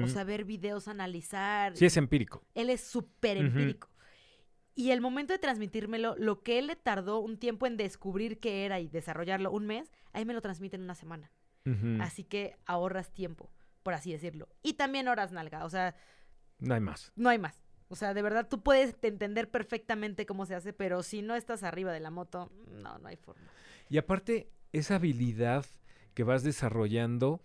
O 0.03 0.07
sea, 0.07 0.23
ver 0.23 0.45
videos, 0.45 0.87
analizar. 0.87 1.75
sí 1.75 1.85
es 1.85 1.97
empírico. 1.97 2.43
Él 2.55 2.69
es 2.69 2.81
súper 2.81 3.37
empírico. 3.37 3.89
Y 4.73 4.91
el 4.91 5.01
momento 5.01 5.33
de 5.33 5.39
transmitírmelo, 5.39 6.15
lo 6.17 6.41
que 6.41 6.57
él 6.57 6.67
le 6.67 6.77
tardó 6.77 7.19
un 7.19 7.37
tiempo 7.37 7.67
en 7.67 7.75
descubrir 7.75 8.39
qué 8.39 8.63
era 8.65 8.79
y 8.79 8.87
desarrollarlo, 8.87 9.51
un 9.51 9.67
mes, 9.67 9.91
ahí 10.13 10.23
me 10.25 10.33
lo 10.33 10.41
transmite 10.41 10.77
en 10.77 10.83
una 10.83 10.95
semana. 10.95 11.29
Así 11.99 12.23
que 12.23 12.55
ahorras 12.65 13.11
tiempo, 13.11 13.51
por 13.83 13.93
así 13.93 14.11
decirlo. 14.11 14.47
Y 14.63 14.73
también 14.73 15.07
horas 15.09 15.31
nalga, 15.33 15.65
o 15.65 15.69
sea, 15.69 15.95
No 16.59 16.73
hay 16.73 16.81
más. 16.81 17.11
no 17.15 17.29
hay 17.29 17.39
más. 17.39 17.61
O 17.91 17.95
sea, 17.95 18.13
de 18.13 18.21
verdad, 18.21 18.47
tú 18.47 18.61
puedes 18.61 18.95
entender 19.01 19.49
perfectamente 19.49 20.25
cómo 20.27 20.45
se 20.45 20.53
hace, 20.53 20.73
pero 20.73 21.01
si 21.01 21.23
no 21.23 21.35
estás 21.35 21.63
arriba 21.63 21.91
de 21.91 21.99
la 21.99 22.11
moto, 22.11 22.51
no, 22.67 22.99
no 22.99 23.07
hay 23.07 23.15
forma. 23.15 23.49
Y 23.89 23.97
aparte, 23.97 24.51
esa 24.73 24.95
habilidad 24.95 25.65
que 26.13 26.23
vas 26.23 26.43
desarrollando, 26.43 27.41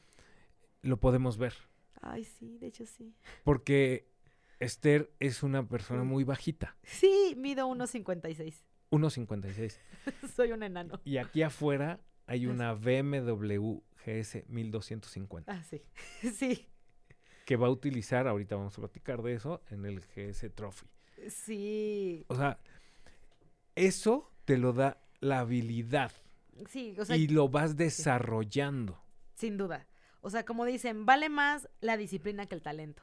lo 0.83 0.99
podemos 1.01 1.39
ver. 1.39 1.55
Ay, 2.03 2.25
sí, 2.25 2.59
de 2.59 2.67
hecho 2.67 2.85
sí. 2.85 3.15
Porque 3.43 4.07
Esther 4.61 5.11
es 5.19 5.43
una 5.43 5.67
persona 5.67 6.05
muy 6.05 6.25
bajita. 6.25 6.77
Sí, 6.83 7.35
mido 7.39 7.67
1.56. 7.69 8.55
1.56. 8.91 9.79
Soy 10.37 10.53
un 10.53 10.63
enano. 10.63 11.01
Y 11.05 11.17
aquí 11.17 11.43
afuera 11.43 12.01
hay 12.27 12.47
una 12.47 12.75
BMW 12.75 13.79
GS 14.05 14.45
1250 14.49 15.51
Ah, 15.51 15.63
sí. 15.65 15.83
sí. 16.35 16.69
Que 17.45 17.57
va 17.57 17.67
a 17.67 17.71
utilizar, 17.71 18.27
ahorita 18.27 18.57
vamos 18.57 18.77
a 18.79 18.81
platicar 18.81 19.23
de 19.23 19.35
eso, 19.35 19.63
en 19.71 19.85
el 19.85 20.01
GS 20.01 20.51
Trophy. 20.55 20.87
Sí. 21.29 22.25
O 22.29 22.37
sea, 22.37 22.59
eso 23.75 24.31
te 24.45 24.57
lo 24.59 24.73
da 24.73 24.99
la 25.21 25.41
habilidad 25.41 26.13
Sí, 26.69 26.95
o 26.99 27.05
sea, 27.05 27.17
y 27.17 27.27
lo 27.29 27.49
vas 27.49 27.77
desarrollando. 27.77 29.01
sin 29.35 29.57
duda. 29.57 29.87
O 30.21 30.31
sea, 30.31 30.45
como 30.45 30.65
dicen, 30.65 31.05
vale 31.05 31.29
más 31.29 31.69
la 31.81 31.97
disciplina 31.97 32.47
que 32.47 32.55
el 32.55 32.63
talento. 32.63 33.03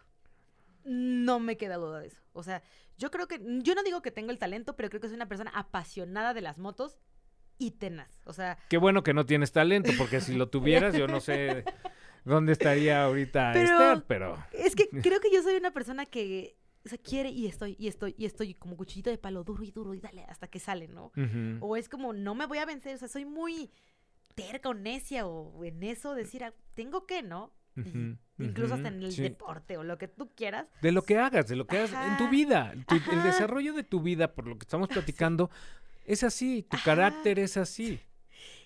No 0.84 1.39
me 1.39 1.58
queda 1.58 1.75
duda 1.75 1.99
de 1.99 2.08
eso. 2.08 2.21
O 2.34 2.41
sea, 2.41 2.63
yo 2.97 3.12
creo 3.12 3.27
que, 3.27 3.39
yo 3.62 3.75
no 3.75 3.84
digo 3.84 4.01
que 4.01 4.10
tengo 4.10 4.32
el 4.32 4.39
talento, 4.39 4.75
pero 4.75 4.89
creo 4.89 5.01
que 5.01 5.08
soy 5.08 5.17
una 5.17 5.27
persona 5.27 5.51
apasionada 5.54 6.34
de 6.34 6.41
las 6.41 6.58
motos 6.58 6.97
y 7.60 7.71
tenaz. 7.71 8.21
O 8.25 8.34
sea, 8.34 8.58
Qué 8.69 8.77
bueno 8.77 9.04
que 9.04 9.13
no 9.13 9.25
tienes 9.25 9.51
talento, 9.51 9.91
porque 9.97 10.19
si 10.21 10.34
lo 10.34 10.49
tuvieras, 10.49 10.95
yo 10.95 11.08
no 11.08 11.19
sé 11.19 11.63
dónde 12.23 12.51
estaría 12.53 13.03
ahorita 13.03 13.51
Pero- 13.53 13.69
Esther, 13.93 14.03
pero 14.07 14.43
es 14.53 14.75
que 14.75 14.89
creo 14.89 15.19
que 15.19 15.31
yo 15.34 15.41
soy 15.41 15.55
una 15.55 15.71
persona 15.71 16.05
que, 16.05 16.55
o 16.86 16.89
sea, 16.89 16.97
quiere 16.97 17.29
y 17.29 17.45
estoy, 17.47 17.75
y 17.79 17.88
estoy, 17.88 18.15
y 18.17 18.25
estoy 18.25 18.53
como 18.55 18.75
cuchillito 18.77 19.10
de 19.10 19.17
palo 19.17 19.43
duro 19.43 19.63
y 19.63 19.71
duro 19.71 19.93
y 19.93 19.99
dale 19.99 20.23
hasta 20.25 20.47
que 20.47 20.60
sale, 20.60 20.88
¿no? 20.88 21.12
O 21.62 21.77
es 21.77 21.89
como, 21.89 22.13
no 22.13 22.36
me 22.36 22.45
voy 22.45 22.57
a 22.60 22.65
vencer, 22.65 22.95
o 22.95 22.97
sea, 22.97 23.07
soy 23.07 23.25
muy 23.25 23.71
terca 24.36 24.69
o 24.69 24.73
necia 24.73 25.27
o 25.27 25.63
en 25.65 25.84
eso 25.84 26.15
decir, 26.15 26.43
ah, 26.43 26.53
tengo 26.73 27.05
que, 27.05 27.21
¿no? 27.21 27.51
Incluso 28.38 28.73
hasta 28.73 28.88
en 28.89 29.01
el 29.03 29.12
sí. 29.12 29.21
deporte 29.21 29.77
o 29.77 29.84
lo 29.84 29.97
que 29.97 30.07
tú 30.07 30.29
quieras. 30.36 30.67
De 30.81 30.91
lo 30.91 31.03
que 31.03 31.17
hagas, 31.17 31.47
de 31.47 31.55
lo 31.55 31.67
que 31.67 31.77
hagas 31.79 31.93
en 32.12 32.17
tu 32.17 32.29
vida. 32.29 32.73
tu- 32.88 32.95
el 33.12 33.23
desarrollo 33.23 33.73
de 33.73 33.84
tu 33.84 34.01
vida, 34.01 34.34
por 34.34 34.47
lo 34.47 34.57
que 34.57 34.63
estamos 34.63 34.88
platicando, 34.89 35.49
es 36.05 36.23
así. 36.23 36.63
Tu 36.63 36.75
Ajá. 36.77 36.86
carácter 36.86 37.39
es 37.39 37.57
así. 37.57 37.99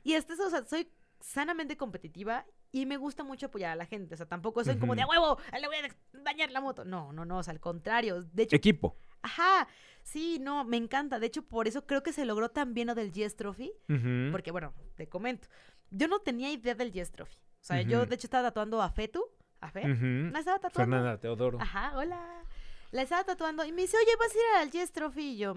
Y 0.04 0.14
hasta 0.16 0.34
eso, 0.34 0.48
o 0.48 0.50
sea, 0.50 0.66
soy 0.66 0.88
sanamente 1.20 1.76
competitiva 1.78 2.46
y 2.76 2.86
me 2.86 2.98
gusta 2.98 3.24
mucho 3.24 3.46
apoyar 3.46 3.72
a 3.72 3.76
la 3.78 3.86
gente. 3.86 4.16
O 4.16 4.18
sea, 4.18 4.26
tampoco 4.26 4.62
soy 4.62 4.78
como 4.78 4.96
de 4.96 5.02
a 5.02 5.08
huevo, 5.08 5.40
le 5.58 5.66
voy 5.66 5.78
a 5.78 6.22
dañar 6.24 6.52
la 6.52 6.60
moto. 6.60 6.84
No, 6.84 7.14
no, 7.14 7.24
no, 7.24 7.38
o 7.38 7.44
sea, 7.44 7.54
al 7.54 7.62
contrario. 7.62 8.24
De 8.34 8.44
hecho, 8.44 8.58
Equipo. 8.58 8.98
ajá, 9.22 9.70
sí, 10.04 10.40
no, 10.42 10.66
me 10.66 10.76
encanta. 10.76 11.18
De 11.18 11.28
hecho, 11.28 11.42
por 11.42 11.70
eso 11.70 11.88
creo 11.88 12.04
que 12.04 12.12
se 12.12 12.26
logró 12.26 12.50
tan 12.50 12.74
bien 12.74 12.88
lo 12.88 12.94
del 12.94 13.14
Yes 13.14 13.38
Trophy. 13.38 13.72
Porque, 14.30 14.52
bueno, 14.52 14.74
te 14.96 15.08
comento. 15.08 15.48
Yo 15.90 16.10
no 16.10 16.20
tenía 16.20 16.52
idea 16.52 16.76
del 16.76 16.92
Yes 16.92 17.12
Trophy. 17.12 17.38
O 17.38 17.64
sea, 17.64 17.82
yo 17.82 18.06
de 18.06 18.16
hecho 18.16 18.28
estaba 18.28 18.50
tatuando 18.50 18.82
a 18.82 18.90
Fetu. 18.90 19.24
¿A 19.62 19.72
Fe? 19.72 19.88
La 19.88 20.40
estaba 20.40 20.60
tatuando. 20.60 20.98
Fernanda 20.98 21.18
Teodoro. 21.18 21.62
Ajá, 21.62 21.94
hola. 21.96 22.44
La 22.92 23.04
estaba 23.04 23.24
tatuando 23.24 23.64
y 23.64 23.72
me 23.72 23.84
dice, 23.84 23.96
oye, 23.96 24.12
vas 24.20 24.32
a 24.32 24.38
ir 24.38 24.64
al 24.64 24.72
Yes 24.72 24.92
Trophy. 24.92 25.32
Y 25.32 25.38
yo, 25.38 25.56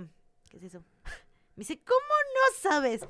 ¿qué 0.49 0.59
es 0.59 0.63
eso? 0.63 0.85
Me 1.57 1.63
dice, 1.63 1.83
¿cómo 1.83 1.99
no 1.99 2.61
sabes? 2.61 3.01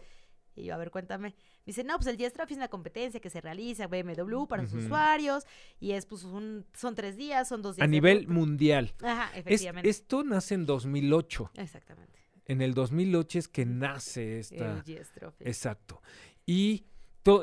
Y 0.54 0.64
yo, 0.64 0.74
a 0.74 0.78
ver, 0.78 0.90
cuéntame. 0.90 1.36
Dice, 1.68 1.84
no, 1.84 1.96
pues 1.96 2.06
el 2.08 2.16
Trophy 2.32 2.54
es 2.54 2.56
una 2.56 2.68
competencia 2.68 3.20
que 3.20 3.30
se 3.30 3.40
realiza 3.40 3.86
BMW 3.86 4.46
para 4.48 4.64
sus 4.64 4.72
Ujú. 4.74 4.84
usuarios. 4.86 5.44
Y 5.78 5.92
es, 5.92 6.06
pues, 6.06 6.24
un- 6.24 6.64
son 6.72 6.94
tres 6.94 7.16
días, 7.16 7.46
son 7.46 7.60
dos 7.62 7.76
días. 7.76 7.84
A 7.84 7.88
nivel 7.88 8.26
mundial. 8.26 8.94
Ajá, 9.02 9.30
Es- 9.34 9.40
efectivamente. 9.46 9.88
esto 9.90 10.24
nace 10.24 10.54
en 10.54 10.64
2008. 10.66 11.50
Exactamente. 11.54 12.18
En 12.46 12.62
el 12.62 12.72
2008 12.72 13.38
es 13.38 13.48
que 13.48 13.66
nace 13.66 14.38
esta. 14.40 14.82
El. 14.86 15.34
Exacto. 15.40 16.00
Y 16.46 16.86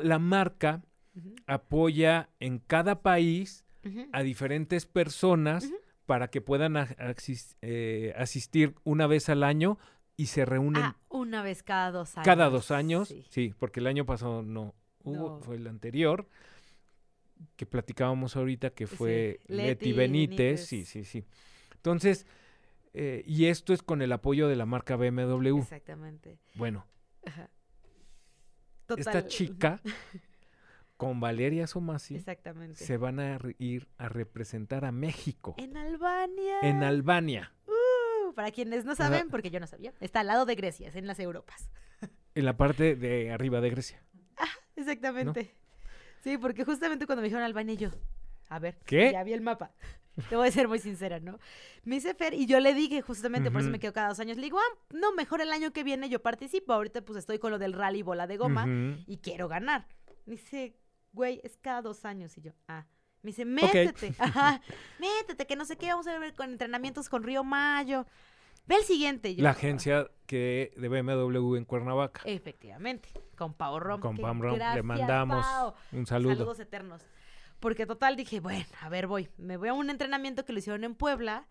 la 0.02 0.18
marca 0.18 0.82
apoya 1.46 2.28
en 2.40 2.58
cada 2.58 3.02
país 3.02 3.64
a 4.12 4.22
diferentes 4.24 4.84
personas 4.86 5.70
para 6.06 6.28
que 6.28 6.40
puedan 6.40 6.74
eh, 7.62 8.12
asistir 8.16 8.74
una 8.82 9.06
vez 9.06 9.28
al 9.28 9.44
año 9.44 9.78
y 10.16 10.26
se 10.26 10.44
reúnen 10.44 10.82
Ah, 10.82 10.96
una 11.08 11.42
vez 11.42 11.62
cada 11.62 11.90
dos 11.90 12.16
años. 12.16 12.24
cada 12.24 12.48
dos 12.50 12.70
años. 12.70 13.08
Sí. 13.08 13.24
Sí. 13.28 13.54
porque 13.58 13.80
el 13.80 13.86
año 13.86 14.06
pasado 14.06 14.42
no 14.42 14.74
hubo, 15.04 15.36
No. 15.36 15.40
fue 15.40 15.56
el 15.56 15.66
anterior 15.66 16.26
que 17.56 17.66
platicábamos 17.66 18.34
ahorita 18.36 18.70
que 18.70 18.86
fue 18.86 19.40
Sí, 19.46 19.52
Leti, 19.52 19.66
Leti 19.68 19.92
Benítez. 19.92 20.36
Benítez. 20.38 20.66
Sí, 20.66 20.84
sí, 20.86 21.04
sí. 21.04 21.24
Entonces, 21.74 22.26
eh, 22.94 23.22
y 23.26 23.46
esto 23.46 23.74
es 23.74 23.82
con 23.82 24.00
el 24.00 24.10
apoyo 24.12 24.48
de 24.48 24.56
la 24.56 24.64
marca 24.66 24.96
BMW. 24.96 25.58
Exactamente. 25.58 26.38
Bueno, 26.54 26.86
Ajá. 27.26 27.50
esta 28.88 29.12
Total- 29.12 29.26
chica 29.28 29.80
con 30.96 31.20
Valeria 31.20 31.66
Somasi 31.66 32.16
Exactamente. 32.16 32.82
se 32.82 32.96
van 32.96 33.20
a 33.20 33.38
ir 33.58 33.86
a 33.98 34.08
representar 34.08 34.86
a 34.86 34.92
México 34.92 35.54
En 35.58 35.76
Albania. 35.76 36.60
en 36.62 36.82
Albania, 36.82 37.52
para 38.36 38.52
quienes 38.52 38.84
no 38.84 38.94
saben, 38.94 39.30
porque 39.30 39.50
yo 39.50 39.58
no 39.58 39.66
sabía, 39.66 39.94
está 39.98 40.20
al 40.20 40.26
lado 40.28 40.44
de 40.44 40.54
Grecia, 40.54 40.88
es 40.88 40.94
en 40.94 41.06
las 41.06 41.18
Europas. 41.18 41.70
en 42.34 42.44
la 42.44 42.56
parte 42.56 42.94
de 42.94 43.32
arriba 43.32 43.60
de 43.62 43.70
Grecia. 43.70 44.00
Exactamente. 44.76 45.54
Sí, 46.22 46.36
porque 46.36 46.64
justamente 46.64 47.06
cuando 47.06 47.22
me 47.22 47.28
dijeron 47.28 47.44
Albania, 47.44 47.74
yo, 47.74 47.90
a 48.50 48.58
ver, 48.58 48.78
¿Qué? 48.84 49.10
ya 49.10 49.24
vi 49.24 49.32
el 49.32 49.40
mapa. 49.40 49.72
Te 50.28 50.36
voy 50.36 50.48
a 50.48 50.50
ser 50.50 50.68
muy 50.68 50.78
sincera, 50.78 51.18
¿no? 51.18 51.38
Me 51.84 51.96
hice 51.96 52.14
Fer 52.14 52.34
y 52.34 52.46
yo 52.46 52.60
le 52.60 52.74
dije 52.74 53.00
justamente, 53.00 53.50
por 53.50 53.62
eso 53.62 53.70
me 53.70 53.78
quedo 53.78 53.92
cada 53.92 54.08
dos 54.08 54.20
años. 54.20 54.36
Le 54.36 54.44
digo, 54.44 54.58
ah, 54.58 54.78
no, 54.94 55.12
mejor 55.12 55.40
el 55.40 55.52
año 55.52 55.72
que 55.72 55.84
viene 55.84 56.08
yo 56.08 56.22
participo. 56.22 56.72
Ahorita 56.72 57.02
pues 57.02 57.18
estoy 57.18 57.38
con 57.38 57.50
lo 57.50 57.58
del 57.58 57.74
rally 57.74 58.02
bola 58.02 58.26
de 58.26 58.38
goma 58.38 58.66
y 59.06 59.18
quiero 59.18 59.46
ganar. 59.46 59.86
Me 60.24 60.36
dice, 60.36 60.74
güey, 61.12 61.40
es 61.44 61.58
cada 61.58 61.82
dos 61.82 62.06
años. 62.06 62.36
Y 62.38 62.40
yo, 62.40 62.52
ah. 62.66 62.86
Me 63.22 63.28
dice, 63.30 63.44
métete, 63.92 64.14
ajá, 64.18 64.60
métete, 65.00 65.46
que 65.46 65.56
no 65.56 65.64
sé 65.64 65.76
qué, 65.76 65.88
vamos 65.88 66.06
a 66.06 66.18
ver 66.18 66.34
con 66.34 66.50
entrenamientos 66.50 67.08
con 67.08 67.22
Río 67.22 67.42
Mayo. 67.44 68.06
Ve 68.66 68.76
el 68.76 68.82
siguiente. 68.84 69.34
Yo, 69.34 69.42
La 69.42 69.50
"Ah". 69.50 69.52
agencia 69.52 70.08
que 70.26 70.72
de 70.76 70.88
BMW 70.88 71.56
en 71.56 71.64
Cuernavaca. 71.64 72.20
Efectivamente, 72.24 73.08
con 73.36 73.54
Pau 73.54 73.78
Rom. 73.78 74.00
Con 74.00 74.16
Pam 74.16 74.40
Rom 74.40 74.58
le 74.74 74.82
mandamos 74.82 75.44
Pau. 75.46 75.74
un 75.92 76.06
saludo. 76.06 76.34
Saludos 76.34 76.60
eternos. 76.60 77.02
Porque 77.60 77.86
total 77.86 78.16
dije, 78.16 78.40
bueno, 78.40 78.66
a 78.80 78.88
ver, 78.88 79.06
voy. 79.06 79.28
Me 79.38 79.56
voy 79.56 79.68
a 79.68 79.72
un 79.72 79.88
entrenamiento 79.88 80.44
que 80.44 80.52
lo 80.52 80.58
hicieron 80.58 80.82
en 80.84 80.94
Puebla. 80.94 81.46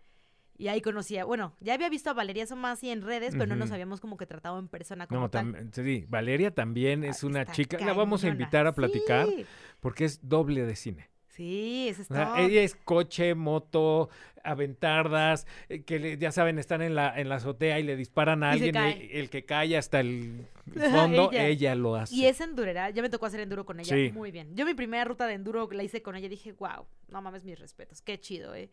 Y 0.58 0.68
ahí 0.68 0.80
conocía, 0.80 1.24
bueno, 1.26 1.54
ya 1.60 1.74
había 1.74 1.90
visto 1.90 2.08
a 2.08 2.14
Valeria 2.14 2.46
Somasi 2.46 2.88
en 2.90 3.02
redes, 3.02 3.34
pero 3.34 3.44
no 3.46 3.56
nos 3.56 3.70
habíamos 3.72 4.00
como 4.00 4.16
que 4.16 4.24
tratado 4.24 4.58
en 4.58 4.68
persona 4.68 5.06
como 5.06 5.20
No, 5.22 5.28
tal. 5.30 5.68
sí, 5.74 6.06
Valeria 6.08 6.54
también 6.54 7.04
es 7.04 7.22
Ah, 7.22 7.26
una 7.26 7.44
chica, 7.44 7.78
la 7.78 7.92
vamos 7.92 8.22
a 8.22 8.28
cañona. 8.28 8.40
invitar 8.42 8.66
a 8.66 8.72
platicar 8.74 9.26
Sí, 9.26 9.44
porque 9.80 10.06
es 10.06 10.26
doble 10.26 10.64
de 10.64 10.74
cine. 10.76 11.10
Sí, 11.36 11.88
eso 11.90 12.02
es 12.02 12.08
todo. 12.08 12.36
ella 12.36 12.62
es 12.62 12.74
coche, 12.74 13.34
moto, 13.34 14.08
aventardas, 14.42 15.46
eh, 15.68 15.82
que 15.82 15.98
le- 15.98 16.18
ya 16.18 16.32
saben, 16.32 16.58
están 16.58 16.80
en 16.82 16.94
la, 16.94 17.18
en 17.18 17.28
la 17.28 17.36
azotea 17.36 17.78
y 17.78 17.82
le 17.82 17.96
disparan 17.96 18.42
a 18.42 18.50
Y 18.50 18.52
alguien, 18.54 18.74
cae. 18.74 19.18
el 19.20 19.28
que 19.30 19.44
cae 19.44 19.76
hasta 19.76 20.00
el 20.00 20.46
fondo, 20.90 21.30
ella. 21.32 21.46
ella. 21.46 21.74
lo 21.74 21.96
hace. 21.96 22.14
Y 22.14 22.26
es 22.26 22.40
endurera, 22.40 22.90
ya 22.90 23.02
me 23.02 23.10
tocó 23.10 23.26
hacer 23.26 23.40
enduro 23.40 23.64
con 23.66 23.80
ella 23.80 23.94
Sí. 23.96 24.10
muy 24.12 24.30
bien. 24.30 24.54
Yo 24.56 24.64
mi 24.64 24.74
primera 24.74 25.04
ruta 25.04 25.26
de 25.26 25.34
enduro 25.34 25.68
la 25.72 25.82
hice 25.82 26.02
con 26.02 26.16
ella 26.16 26.26
y 26.26 26.30
dije, 26.30 26.52
wow, 26.52 26.86
no 27.08 27.22
mames 27.22 27.44
mis 27.44 27.58
respetos, 27.58 28.02
qué 28.02 28.18
chido, 28.20 28.54
eh. 28.54 28.70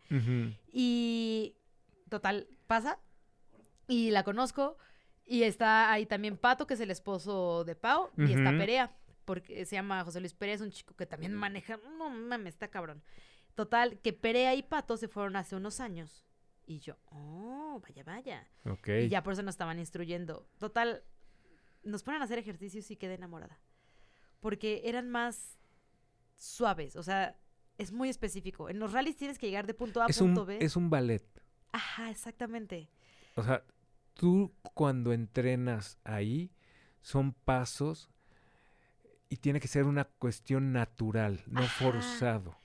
Y 0.72 1.54
total, 2.08 2.48
pasa. 2.66 2.98
Y 3.88 4.10
la 4.10 4.22
conozco. 4.22 4.78
Y 5.26 5.42
está 5.44 5.90
ahí 5.90 6.06
también 6.06 6.36
Pato, 6.36 6.66
que 6.66 6.74
es 6.74 6.80
el 6.80 6.90
esposo 6.90 7.64
de 7.64 7.74
Pau. 7.74 8.10
Y 8.16 8.32
está. 8.32 8.50
Perea, 8.56 8.92
porque 9.24 9.64
se 9.64 9.76
llama 9.76 10.04
José 10.04 10.20
Luis 10.20 10.36
es 10.40 10.60
un 10.60 10.70
chico 10.70 10.94
que 10.94 11.06
también 11.06 11.34
maneja. 11.34 11.78
No 11.98 12.10
mames, 12.10 12.54
está 12.54 12.68
cabrón. 12.68 13.02
Total, 13.54 13.98
que 14.00 14.12
Perea 14.12 14.54
y 14.54 14.62
Pato 14.62 14.96
se 14.96 15.08
fueron 15.08 15.36
hace 15.36 15.56
unos 15.56 15.80
años. 15.80 16.26
Y 16.66 16.80
yo, 16.80 16.96
oh, 17.06 17.80
vaya, 17.82 18.02
vaya. 18.04 18.48
Ok. 18.64 18.88
Y 18.88 19.08
ya 19.08 19.22
por 19.22 19.34
eso 19.34 19.42
nos 19.42 19.54
estaban 19.54 19.78
instruyendo. 19.78 20.48
Total, 20.58 21.04
nos 21.82 22.02
ponen 22.02 22.22
a 22.22 22.24
hacer 22.24 22.38
ejercicios 22.38 22.90
y 22.90 22.96
quedé 22.96 23.14
enamorada. 23.14 23.60
Porque 24.40 24.82
eran 24.84 25.08
más 25.08 25.58
suaves. 26.36 26.96
O 26.96 27.02
sea, 27.02 27.38
es 27.78 27.92
muy 27.92 28.08
específico. 28.08 28.68
En 28.68 28.78
los 28.78 28.92
rallies 28.92 29.16
tienes 29.16 29.38
que 29.38 29.46
llegar 29.46 29.66
de 29.66 29.74
punto 29.74 30.00
A 30.02 30.06
a 30.06 30.08
punto 30.08 30.42
un, 30.42 30.46
B. 30.46 30.58
es 30.60 30.76
un 30.76 30.90
ballet. 30.90 31.24
Ajá, 31.72 32.10
exactamente. 32.10 32.88
O 33.36 33.42
sea, 33.42 33.64
tú 34.14 34.54
cuando 34.74 35.12
entrenas 35.12 35.98
ahí 36.04 36.52
son 37.02 37.32
pasos 37.32 38.10
y 39.34 39.36
tiene 39.36 39.58
que 39.58 39.66
ser 39.66 39.84
una 39.84 40.04
cuestión 40.04 40.72
natural, 40.72 41.42
no 41.48 41.62
Ajá. 41.62 41.84
forzado. 41.84 42.56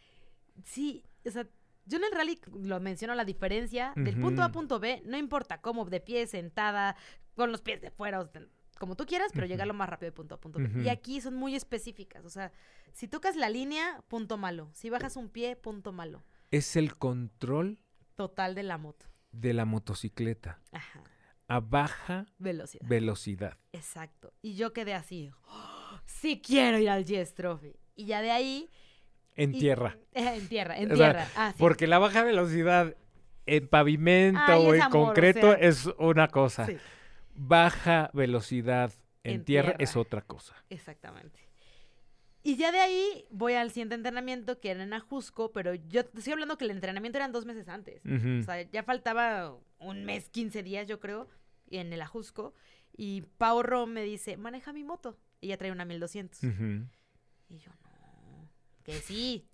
Sí, 0.63 1.03
o 1.25 1.31
sea, 1.31 1.47
yo 1.85 1.97
en 1.97 2.03
el 2.03 2.11
rally 2.11 2.39
lo 2.61 2.79
menciono 2.79 3.15
la 3.15 3.25
diferencia 3.25 3.91
del 3.95 4.19
punto 4.19 4.43
A 4.43 4.45
a 4.45 4.51
punto 4.51 4.79
B, 4.79 5.01
no 5.03 5.17
importa 5.17 5.61
cómo, 5.61 5.83
de 5.85 5.99
pie, 5.99 6.27
sentada, 6.27 6.95
con 7.33 7.51
los 7.51 7.61
pies 7.61 7.81
de 7.81 7.89
fuera, 7.89 8.29
como 8.77 8.95
tú 8.95 9.07
quieras, 9.07 9.31
pero 9.33 9.47
llegar 9.47 9.65
Ujú. 9.65 9.73
lo 9.73 9.79
más 9.79 9.89
rápido 9.89 10.11
de 10.11 10.15
punto 10.15 10.35
A 10.35 10.39
punto 10.39 10.59
B. 10.59 10.83
Y 10.83 10.89
aquí 10.89 11.21
son 11.21 11.35
muy 11.35 11.55
específicas, 11.55 12.23
o 12.23 12.29
sea, 12.29 12.51
si 12.93 13.07
tocas 13.07 13.35
la 13.35 13.49
línea, 13.49 14.03
punto 14.07 14.37
malo. 14.37 14.69
Si 14.73 14.91
bajas 14.91 15.15
un 15.15 15.29
pie, 15.29 15.55
punto 15.55 15.91
malo. 15.91 16.23
Es 16.51 16.75
el 16.75 16.95
control 16.97 17.79
Total 18.15 18.53
de 18.53 18.61
la 18.63 18.77
moto. 18.77 19.07
de 19.31 19.53
la 19.53 19.65
motocicleta 19.65 20.59
Ajá. 20.71 21.03
a 21.47 21.59
baja 21.61 22.27
Velocidad. 22.37 22.87
velocidad. 22.87 23.57
Exacto. 23.71 24.33
Y 24.43 24.53
yo 24.53 24.71
quedé 24.71 24.93
así. 24.93 25.31
¡Oh! 25.47 25.68
Sí 26.09 26.41
quiero 26.41 26.77
ir 26.79 26.89
al 26.89 27.05
Yes 27.05 27.33
Trophy. 27.33 27.73
Y 27.95 28.05
ya 28.05 28.21
de 28.21 28.31
ahí. 28.31 28.69
En 29.35 29.53
y- 29.55 29.59
tierra. 29.59 29.97
eh, 30.13 30.33
en 30.35 30.47
tierra, 30.47 30.77
en 30.77 30.91
O 30.91 30.95
sea, 30.95 31.11
tierra. 31.13 31.27
Ah, 31.35 31.51
sí. 31.51 31.55
Porque 31.59 31.87
la 31.87 31.99
baja 31.99 32.23
velocidad 32.23 32.95
en 33.45 33.67
pavimento 33.67 34.41
Ay, 34.45 34.65
o 34.65 34.73
en 34.75 34.81
amor, 34.81 34.97
o 35.01 35.05
concreto 35.05 35.53
sea. 35.53 35.67
es 35.67 35.85
una 35.97 36.27
cosa. 36.27 36.65
Sí. 36.65 36.77
baja 37.33 38.09
velocidad 38.13 38.91
en, 39.23 39.35
En 39.35 39.45
tierra, 39.45 39.69
tierra. 39.69 39.83
es 39.83 39.95
otra 39.95 40.21
cosa. 40.21 40.55
Exactamente. 40.69 41.39
Y 42.41 42.55
ya 42.55 42.71
de 42.71 42.79
ahí 42.79 43.25
voy 43.31 43.53
al 43.53 43.69
siguiente 43.71 43.95
entrenamiento 43.95 44.59
que 44.59 44.71
era 44.71 44.81
en 44.83 44.93
Ajusco, 44.93 45.51
pero 45.51 45.73
yo 45.75 46.05
te 46.05 46.17
estoy 46.19 46.33
hablando 46.33 46.57
que 46.57 46.65
el 46.65 46.71
entrenamiento 46.71 47.17
eran 47.17 47.31
dos 47.31 47.45
meses 47.45 47.67
antes. 47.67 48.01
O 48.05 48.43
sea, 48.43 48.61
ya 48.61 48.83
faltaba 48.83 49.57
un 49.77 50.05
mes, 50.05 50.29
15 50.29 50.63
días, 50.63 50.87
yo 50.87 50.99
creo, 50.99 51.27
en 51.69 51.91
el 51.91 52.01
Ajusco. 52.01 52.53
Y 52.95 53.21
Pau 53.37 53.61
Rom 53.61 53.89
me 53.91 54.03
dice, 54.03 54.37
maneja 54.37 54.71
mi 54.73 54.83
moto. 54.83 55.17
Y 55.41 55.47
ella 55.47 55.57
trae 55.57 55.71
una 55.71 55.85
1200. 55.85 56.43
Ujú. 56.43 56.87
Y 57.49 57.57
yo, 57.59 57.71
no, 57.71 58.49
que 58.83 58.93
sí. 58.99 59.47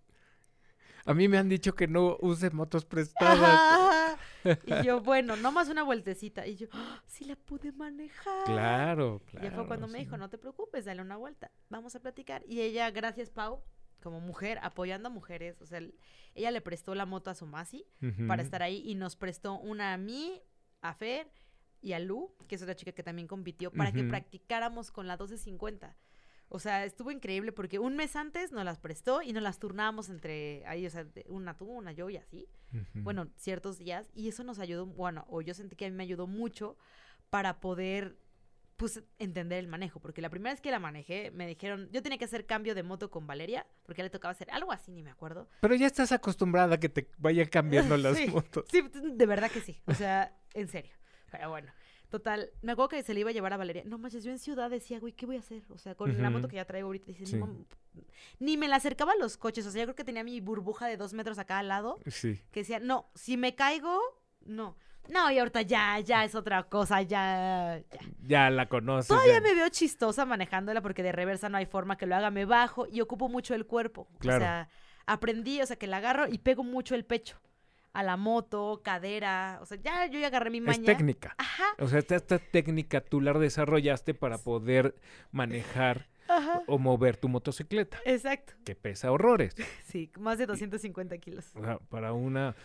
A 1.06 1.14
mí 1.14 1.28
me 1.28 1.38
han 1.38 1.50
dicho 1.50 1.76
que 1.76 1.88
no 1.88 2.18
use 2.22 2.50
motos 2.50 2.86
prestadas. 2.86 3.40
Ajá. 3.40 4.18
Y 4.68 4.84
yo, 4.86 5.02
bueno, 5.02 5.36
nomás 5.36 5.70
una 5.70 5.82
vueltecita. 5.82 6.46
Y 6.46 6.56
yo, 6.56 6.68
"Ah, 6.72 7.02
sí 7.08 7.26
la 7.26 7.36
pude 7.36 7.72
manejar. 7.72 8.44
Claro, 8.46 9.20
Y 9.24 9.30
claro. 9.32 9.48
ya 9.50 9.52
fue 9.56 9.66
cuando 9.66 9.88
me 9.88 9.98
dijo, 9.98 10.18
no 10.18 10.30
te 10.30 10.38
preocupes, 10.38 10.86
dale 10.86 11.02
una 11.02 11.18
vuelta, 11.18 11.50
vamos 11.70 11.96
a 11.96 12.00
platicar. 12.00 12.44
Y 12.48 12.62
ella, 12.62 12.92
gracias 12.92 13.32
Pau, 13.32 13.64
como 14.04 14.20
mujer, 14.20 14.60
apoyando 14.62 15.08
a 15.08 15.12
mujeres, 15.12 15.60
o 15.62 15.66
sea, 15.66 15.80
el- 15.80 15.96
ella 16.36 16.52
le 16.52 16.62
prestó 16.62 16.94
la 16.94 17.08
moto 17.08 17.32
a 17.32 17.34
Somasi 17.34 17.88
para 18.28 18.44
Ujú. 18.44 18.46
estar 18.46 18.62
ahí 18.62 18.84
y 18.86 18.94
nos 18.94 19.16
prestó 19.16 19.54
una 19.56 19.94
a 19.94 19.98
mí, 19.98 20.40
a 20.82 20.94
Fer 20.94 21.32
y 21.86 21.94
a 21.94 22.00
Lu, 22.00 22.34
que 22.48 22.56
es 22.56 22.62
otra 22.64 22.76
chica 22.76 22.92
que 22.94 23.04
también 23.04 23.28
compitió, 23.28 23.72
para 23.72 23.92
que 23.92 24.04
practicáramos 24.04 24.92
con 24.92 25.06
la 25.08 25.14
1250. 25.14 25.96
O 26.50 26.58
sea, 26.60 26.84
estuvo 26.84 27.12
increíble 27.12 27.52
porque 27.52 27.78
un 27.78 27.96
mes 27.96 28.16
antes 28.16 28.52
nos 28.52 28.66
las 28.66 28.80
prestó 28.80 29.22
y 29.22 29.34
nos 29.34 29.44
las 29.44 29.60
turnábamos 29.60 30.10
entre 30.10 30.66
ahí, 30.66 30.88
o 30.88 30.90
sea, 30.90 31.06
una 31.28 31.56
tú, 31.56 31.66
una 31.66 31.92
yo 31.92 32.10
y 32.10 32.18
así. 32.18 32.50
Bueno, 32.96 33.30
ciertos 33.38 33.78
días. 33.78 34.10
Y 34.16 34.28
eso 34.30 34.44
nos 34.44 34.58
ayudó, 34.58 34.88
bueno, 34.88 35.26
o 35.30 35.42
yo 35.42 35.54
sentí 35.54 35.76
que 35.76 35.86
a 35.86 35.90
mí 35.92 35.96
me 35.96 36.04
ayudó 36.04 36.26
mucho 36.26 36.76
para 37.30 37.60
poder, 37.60 38.18
pues, 38.78 39.04
entender 39.20 39.60
el 39.60 39.68
manejo. 39.68 40.00
Porque 40.00 40.22
la 40.22 40.30
primera 40.32 40.54
vez 40.54 40.62
que 40.62 40.72
la 40.72 40.80
manejé, 40.80 41.30
me 41.32 41.46
dijeron, 41.46 41.88
yo 41.92 42.02
tenía 42.02 42.18
que 42.18 42.26
hacer 42.26 42.48
cambio 42.48 42.74
de 42.74 42.82
moto 42.82 43.12
con 43.12 43.28
Valeria, 43.28 43.68
porque 43.86 44.02
le 44.02 44.10
tocaba 44.10 44.32
hacer 44.32 44.50
algo 44.50 44.72
así, 44.72 44.92
ni 44.92 45.04
me 45.04 45.12
acuerdo. 45.12 45.48
Pero 45.62 45.76
ya 45.76 45.86
estás 45.86 46.12
acostumbrada 46.12 46.76
a 46.76 46.80
que 46.80 46.90
te 46.90 47.12
vayan 47.20 47.48
cambiando 47.48 47.96
las 47.98 48.18
Sí, 48.18 48.28
motos. 48.28 48.66
Sí, 48.72 48.82
de 48.92 49.26
verdad 49.28 49.52
que 49.52 49.62
sí. 49.62 49.80
O 49.86 49.94
sea, 49.94 50.36
en 50.56 50.68
serio. 50.68 50.94
Pero 51.38 51.50
bueno. 51.50 51.72
Total, 52.10 52.50
me 52.62 52.72
acuerdo 52.74 52.90
que 52.90 53.04
se 53.04 53.14
le 53.14 53.22
iba 53.22 53.32
a 53.32 53.34
llevar 53.34 53.52
a 53.54 53.58
Valeria. 53.58 53.84
No 53.86 53.98
manches, 53.98 54.24
yo 54.24 54.32
en 54.32 54.40
ciudad 54.40 54.70
decía, 54.70 55.00
güey, 55.00 55.12
¿qué 55.14 55.26
voy 55.26 55.36
a 55.38 55.40
hacer? 55.40 55.64
O 55.70 55.78
sea, 55.78 55.96
con 55.96 56.22
la 56.22 56.30
moto 56.30 56.48
que 56.48 56.56
ya 56.56 56.66
traigo 56.66 56.88
ahorita, 56.88 57.08
dice, 57.08 57.26
Sí. 57.26 57.36
"No 57.38 57.48
mam-". 57.48 57.66
ni 58.40 58.58
me 58.58 58.68
la 58.68 58.76
acercaba 58.78 59.14
a 59.14 59.16
los 59.18 59.38
coches. 59.38 59.66
O 59.66 59.72
sea, 59.72 59.82
yo 59.82 59.86
creo 59.88 59.96
que 59.96 60.04
tenía 60.04 60.24
mi 60.24 60.40
burbuja 60.40 60.88
de 60.88 60.98
dos 60.98 61.14
metros 61.14 61.40
acá 61.40 61.60
al 61.60 61.68
lado 61.68 61.98
Sí. 62.08 62.40
que 62.52 62.60
decía, 62.62 62.80
no, 62.80 63.10
si 63.16 63.38
me 63.38 63.56
caigo, 63.56 64.00
no. 64.46 64.78
No, 65.10 65.30
y 65.32 65.38
ahorita 65.40 65.62
ya, 65.64 66.00
ya 66.00 66.24
es 66.24 66.36
otra 66.36 66.64
cosa, 66.64 67.02
ya, 67.02 67.82
ya. 67.92 68.00
Ya 68.22 68.50
la 68.50 68.68
conoces. 68.70 69.08
Todavía 69.08 69.34
ya- 69.36 69.42
me 69.42 69.54
veo 69.56 69.70
chistosa 69.70 70.26
manejándola 70.26 70.82
porque 70.82 71.04
de 71.04 71.12
reversa 71.12 71.50
no 71.50 71.58
hay 71.58 71.66
forma 71.66 71.98
que 71.98 72.06
lo 72.06 72.16
haga, 72.16 72.32
me 72.32 72.46
bajo 72.46 72.88
y 72.88 73.02
ocupo 73.02 73.30
mucho 73.30 73.54
el 73.56 73.66
cuerpo. 73.66 74.08
Claro. 74.20 74.38
O 74.38 74.40
sea, 74.42 74.70
aprendí, 75.06 75.62
o 75.62 75.66
sea, 75.66 75.76
que 75.76 75.88
la 75.88 75.98
agarro 75.98 76.28
y 76.28 76.38
pego 76.40 76.64
mucho 76.64 76.96
el 76.96 77.06
pecho. 77.06 77.40
A 77.96 78.04
la 78.04 78.18
moto, 78.18 78.82
cadera, 78.84 79.60
o 79.62 79.66
sea, 79.66 79.78
ya 79.82 80.06
yo 80.08 80.20
ya 80.20 80.28
agarré 80.28 80.50
mi 80.50 80.58
Es 80.58 80.64
maña. 80.66 80.86
técnica. 80.86 81.34
Ajá, 81.38 81.64
O 81.80 81.88
sea, 81.88 82.00
esta, 82.00 82.16
esta 82.16 82.40
técnica 82.40 83.00
tú 83.02 83.22
la 83.22 83.32
desarrollaste 83.34 84.14
para 84.14 84.38
poder 84.38 84.96
manejar 85.32 86.08
ajá. 86.28 86.62
o 86.68 86.78
mover 86.78 87.18
tu 87.18 87.30
motocicleta, 87.30 87.98
Exacto. 88.06 88.54
que 88.66 88.76
pesa 88.76 89.12
horrores. 89.12 89.56
Sí, 89.86 90.12
más 90.20 90.38
de 90.38 90.46
250 90.46 91.18
kilos. 91.20 91.52
O 91.56 91.62
sea, 91.64 91.78
para 91.90 92.12
una 92.14 92.56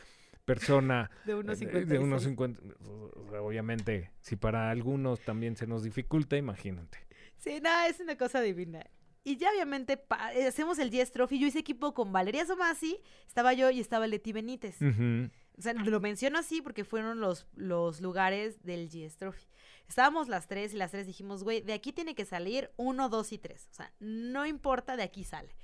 persona 0.44 1.10
De 1.24 1.32
eh, 1.32 1.34
unos 1.36 1.58
de 1.60 1.66
50. 1.66 2.00
unos 2.00 2.22
50, 2.24 2.60
o 2.84 3.26
sea, 3.30 3.42
obviamente, 3.42 4.10
si 4.20 4.34
para 4.36 4.70
algunos 4.70 5.20
también 5.20 5.56
se 5.56 5.66
nos 5.66 5.84
dificulta, 5.84 6.36
imagínate. 6.36 6.98
Sí, 7.36 7.60
nada, 7.62 7.86
es 7.86 8.00
una 8.00 8.16
cosa 8.16 8.40
divina. 8.40 8.84
Y 9.22 9.36
ya 9.36 9.50
obviamente 9.50 10.02
eh, 10.34 10.46
hacemos 10.46 10.78
el 10.78 10.90
Yes 10.90 11.12
Trophy. 11.12 11.38
Yo 11.38 11.46
hice 11.46 11.58
equipo 11.58 11.92
con 11.92 12.12
Valeria 12.12 12.46
Somasi, 12.46 12.98
estaba 13.26 13.52
yo 13.52 13.70
y 13.70 13.80
estaba 13.80 14.06
Leti 14.06 14.32
Benítez. 14.32 14.80
Ujú. 14.80 15.30
O 15.58 15.62
sea, 15.62 15.74
lo 15.74 16.00
menciono 16.00 16.38
así 16.38 16.62
porque 16.62 16.84
fueron 16.84 17.20
los, 17.20 17.46
los 17.54 18.00
lugares 18.00 18.62
del 18.62 18.88
GS 18.88 19.18
Trophy. 19.18 19.46
Estábamos 19.86 20.28
las 20.28 20.46
tres 20.46 20.72
y 20.72 20.76
las 20.76 20.92
tres 20.92 21.06
dijimos, 21.06 21.44
güey, 21.44 21.60
de 21.60 21.74
aquí 21.74 21.92
tiene 21.92 22.14
que 22.14 22.24
salir 22.24 22.70
uno, 22.76 23.08
dos 23.08 23.32
y 23.32 23.38
tres. 23.38 23.68
O 23.72 23.74
sea, 23.74 23.92
no 23.98 24.46
importa, 24.46 24.96
de 24.96 25.02
aquí 25.02 25.24
sale. 25.24 25.54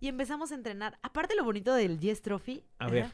Y 0.00 0.08
empezamos 0.08 0.52
a 0.52 0.56
entrenar. 0.56 0.98
Aparte 1.02 1.34
lo 1.36 1.44
bonito 1.44 1.72
del 1.74 1.98
GS 1.98 2.20
Trophy. 2.20 2.64
A 2.78 2.88
ver. 2.88 3.12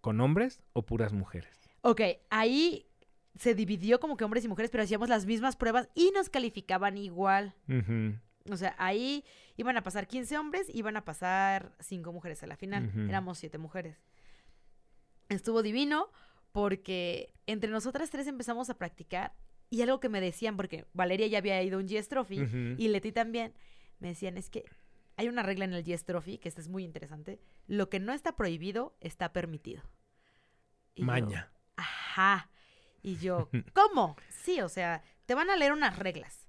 ¿Con 0.00 0.20
hombres 0.20 0.62
o 0.72 0.86
puras 0.86 1.12
mujeres? 1.12 1.58
Ok, 1.82 2.00
ahí 2.30 2.86
se 3.34 3.54
dividió 3.54 4.00
como 4.00 4.16
que 4.16 4.24
hombres 4.24 4.44
y 4.44 4.48
mujeres, 4.48 4.70
pero 4.70 4.84
hacíamos 4.84 5.08
las 5.08 5.26
mismas 5.26 5.56
pruebas 5.56 5.88
y 5.94 6.10
nos 6.12 6.30
calificaban 6.30 6.96
igual. 6.96 7.54
Ujú. 7.68 8.14
O 8.50 8.56
sea, 8.56 8.74
ahí 8.78 9.24
iban 9.56 9.76
a 9.76 9.82
pasar 9.82 10.06
15 10.06 10.38
hombres, 10.38 10.68
iban 10.72 10.96
a 10.96 11.04
pasar 11.04 11.72
5 11.80 12.12
mujeres 12.12 12.42
a 12.42 12.46
la 12.46 12.56
final. 12.56 12.90
Éramos 13.08 13.38
7 13.38 13.58
mujeres. 13.58 13.96
Estuvo 15.28 15.62
divino 15.62 16.10
porque 16.52 17.34
entre 17.46 17.70
nosotras 17.70 18.10
tres 18.10 18.26
empezamos 18.26 18.70
a 18.70 18.78
practicar 18.78 19.34
y 19.70 19.82
algo 19.82 20.00
que 20.00 20.08
me 20.08 20.20
decían, 20.20 20.56
porque 20.56 20.86
Valeria 20.94 21.26
ya 21.26 21.38
había 21.38 21.62
ido 21.62 21.78
a 21.78 21.80
un 21.80 21.86
GS 21.86 22.08
Trophy 22.08 22.40
y 22.78 22.88
Leti 22.88 23.12
también, 23.12 23.52
me 23.98 24.08
decían, 24.08 24.38
es 24.38 24.48
que 24.48 24.64
hay 25.16 25.28
una 25.28 25.42
regla 25.42 25.64
en 25.64 25.74
el 25.74 25.84
GS 25.84 26.04
Trophy, 26.04 26.38
que 26.38 26.48
esta 26.48 26.60
es 26.60 26.68
muy 26.68 26.84
interesante, 26.84 27.40
lo 27.66 27.90
que 27.90 28.00
no 28.00 28.12
está 28.12 28.34
prohibido 28.36 28.96
está 29.00 29.32
permitido. 29.32 29.82
Y 30.94 31.02
yo, 31.02 31.06
Maña. 31.06 31.52
Ajá. 31.76 32.50
Y 33.02 33.16
yo, 33.16 33.50
¿cómo? 33.74 34.16
Sí, 34.28 34.60
o 34.60 34.68
sea, 34.68 35.02
te 35.26 35.34
van 35.34 35.50
a 35.50 35.56
leer 35.56 35.72
unas 35.72 35.98
reglas. 35.98 36.48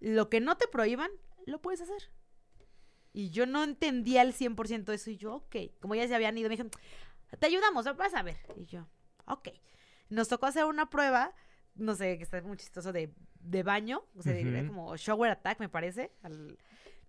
Lo 0.00 0.28
que 0.28 0.40
no 0.40 0.56
te 0.56 0.68
prohíban, 0.68 1.10
lo 1.48 1.60
puedes 1.60 1.80
hacer. 1.80 2.10
Y 3.12 3.30
yo 3.30 3.46
no 3.46 3.64
entendía 3.64 4.20
al 4.20 4.32
100% 4.34 4.92
eso. 4.92 5.10
Y 5.10 5.16
yo, 5.16 5.34
ok. 5.36 5.56
Como 5.80 5.94
ya 5.94 6.06
se 6.06 6.14
habían 6.14 6.36
ido, 6.38 6.48
me 6.48 6.54
dijeron, 6.54 6.70
te 7.38 7.46
ayudamos, 7.46 7.84
vas 7.96 8.14
a 8.14 8.22
ver. 8.22 8.36
Y 8.56 8.66
yo, 8.66 8.86
ok. 9.26 9.48
Nos 10.10 10.28
tocó 10.28 10.46
hacer 10.46 10.64
una 10.64 10.88
prueba, 10.90 11.34
no 11.74 11.94
sé, 11.94 12.16
que 12.18 12.22
está 12.24 12.40
muy 12.42 12.56
chistoso, 12.56 12.92
de, 12.92 13.12
de 13.40 13.62
baño. 13.62 14.04
O 14.16 14.22
sea, 14.22 14.32
de- 14.34 14.66
como 14.66 14.96
shower 14.96 15.30
attack, 15.30 15.58
me 15.60 15.68
parece. 15.68 16.12
al- 16.22 16.58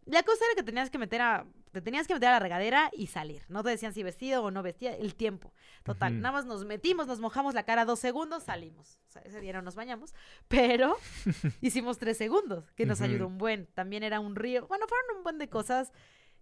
La 0.10 0.24
cosa 0.24 0.44
era 0.46 0.56
que 0.56 0.64
tenías 0.64 0.90
que 0.90 0.98
meter 0.98 1.22
a... 1.22 1.46
Te 1.72 1.82
tenías 1.82 2.08
que 2.08 2.16
meter 2.16 2.30
a 2.30 2.34
la 2.34 2.40
regadera 2.40 2.90
y 2.94 3.08
salir. 3.08 3.44
No 3.48 3.64
te 3.64 3.70
decían 3.70 3.94
si 3.94 4.02
vestido 4.02 4.44
o 4.44 4.50
no 4.50 4.64
vestía, 4.64 4.96
el 4.96 5.14
tiempo. 5.14 5.54
Total, 5.84 6.20
nada 6.20 6.32
más 6.32 6.48
nos 6.48 6.66
metimos, 6.66 7.06
nos 7.06 7.20
mojamos 7.20 7.54
la 7.54 7.62
cara 7.62 7.86
dos 7.86 8.00
segundos, 8.00 8.44
salimos. 8.44 9.00
O 9.08 9.12
sea, 9.12 9.22
ese 9.22 9.40
día 9.40 9.54
no 9.54 9.62
nos 9.62 9.76
bañamos, 9.76 10.16
pero 10.48 10.98
hicimos 11.62 12.00
tres 12.00 12.18
segundos, 12.18 12.72
que 12.72 12.88
nos 12.88 13.02
ayudó 13.02 13.28
un 13.28 13.38
buen. 13.38 13.68
También 13.68 14.02
era 14.02 14.20
un 14.20 14.36
río. 14.36 14.66
Bueno, 14.68 14.88
fueron 14.88 15.18
un 15.18 15.24
buen 15.24 15.38
de 15.38 15.48
cosas 15.48 15.94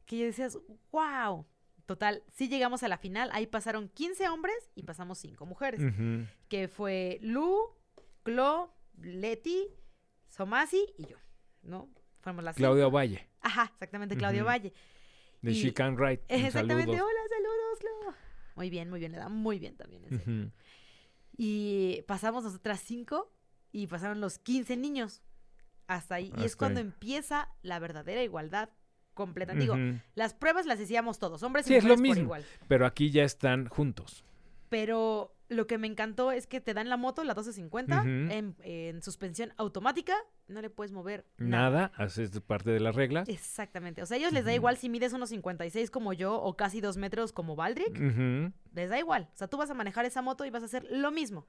que 0.06 0.18
yo 0.18 0.26
decías, 0.26 0.58
wow. 0.92 1.46
Total, 1.86 2.24
sí 2.34 2.48
llegamos 2.48 2.84
a 2.84 2.88
la 2.88 2.98
final. 2.98 3.30
Ahí 3.34 3.48
pasaron 3.48 3.90
15 3.90 4.30
hombres 4.30 4.56
y 4.76 4.84
pasamos 4.84 5.18
5 5.20 5.46
mujeres. 5.46 5.82
Que 6.48 6.70
fue 6.70 7.20
Lu, 7.22 7.58
Clo, 8.24 8.74
Leti, 9.02 9.68
Somasi 10.30 10.86
y 10.98 11.08
yo. 11.08 11.18
¿No? 11.64 11.90
Fuimos 12.28 12.44
las. 12.44 12.56
Claudia 12.58 12.88
Valle, 12.88 13.28
Ajá, 13.42 13.72
exactamente, 13.74 14.18
Claudio. 14.18 14.44
Valle. 14.46 14.74
de 15.42 15.52
Y- 15.52 15.56
She 15.56 15.74
Can. 15.74 15.94
Un 15.96 16.02
Exactamente. 16.28 16.84
saludo. 16.92 17.06
Hola, 17.06 17.20
saludos, 17.30 17.80
Clo. 17.80 18.14
Muy 18.56 18.70
bien, 18.70 18.90
muy 18.90 19.00
bien, 19.00 19.12
le 19.14 19.18
da 19.20 19.30
muy 19.30 19.60
bien 19.60 19.76
también. 19.78 20.52
Y 21.38 22.02
pasamos 22.08 22.44
nosotras 22.44 22.82
cinco 22.84 23.32
y 23.72 23.88
pasaron 23.88 24.20
los 24.22 24.40
15 24.40 24.76
niños. 24.78 25.22
Hasta 25.88 26.16
ahí. 26.16 26.34
Y 26.38 26.44
es 26.44 26.56
cuando 26.56 26.80
ahí. 26.80 26.86
empieza 26.88 27.50
la 27.62 27.80
verdadera 27.80 28.22
igualdad 28.24 28.70
completa. 29.14 29.54
Digo, 29.54 29.76
las 30.16 30.34
pruebas 30.34 30.66
las 30.66 30.80
hacíamos 30.82 31.18
todos, 31.20 31.44
hombres 31.44 31.66
y 31.68 31.70
Sí, 31.70 31.76
es 31.76 31.84
lo 31.84 31.90
mujeres 31.96 32.00
por 32.02 32.08
mismo. 32.18 32.24
igual. 32.26 32.46
Pero 32.68 32.86
aquí 32.86 33.10
ya 33.12 33.24
están 33.24 33.68
juntos. 33.70 34.26
Pero 34.70 35.34
lo 35.50 35.66
que 35.68 35.78
me 35.78 35.88
encantó 35.88 36.32
es 36.32 36.46
que 36.48 36.60
te 36.62 36.74
dan 36.74 36.90
la 36.90 36.98
moto, 36.98 37.24
la 37.24 37.34
1250, 37.34 38.00
Ujú. 38.02 38.08
en, 38.10 38.56
en 38.64 39.02
suspensión 39.02 39.54
automática, 39.58 40.14
no 40.48 40.62
le 40.62 40.70
puedes 40.70 40.92
mover 40.92 41.26
nada. 41.38 41.70
Nada, 41.88 41.92
haces 41.96 42.30
parte 42.42 42.70
de 42.72 42.80
las 42.80 42.96
reglas. 42.96 43.30
Exactamente. 43.30 44.02
O 44.02 44.06
sea, 44.06 44.16
a 44.16 44.20
ellos 44.20 44.34
les 44.34 44.46
da 44.46 44.54
igual 44.54 44.78
si 44.78 44.90
mides 44.90 45.14
unos 45.14 45.30
56 45.30 45.90
como 45.92 46.14
yo 46.14 46.36
o 46.42 46.56
casi 46.58 46.82
dos 46.82 46.98
metros 46.98 47.32
como 47.32 47.56
Baldric. 47.56 47.92
Ujú. 47.98 48.52
Les 48.74 48.90
da 48.90 49.00
igual. 49.00 49.30
O 49.34 49.38
sea, 49.38 49.48
tú 49.48 49.58
vas 49.58 49.70
a 49.70 49.74
manejar 49.74 50.06
esa 50.06 50.22
moto 50.22 50.46
y 50.46 50.50
vas 50.50 50.64
a 50.64 50.66
hacer 50.66 50.86
lo 50.90 51.12
mismo. 51.12 51.48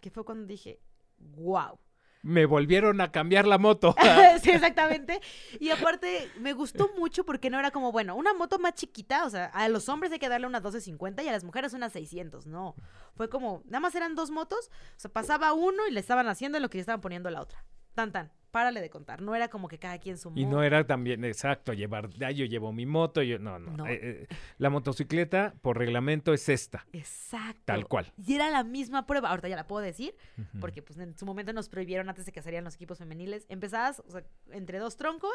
Que 0.00 0.10
fue 0.10 0.24
cuando 0.24 0.46
dije, 0.46 0.80
wow. 1.18 1.78
Me 2.22 2.46
volvieron 2.46 3.00
a 3.00 3.12
cambiar 3.12 3.46
la 3.46 3.58
moto. 3.58 3.94
sí, 4.42 4.50
exactamente. 4.50 5.20
Y 5.60 5.70
aparte, 5.70 6.30
me 6.40 6.52
gustó 6.52 6.90
mucho 6.98 7.24
porque 7.24 7.50
no 7.50 7.58
era 7.58 7.70
como, 7.70 7.92
bueno, 7.92 8.16
una 8.16 8.34
moto 8.34 8.58
más 8.58 8.74
chiquita, 8.74 9.24
o 9.24 9.30
sea, 9.30 9.46
a 9.46 9.68
los 9.68 9.88
hombres 9.88 10.12
hay 10.12 10.18
que 10.18 10.28
darle 10.28 10.46
una 10.46 10.58
1250 10.58 11.22
y 11.22 11.28
a 11.28 11.32
las 11.32 11.44
mujeres 11.44 11.72
una 11.74 11.90
600, 11.90 12.46
no. 12.46 12.74
Fue 13.14 13.28
como, 13.28 13.62
nada 13.66 13.80
más 13.80 13.94
eran 13.94 14.14
dos 14.14 14.30
motos, 14.30 14.70
o 14.96 15.00
sea, 15.00 15.12
pasaba 15.12 15.52
uno 15.52 15.86
y 15.86 15.92
le 15.92 16.00
estaban 16.00 16.28
haciendo 16.28 16.58
en 16.58 16.62
lo 16.62 16.70
que 16.70 16.78
le 16.78 16.82
estaban 16.82 17.00
poniendo 17.00 17.30
la 17.30 17.40
otra. 17.40 17.64
Tan 17.98 18.12
tan, 18.12 18.30
párale 18.52 18.80
de 18.80 18.90
contar. 18.90 19.20
No 19.22 19.34
era 19.34 19.48
como 19.48 19.66
que 19.66 19.80
cada 19.80 19.98
quien 19.98 20.18
sumó. 20.18 20.38
Y 20.38 20.46
no 20.46 20.62
era 20.62 20.86
también, 20.86 21.24
exacto, 21.24 21.72
llevar, 21.72 22.10
ah, 22.24 22.30
yo 22.30 22.44
llevo 22.44 22.72
mi 22.72 22.86
moto, 22.86 23.22
yo, 23.22 23.40
no, 23.40 23.58
no. 23.58 23.76
No. 23.76 23.88
eh, 23.88 23.98
eh, 24.00 24.26
la 24.56 24.70
motocicleta, 24.70 25.54
por 25.62 25.76
reglamento, 25.76 26.32
es 26.32 26.48
esta, 26.48 26.86
Exacto. 26.92 27.60
tal 27.64 27.88
cual. 27.88 28.12
Y 28.24 28.34
era 28.34 28.50
la 28.50 28.62
misma 28.62 29.04
prueba. 29.04 29.30
Ahorita 29.30 29.48
ya 29.48 29.56
la 29.56 29.66
puedo 29.66 29.82
decir, 29.84 30.14
porque 30.60 30.80
pues 30.80 30.96
en 31.00 31.18
su 31.18 31.26
momento 31.26 31.52
nos 31.52 31.68
prohibieron 31.68 32.08
antes 32.08 32.24
de 32.24 32.30
que 32.30 32.40
salieran 32.40 32.64
los 32.64 32.76
equipos 32.76 32.98
femeniles. 32.98 33.46
Empezabas 33.48 33.98
o 34.06 34.12
sea, 34.12 34.22
entre 34.52 34.78
dos 34.78 34.96
troncos, 34.96 35.34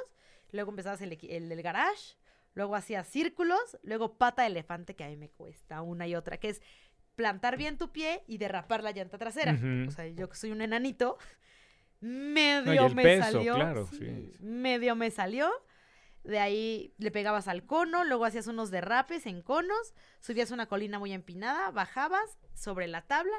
luego 0.53 0.69
empezabas 0.69 1.01
el, 1.01 1.17
el 1.21 1.49
del 1.49 1.61
garage, 1.63 2.15
luego 2.53 2.77
hacías 2.77 3.05
círculos, 3.07 3.77
luego 3.83 4.17
pata 4.17 4.43
de 4.43 4.47
elefante, 4.47 4.95
que 4.95 5.03
a 5.03 5.09
mí 5.09 5.17
me 5.17 5.27
cuesta 5.29 5.81
una 5.81 6.07
y 6.07 6.15
otra, 6.15 6.37
que 6.37 6.47
es 6.47 6.61
plantar 7.15 7.57
bien 7.57 7.77
tu 7.77 7.91
pie 7.91 8.23
y 8.25 8.37
derrapar 8.37 8.83
la 8.83 8.91
llanta 8.91 9.17
trasera. 9.17 9.59
O 9.85 9.91
sea, 9.91 10.07
yo 10.07 10.29
que 10.29 10.37
soy 10.37 10.51
un 10.51 10.61
enanito, 10.61 11.17
medio 12.07 12.89
me 12.89 13.03
peso, 13.03 13.31
salió. 13.31 13.55
claro, 13.55 13.87
sí, 13.87 13.97
sí. 13.97 14.33
Medio 14.39 14.95
me 14.95 15.09
salió. 15.11 15.49
De 16.23 16.39
ahí 16.39 16.93
le 16.99 17.11
pegabas 17.11 17.49
al 17.49 17.65
cono, 17.65 18.05
luego 18.05 18.23
hacías 18.23 18.47
unos 18.47 18.71
derrapes 18.71 19.25
en 19.25 19.41
conos, 19.41 19.93
subías 20.21 20.51
una 20.51 20.67
colina 20.67 20.97
muy 20.97 21.11
empinada, 21.11 21.69
bajabas 21.71 22.37
sobre 22.53 22.87
la 22.87 23.01
tabla 23.01 23.35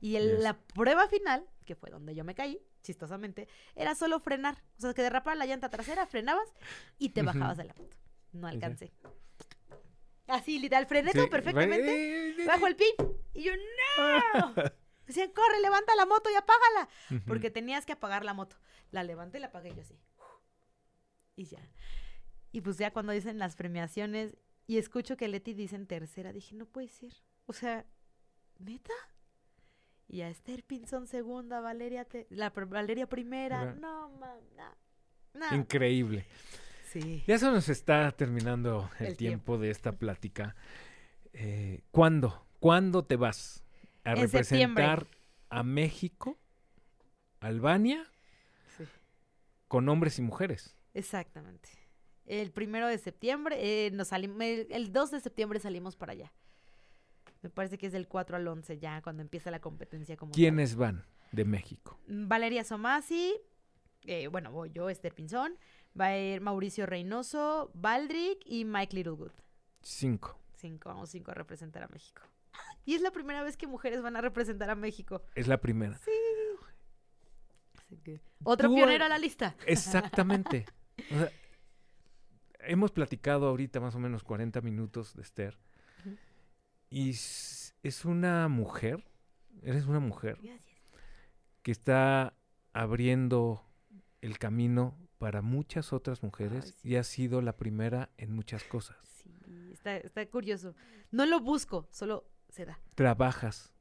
y 0.00 0.12
Yes. 0.12 0.40
la 0.40 0.58
prueba 0.60 1.08
final, 1.08 1.44
que 1.66 1.74
fue 1.74 1.90
donde 1.90 2.14
yo 2.14 2.22
me 2.22 2.36
caí, 2.36 2.60
chistosamente, 2.82 3.48
era 3.74 3.96
solo 3.96 4.20
frenar. 4.20 4.62
O 4.78 4.82
sea, 4.82 4.94
que 4.94 5.02
derrapar 5.02 5.36
la 5.36 5.46
llanta 5.46 5.70
trasera, 5.70 6.06
frenabas 6.06 6.46
y 6.98 7.08
te 7.08 7.22
bajabas 7.22 7.56
de 7.56 7.64
la 7.64 7.74
moto. 7.74 7.96
No 8.32 8.46
alcancé. 8.46 8.92
Así, 10.28 10.58
literal, 10.58 10.86
frené 10.86 11.10
Sí, 11.12 11.18
todo 11.18 11.28
perfectamente, 11.30 12.30
eh, 12.42 12.46
bajo 12.46 12.66
el 12.66 12.76
pin 12.76 12.94
y 13.34 13.42
yo, 13.42 13.52
¡no! 13.56 14.54
Decían, 15.06 15.30
corre, 15.32 15.60
levanta 15.60 15.94
la 15.96 16.06
moto 16.06 16.30
y 16.30 16.34
apágala. 16.34 16.88
Porque 17.26 17.50
tenías 17.50 17.84
que 17.86 17.92
apagar 17.92 18.24
la 18.24 18.34
moto. 18.34 18.56
La 18.90 19.02
levanté 19.02 19.38
y 19.38 19.40
la 19.40 19.48
apagué 19.48 19.74
yo 19.74 19.80
así. 19.82 19.98
Y 21.36 21.44
ya. 21.44 21.58
Y 22.52 22.60
pues 22.60 22.78
ya 22.78 22.92
cuando 22.92 23.12
dicen 23.12 23.38
las 23.38 23.56
premiaciones 23.56 24.36
y 24.66 24.78
escucho 24.78 25.16
que 25.16 25.28
Leti 25.28 25.52
dice 25.54 25.76
en 25.76 25.86
tercera, 25.86 26.32
dije, 26.32 26.54
no 26.54 26.66
puede 26.66 26.88
ser. 26.88 27.12
O 27.46 27.52
sea, 27.52 27.84
¿neta? 28.58 28.92
Y 30.08 30.20
a 30.20 30.28
Esther 30.28 30.62
Pinzón 30.64 31.06
segunda, 31.06 31.60
Valeria, 31.60 32.04
te- 32.04 32.26
la 32.30 32.50
Valeria 32.50 33.08
primera. 33.08 33.64
Ra- 33.64 33.74
No, 33.74 34.10
mam, 34.10 34.38
no. 34.56 35.48
no. 35.50 35.56
Increíble. 35.56 36.26
Sí. 36.92 37.24
Ya 37.26 37.38
se 37.38 37.46
nos 37.46 37.68
está 37.68 38.12
terminando 38.12 38.88
el, 39.00 39.06
El 39.08 39.16
tiempo 39.16 39.58
de 39.58 39.70
esta 39.70 39.92
plática. 39.92 40.54
Eh, 41.32 41.82
¿Cuándo? 41.90 42.46
¿Cuándo 42.60 43.04
te 43.04 43.16
vas 43.16 43.63
a 44.04 44.12
En 44.12 44.28
septiembre. 44.28 44.84
representar 44.84 45.06
a 45.50 45.62
México, 45.62 46.38
Albania, 47.40 48.04
sí. 48.76 48.84
con 49.68 49.88
hombres 49.88 50.18
y 50.18 50.22
mujeres? 50.22 50.76
Exactamente. 50.94 51.68
El 52.26 52.52
primero 52.52 52.86
de 52.88 52.96
septiembre, 52.98 53.56
eh, 53.60 53.90
nos 53.90 54.08
salimos, 54.08 54.40
el, 54.40 54.66
el 54.70 54.92
2 54.92 55.10
de 55.10 55.20
septiembre 55.20 55.60
salimos 55.60 55.96
para 55.96 56.12
allá. 56.12 56.32
Me 57.42 57.50
parece 57.50 57.76
que 57.76 57.86
es 57.86 57.92
del 57.92 58.08
4 58.08 58.36
al 58.36 58.48
11 58.48 58.78
ya, 58.78 59.02
cuando 59.02 59.20
empieza 59.22 59.50
la 59.50 59.60
competencia 59.60 60.16
como 60.16 60.32
tal. 60.32 60.36
¿Quiénes 60.36 60.76
van 60.76 61.04
de 61.32 61.44
México? 61.44 61.98
Mm, 62.06 62.26
Valeria 62.28 62.64
Somasi, 62.64 63.34
eh, 64.04 64.28
bueno, 64.28 64.50
voy 64.52 64.70
yo, 64.70 64.88
Esther 64.88 65.14
Pinzón, 65.14 65.58
va 65.98 66.06
a 66.06 66.18
ir 66.18 66.40
Mauricio 66.40 66.86
Reynoso, 66.86 67.70
Baldrick 67.74 68.40
y 68.46 68.64
Mike 68.64 68.96
Littlewood. 68.96 69.32
Cinco. 69.82 70.38
Cinco, 70.56 70.88
vamos 70.88 71.10
cinco 71.10 71.32
a 71.32 71.34
representar 71.34 71.82
a 71.82 71.88
México. 71.88 72.22
Y 72.84 72.94
es 72.94 73.00
la 73.00 73.10
primera 73.10 73.42
vez 73.42 73.56
que 73.56 73.66
mujeres 73.66 74.02
van 74.02 74.16
a 74.16 74.20
representar 74.20 74.70
a 74.70 74.74
México. 74.74 75.22
Es 75.34 75.48
la 75.48 75.60
primera. 75.60 75.98
Así 77.78 77.96
que, 77.98 78.20
Tú, 78.44 78.74
pionero 78.74 79.04
eh, 79.04 79.06
a 79.06 79.08
la 79.08 79.18
lista. 79.18 79.56
Exactamente. 79.66 80.66
O 81.10 81.18
sea, 81.18 81.30
hemos 82.60 82.92
platicado 82.92 83.46
ahorita 83.48 83.80
más 83.80 83.94
o 83.94 83.98
menos 83.98 84.22
40 84.22 84.60
minutos 84.60 85.14
de 85.14 85.22
Esther. 85.22 85.58
Y 86.90 87.10
es 87.10 88.04
una 88.04 88.48
mujer, 88.48 89.04
eres 89.62 89.86
una 89.86 89.98
mujer 90.00 90.38
Gracias. 90.40 90.62
que 91.62 91.72
está 91.72 92.36
abriendo 92.72 93.66
el 94.20 94.38
camino 94.38 94.96
para 95.18 95.42
muchas 95.42 95.92
otras 95.92 96.22
mujeres 96.22 96.64
Ay, 96.66 96.72
sí. 96.72 96.88
y 96.90 96.96
ha 96.96 97.02
sido 97.02 97.40
la 97.40 97.56
primera 97.56 98.10
en 98.16 98.32
muchas 98.32 98.62
cosas. 98.64 98.96
Sí, 99.22 99.30
está, 99.72 99.96
está 99.96 100.24
curioso. 100.26 100.74
No 101.10 101.26
lo 101.26 101.40
busco, 101.40 101.88
solo 101.90 102.24
se 102.54 102.64
da. 102.64 102.78
Trabajas. 102.94 103.72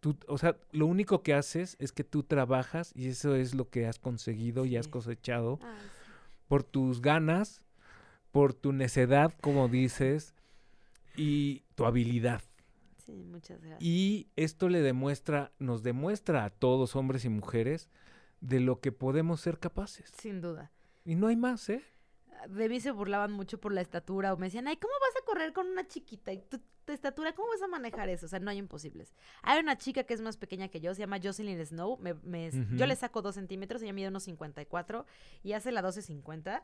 Tú, 0.00 0.16
o 0.26 0.36
sea, 0.36 0.56
lo 0.72 0.86
único 0.86 1.22
que 1.22 1.32
haces 1.32 1.76
es 1.78 1.92
que 1.92 2.04
tú 2.04 2.22
trabajas 2.22 2.92
y 2.94 3.08
eso 3.08 3.34
es 3.34 3.54
lo 3.54 3.70
que 3.70 3.86
has 3.86 3.98
conseguido 3.98 4.66
y 4.66 4.76
has 4.76 4.88
cosechado 4.88 5.58
sí. 5.60 5.66
por 6.48 6.62
tus 6.64 7.00
ganas, 7.00 7.62
por 8.32 8.52
tu 8.52 8.72
necedad, 8.72 9.32
como 9.40 9.68
dices, 9.68 10.34
y 11.16 11.62
tu 11.76 11.86
habilidad. 11.86 12.42
Sí, 12.98 13.24
muchas 13.24 13.60
gracias. 13.60 13.80
Y 13.80 14.28
esto 14.34 14.68
le 14.68 14.82
demuestra, 14.82 15.52
nos 15.58 15.82
demuestra 15.82 16.44
a 16.44 16.50
todos, 16.50 16.96
hombres 16.96 17.24
y 17.24 17.28
mujeres, 17.28 17.88
de 18.40 18.60
lo 18.60 18.80
que 18.80 18.92
podemos 18.92 19.40
ser 19.40 19.58
capaces. 19.58 20.12
Sin 20.18 20.40
duda. 20.40 20.72
Y 21.04 21.14
no 21.14 21.28
hay 21.28 21.36
más, 21.36 21.68
¿eh? 21.68 21.84
De 22.48 22.68
mí 22.68 22.80
se 22.80 22.90
burlaban 22.90 23.32
mucho 23.32 23.58
por 23.58 23.72
la 23.72 23.80
estatura 23.80 24.34
o 24.34 24.36
me 24.36 24.46
decían, 24.46 24.66
ay, 24.66 24.76
¿cómo 24.76 24.92
vas 25.00 25.22
a 25.22 25.24
correr 25.24 25.52
con 25.52 25.68
una 25.68 25.86
chiquita? 25.86 26.32
¿Y 26.32 26.38
tu 26.38 26.60
estatura, 26.92 27.34
cómo 27.34 27.48
vas 27.48 27.62
a 27.62 27.68
manejar 27.68 28.08
eso? 28.08 28.26
O 28.26 28.28
sea, 28.28 28.38
no 28.38 28.50
hay 28.50 28.58
imposibles. 28.58 29.14
Hay 29.42 29.60
una 29.60 29.76
chica 29.76 30.04
que 30.04 30.14
es 30.14 30.20
más 30.20 30.36
pequeña 30.36 30.68
que 30.68 30.80
yo, 30.80 30.94
se 30.94 31.00
llama 31.00 31.18
Jocelyn 31.22 31.64
Snow. 31.64 31.98
me-. 31.98 32.50
Yo 32.76 32.86
le 32.86 32.96
saco 32.96 33.22
dos 33.22 33.34
centímetros, 33.34 33.82
ella 33.82 33.92
mide 33.92 34.08
unos 34.08 34.24
54 34.24 35.06
y 35.42 35.52
hace 35.52 35.72
la 35.72 35.82
12.50. 35.82 36.62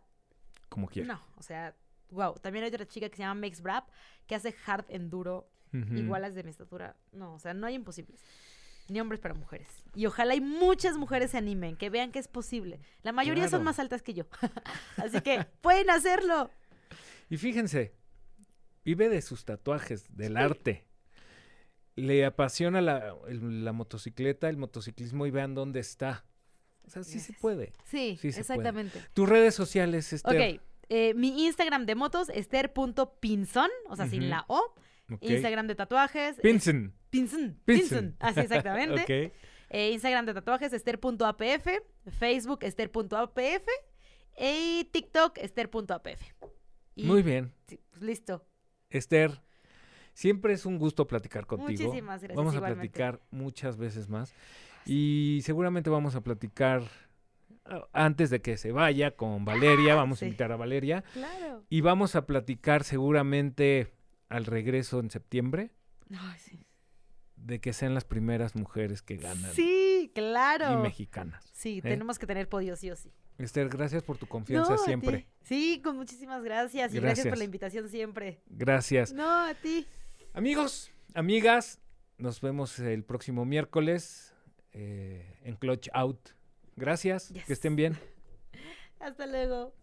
Como 0.68 0.88
quieras. 0.88 1.18
No, 1.18 1.26
o 1.36 1.42
sea, 1.42 1.74
wow. 2.10 2.34
También 2.40 2.64
hay 2.64 2.70
otra 2.70 2.86
chica 2.86 3.08
que 3.08 3.16
se 3.16 3.22
llama 3.22 3.40
Max 3.46 3.60
Brap, 3.60 3.88
que 4.26 4.34
hace 4.34 4.54
hard 4.66 4.86
enduro, 4.88 5.48
igual 5.72 6.22
las 6.22 6.34
de 6.34 6.42
mi 6.42 6.50
estatura. 6.50 6.96
No, 7.12 7.34
o 7.34 7.38
sea, 7.38 7.54
no 7.54 7.66
hay 7.66 7.74
imposibles. 7.74 8.20
Ni 8.88 9.00
hombres 9.00 9.20
para 9.20 9.34
mujeres. 9.34 9.68
Y 9.94 10.06
ojalá 10.06 10.34
y 10.34 10.40
muchas 10.40 10.96
mujeres 10.96 11.30
se 11.30 11.38
animen, 11.38 11.76
que 11.76 11.88
vean 11.88 12.10
que 12.10 12.18
es 12.18 12.28
posible. 12.28 12.80
La 13.02 13.12
mayoría 13.12 13.48
son 13.48 13.62
más 13.64 13.78
altas 13.78 14.02
que 14.02 14.12
yo. 14.12 14.24
Así 14.96 15.20
que 15.20 15.46
pueden 15.60 15.88
hacerlo. 15.90 16.50
Y 17.30 17.36
fíjense, 17.38 17.94
vive 18.84 19.08
de 19.08 19.22
sus 19.22 19.44
tatuajes, 19.44 20.04
del 20.16 20.36
arte. 20.36 20.84
Le 21.94 22.24
apasiona 22.24 22.80
la, 22.80 23.14
el- 23.28 23.64
la 23.64 23.72
motocicleta, 23.72 24.48
el 24.48 24.56
motociclismo 24.56 25.26
y 25.26 25.30
vean 25.30 25.54
dónde 25.54 25.80
está. 25.80 26.24
O 26.86 26.90
sea, 26.90 27.04
sí 27.04 27.20
se 27.20 27.32
puede. 27.34 27.72
Sí, 27.84 28.16
Sí 28.20 28.32
se 28.32 28.42
puede. 28.44 28.58
exactamente. 28.58 29.00
Tus 29.12 29.28
redes 29.28 29.54
sociales, 29.54 30.12
Esther. 30.12 30.54
Ok, 30.56 30.60
eh, 30.88 31.14
mi 31.14 31.46
Instagram 31.46 31.86
de 31.86 31.94
motos, 31.94 32.28
esther.pinzón, 32.30 33.70
o 33.88 33.96
sea, 33.96 34.08
sin 34.08 34.30
la 34.30 34.44
O. 34.48 34.74
Instagram 35.20 35.66
de 35.66 35.74
tatuajes. 35.74 36.36
es- 36.36 36.42
Pinson. 36.42 36.94
Pinson. 37.10 37.58
Pinson. 37.66 37.88
Pinson. 37.90 38.16
Así 38.20 38.40
exactamente. 38.96 39.32
Eh, 39.68 39.90
Instagram 39.92 40.24
de 40.26 40.34
tatuajes, 40.34 40.72
esther.apf. 40.72 41.66
Facebook, 42.18 42.58
esther.apf. 42.64 43.66
Y 44.38 44.84
TikTok, 44.92 45.38
esther.apf. 45.38 46.22
Muy 46.96 47.22
bien. 47.22 47.52
sí, 47.68 47.78
pues, 47.90 48.02
listo. 48.02 48.46
Esther, 48.92 49.40
siempre 50.14 50.52
es 50.52 50.66
un 50.66 50.78
gusto 50.78 51.06
platicar 51.06 51.46
contigo. 51.46 51.70
Muchísimas 51.70 52.20
gracias, 52.22 52.36
Vamos 52.36 52.54
a 52.54 52.56
igualmente. 52.58 52.88
platicar 52.88 53.20
muchas 53.30 53.76
veces 53.76 54.08
más. 54.08 54.34
Y 54.86 55.40
seguramente 55.44 55.90
vamos 55.90 56.14
a 56.16 56.20
platicar 56.22 56.82
ah, 57.64 57.86
antes 57.92 58.30
de 58.30 58.40
que 58.42 58.56
se 58.56 58.72
vaya 58.72 59.12
con 59.16 59.44
Valeria. 59.44 59.94
Vamos 59.94 60.18
sí. 60.18 60.24
a 60.24 60.28
invitar 60.28 60.52
a 60.52 60.56
Valeria. 60.56 61.02
Claro. 61.12 61.64
Y 61.68 61.80
vamos 61.80 62.16
a 62.16 62.26
platicar 62.26 62.84
seguramente 62.84 63.92
al 64.28 64.44
regreso 64.46 64.98
en 65.00 65.10
septiembre 65.10 65.70
Ay, 66.10 66.38
sí. 66.38 66.66
de 67.36 67.60
que 67.60 67.72
sean 67.72 67.94
las 67.94 68.04
primeras 68.04 68.56
mujeres 68.56 69.02
que 69.02 69.16
ganan 69.18 69.52
Sí, 69.52 70.04
y 70.04 70.08
claro. 70.08 70.80
mexicanas. 70.80 71.44
Sí, 71.52 71.78
¿eh? 71.78 71.82
tenemos 71.82 72.18
que 72.18 72.26
tener 72.26 72.48
podio 72.48 72.74
sí 72.76 72.90
o 72.90 72.96
sí. 72.96 73.12
Esther, 73.42 73.68
gracias 73.68 74.02
por 74.02 74.18
tu 74.18 74.26
confianza 74.26 74.74
No, 74.74 74.82
a 74.82 74.84
siempre. 74.84 75.18
ti. 75.18 75.26
Sí, 75.42 75.80
con 75.82 75.96
muchísimas 75.96 76.42
gracias. 76.42 76.92
Y 76.92 76.96
gracias. 76.96 77.02
Gracias. 77.02 77.26
por 77.28 77.38
la 77.38 77.44
invitación 77.44 77.88
siempre. 77.88 78.40
Gracias. 78.46 79.12
No, 79.12 79.28
a 79.46 79.54
ti. 79.54 79.86
Amigos, 80.34 80.90
amigas, 81.14 81.80
nos 82.18 82.40
vemos 82.40 82.78
el 82.78 83.04
próximo 83.04 83.44
miércoles 83.44 84.34
eh, 84.72 85.38
en 85.44 85.56
Clutch 85.56 85.88
Out. 85.92 86.30
Gracias, 86.76 87.28
Yes. 87.30 87.44
que 87.44 87.52
estén 87.52 87.76
bien. 87.76 87.98
Hasta 89.00 89.26
luego. 89.26 89.74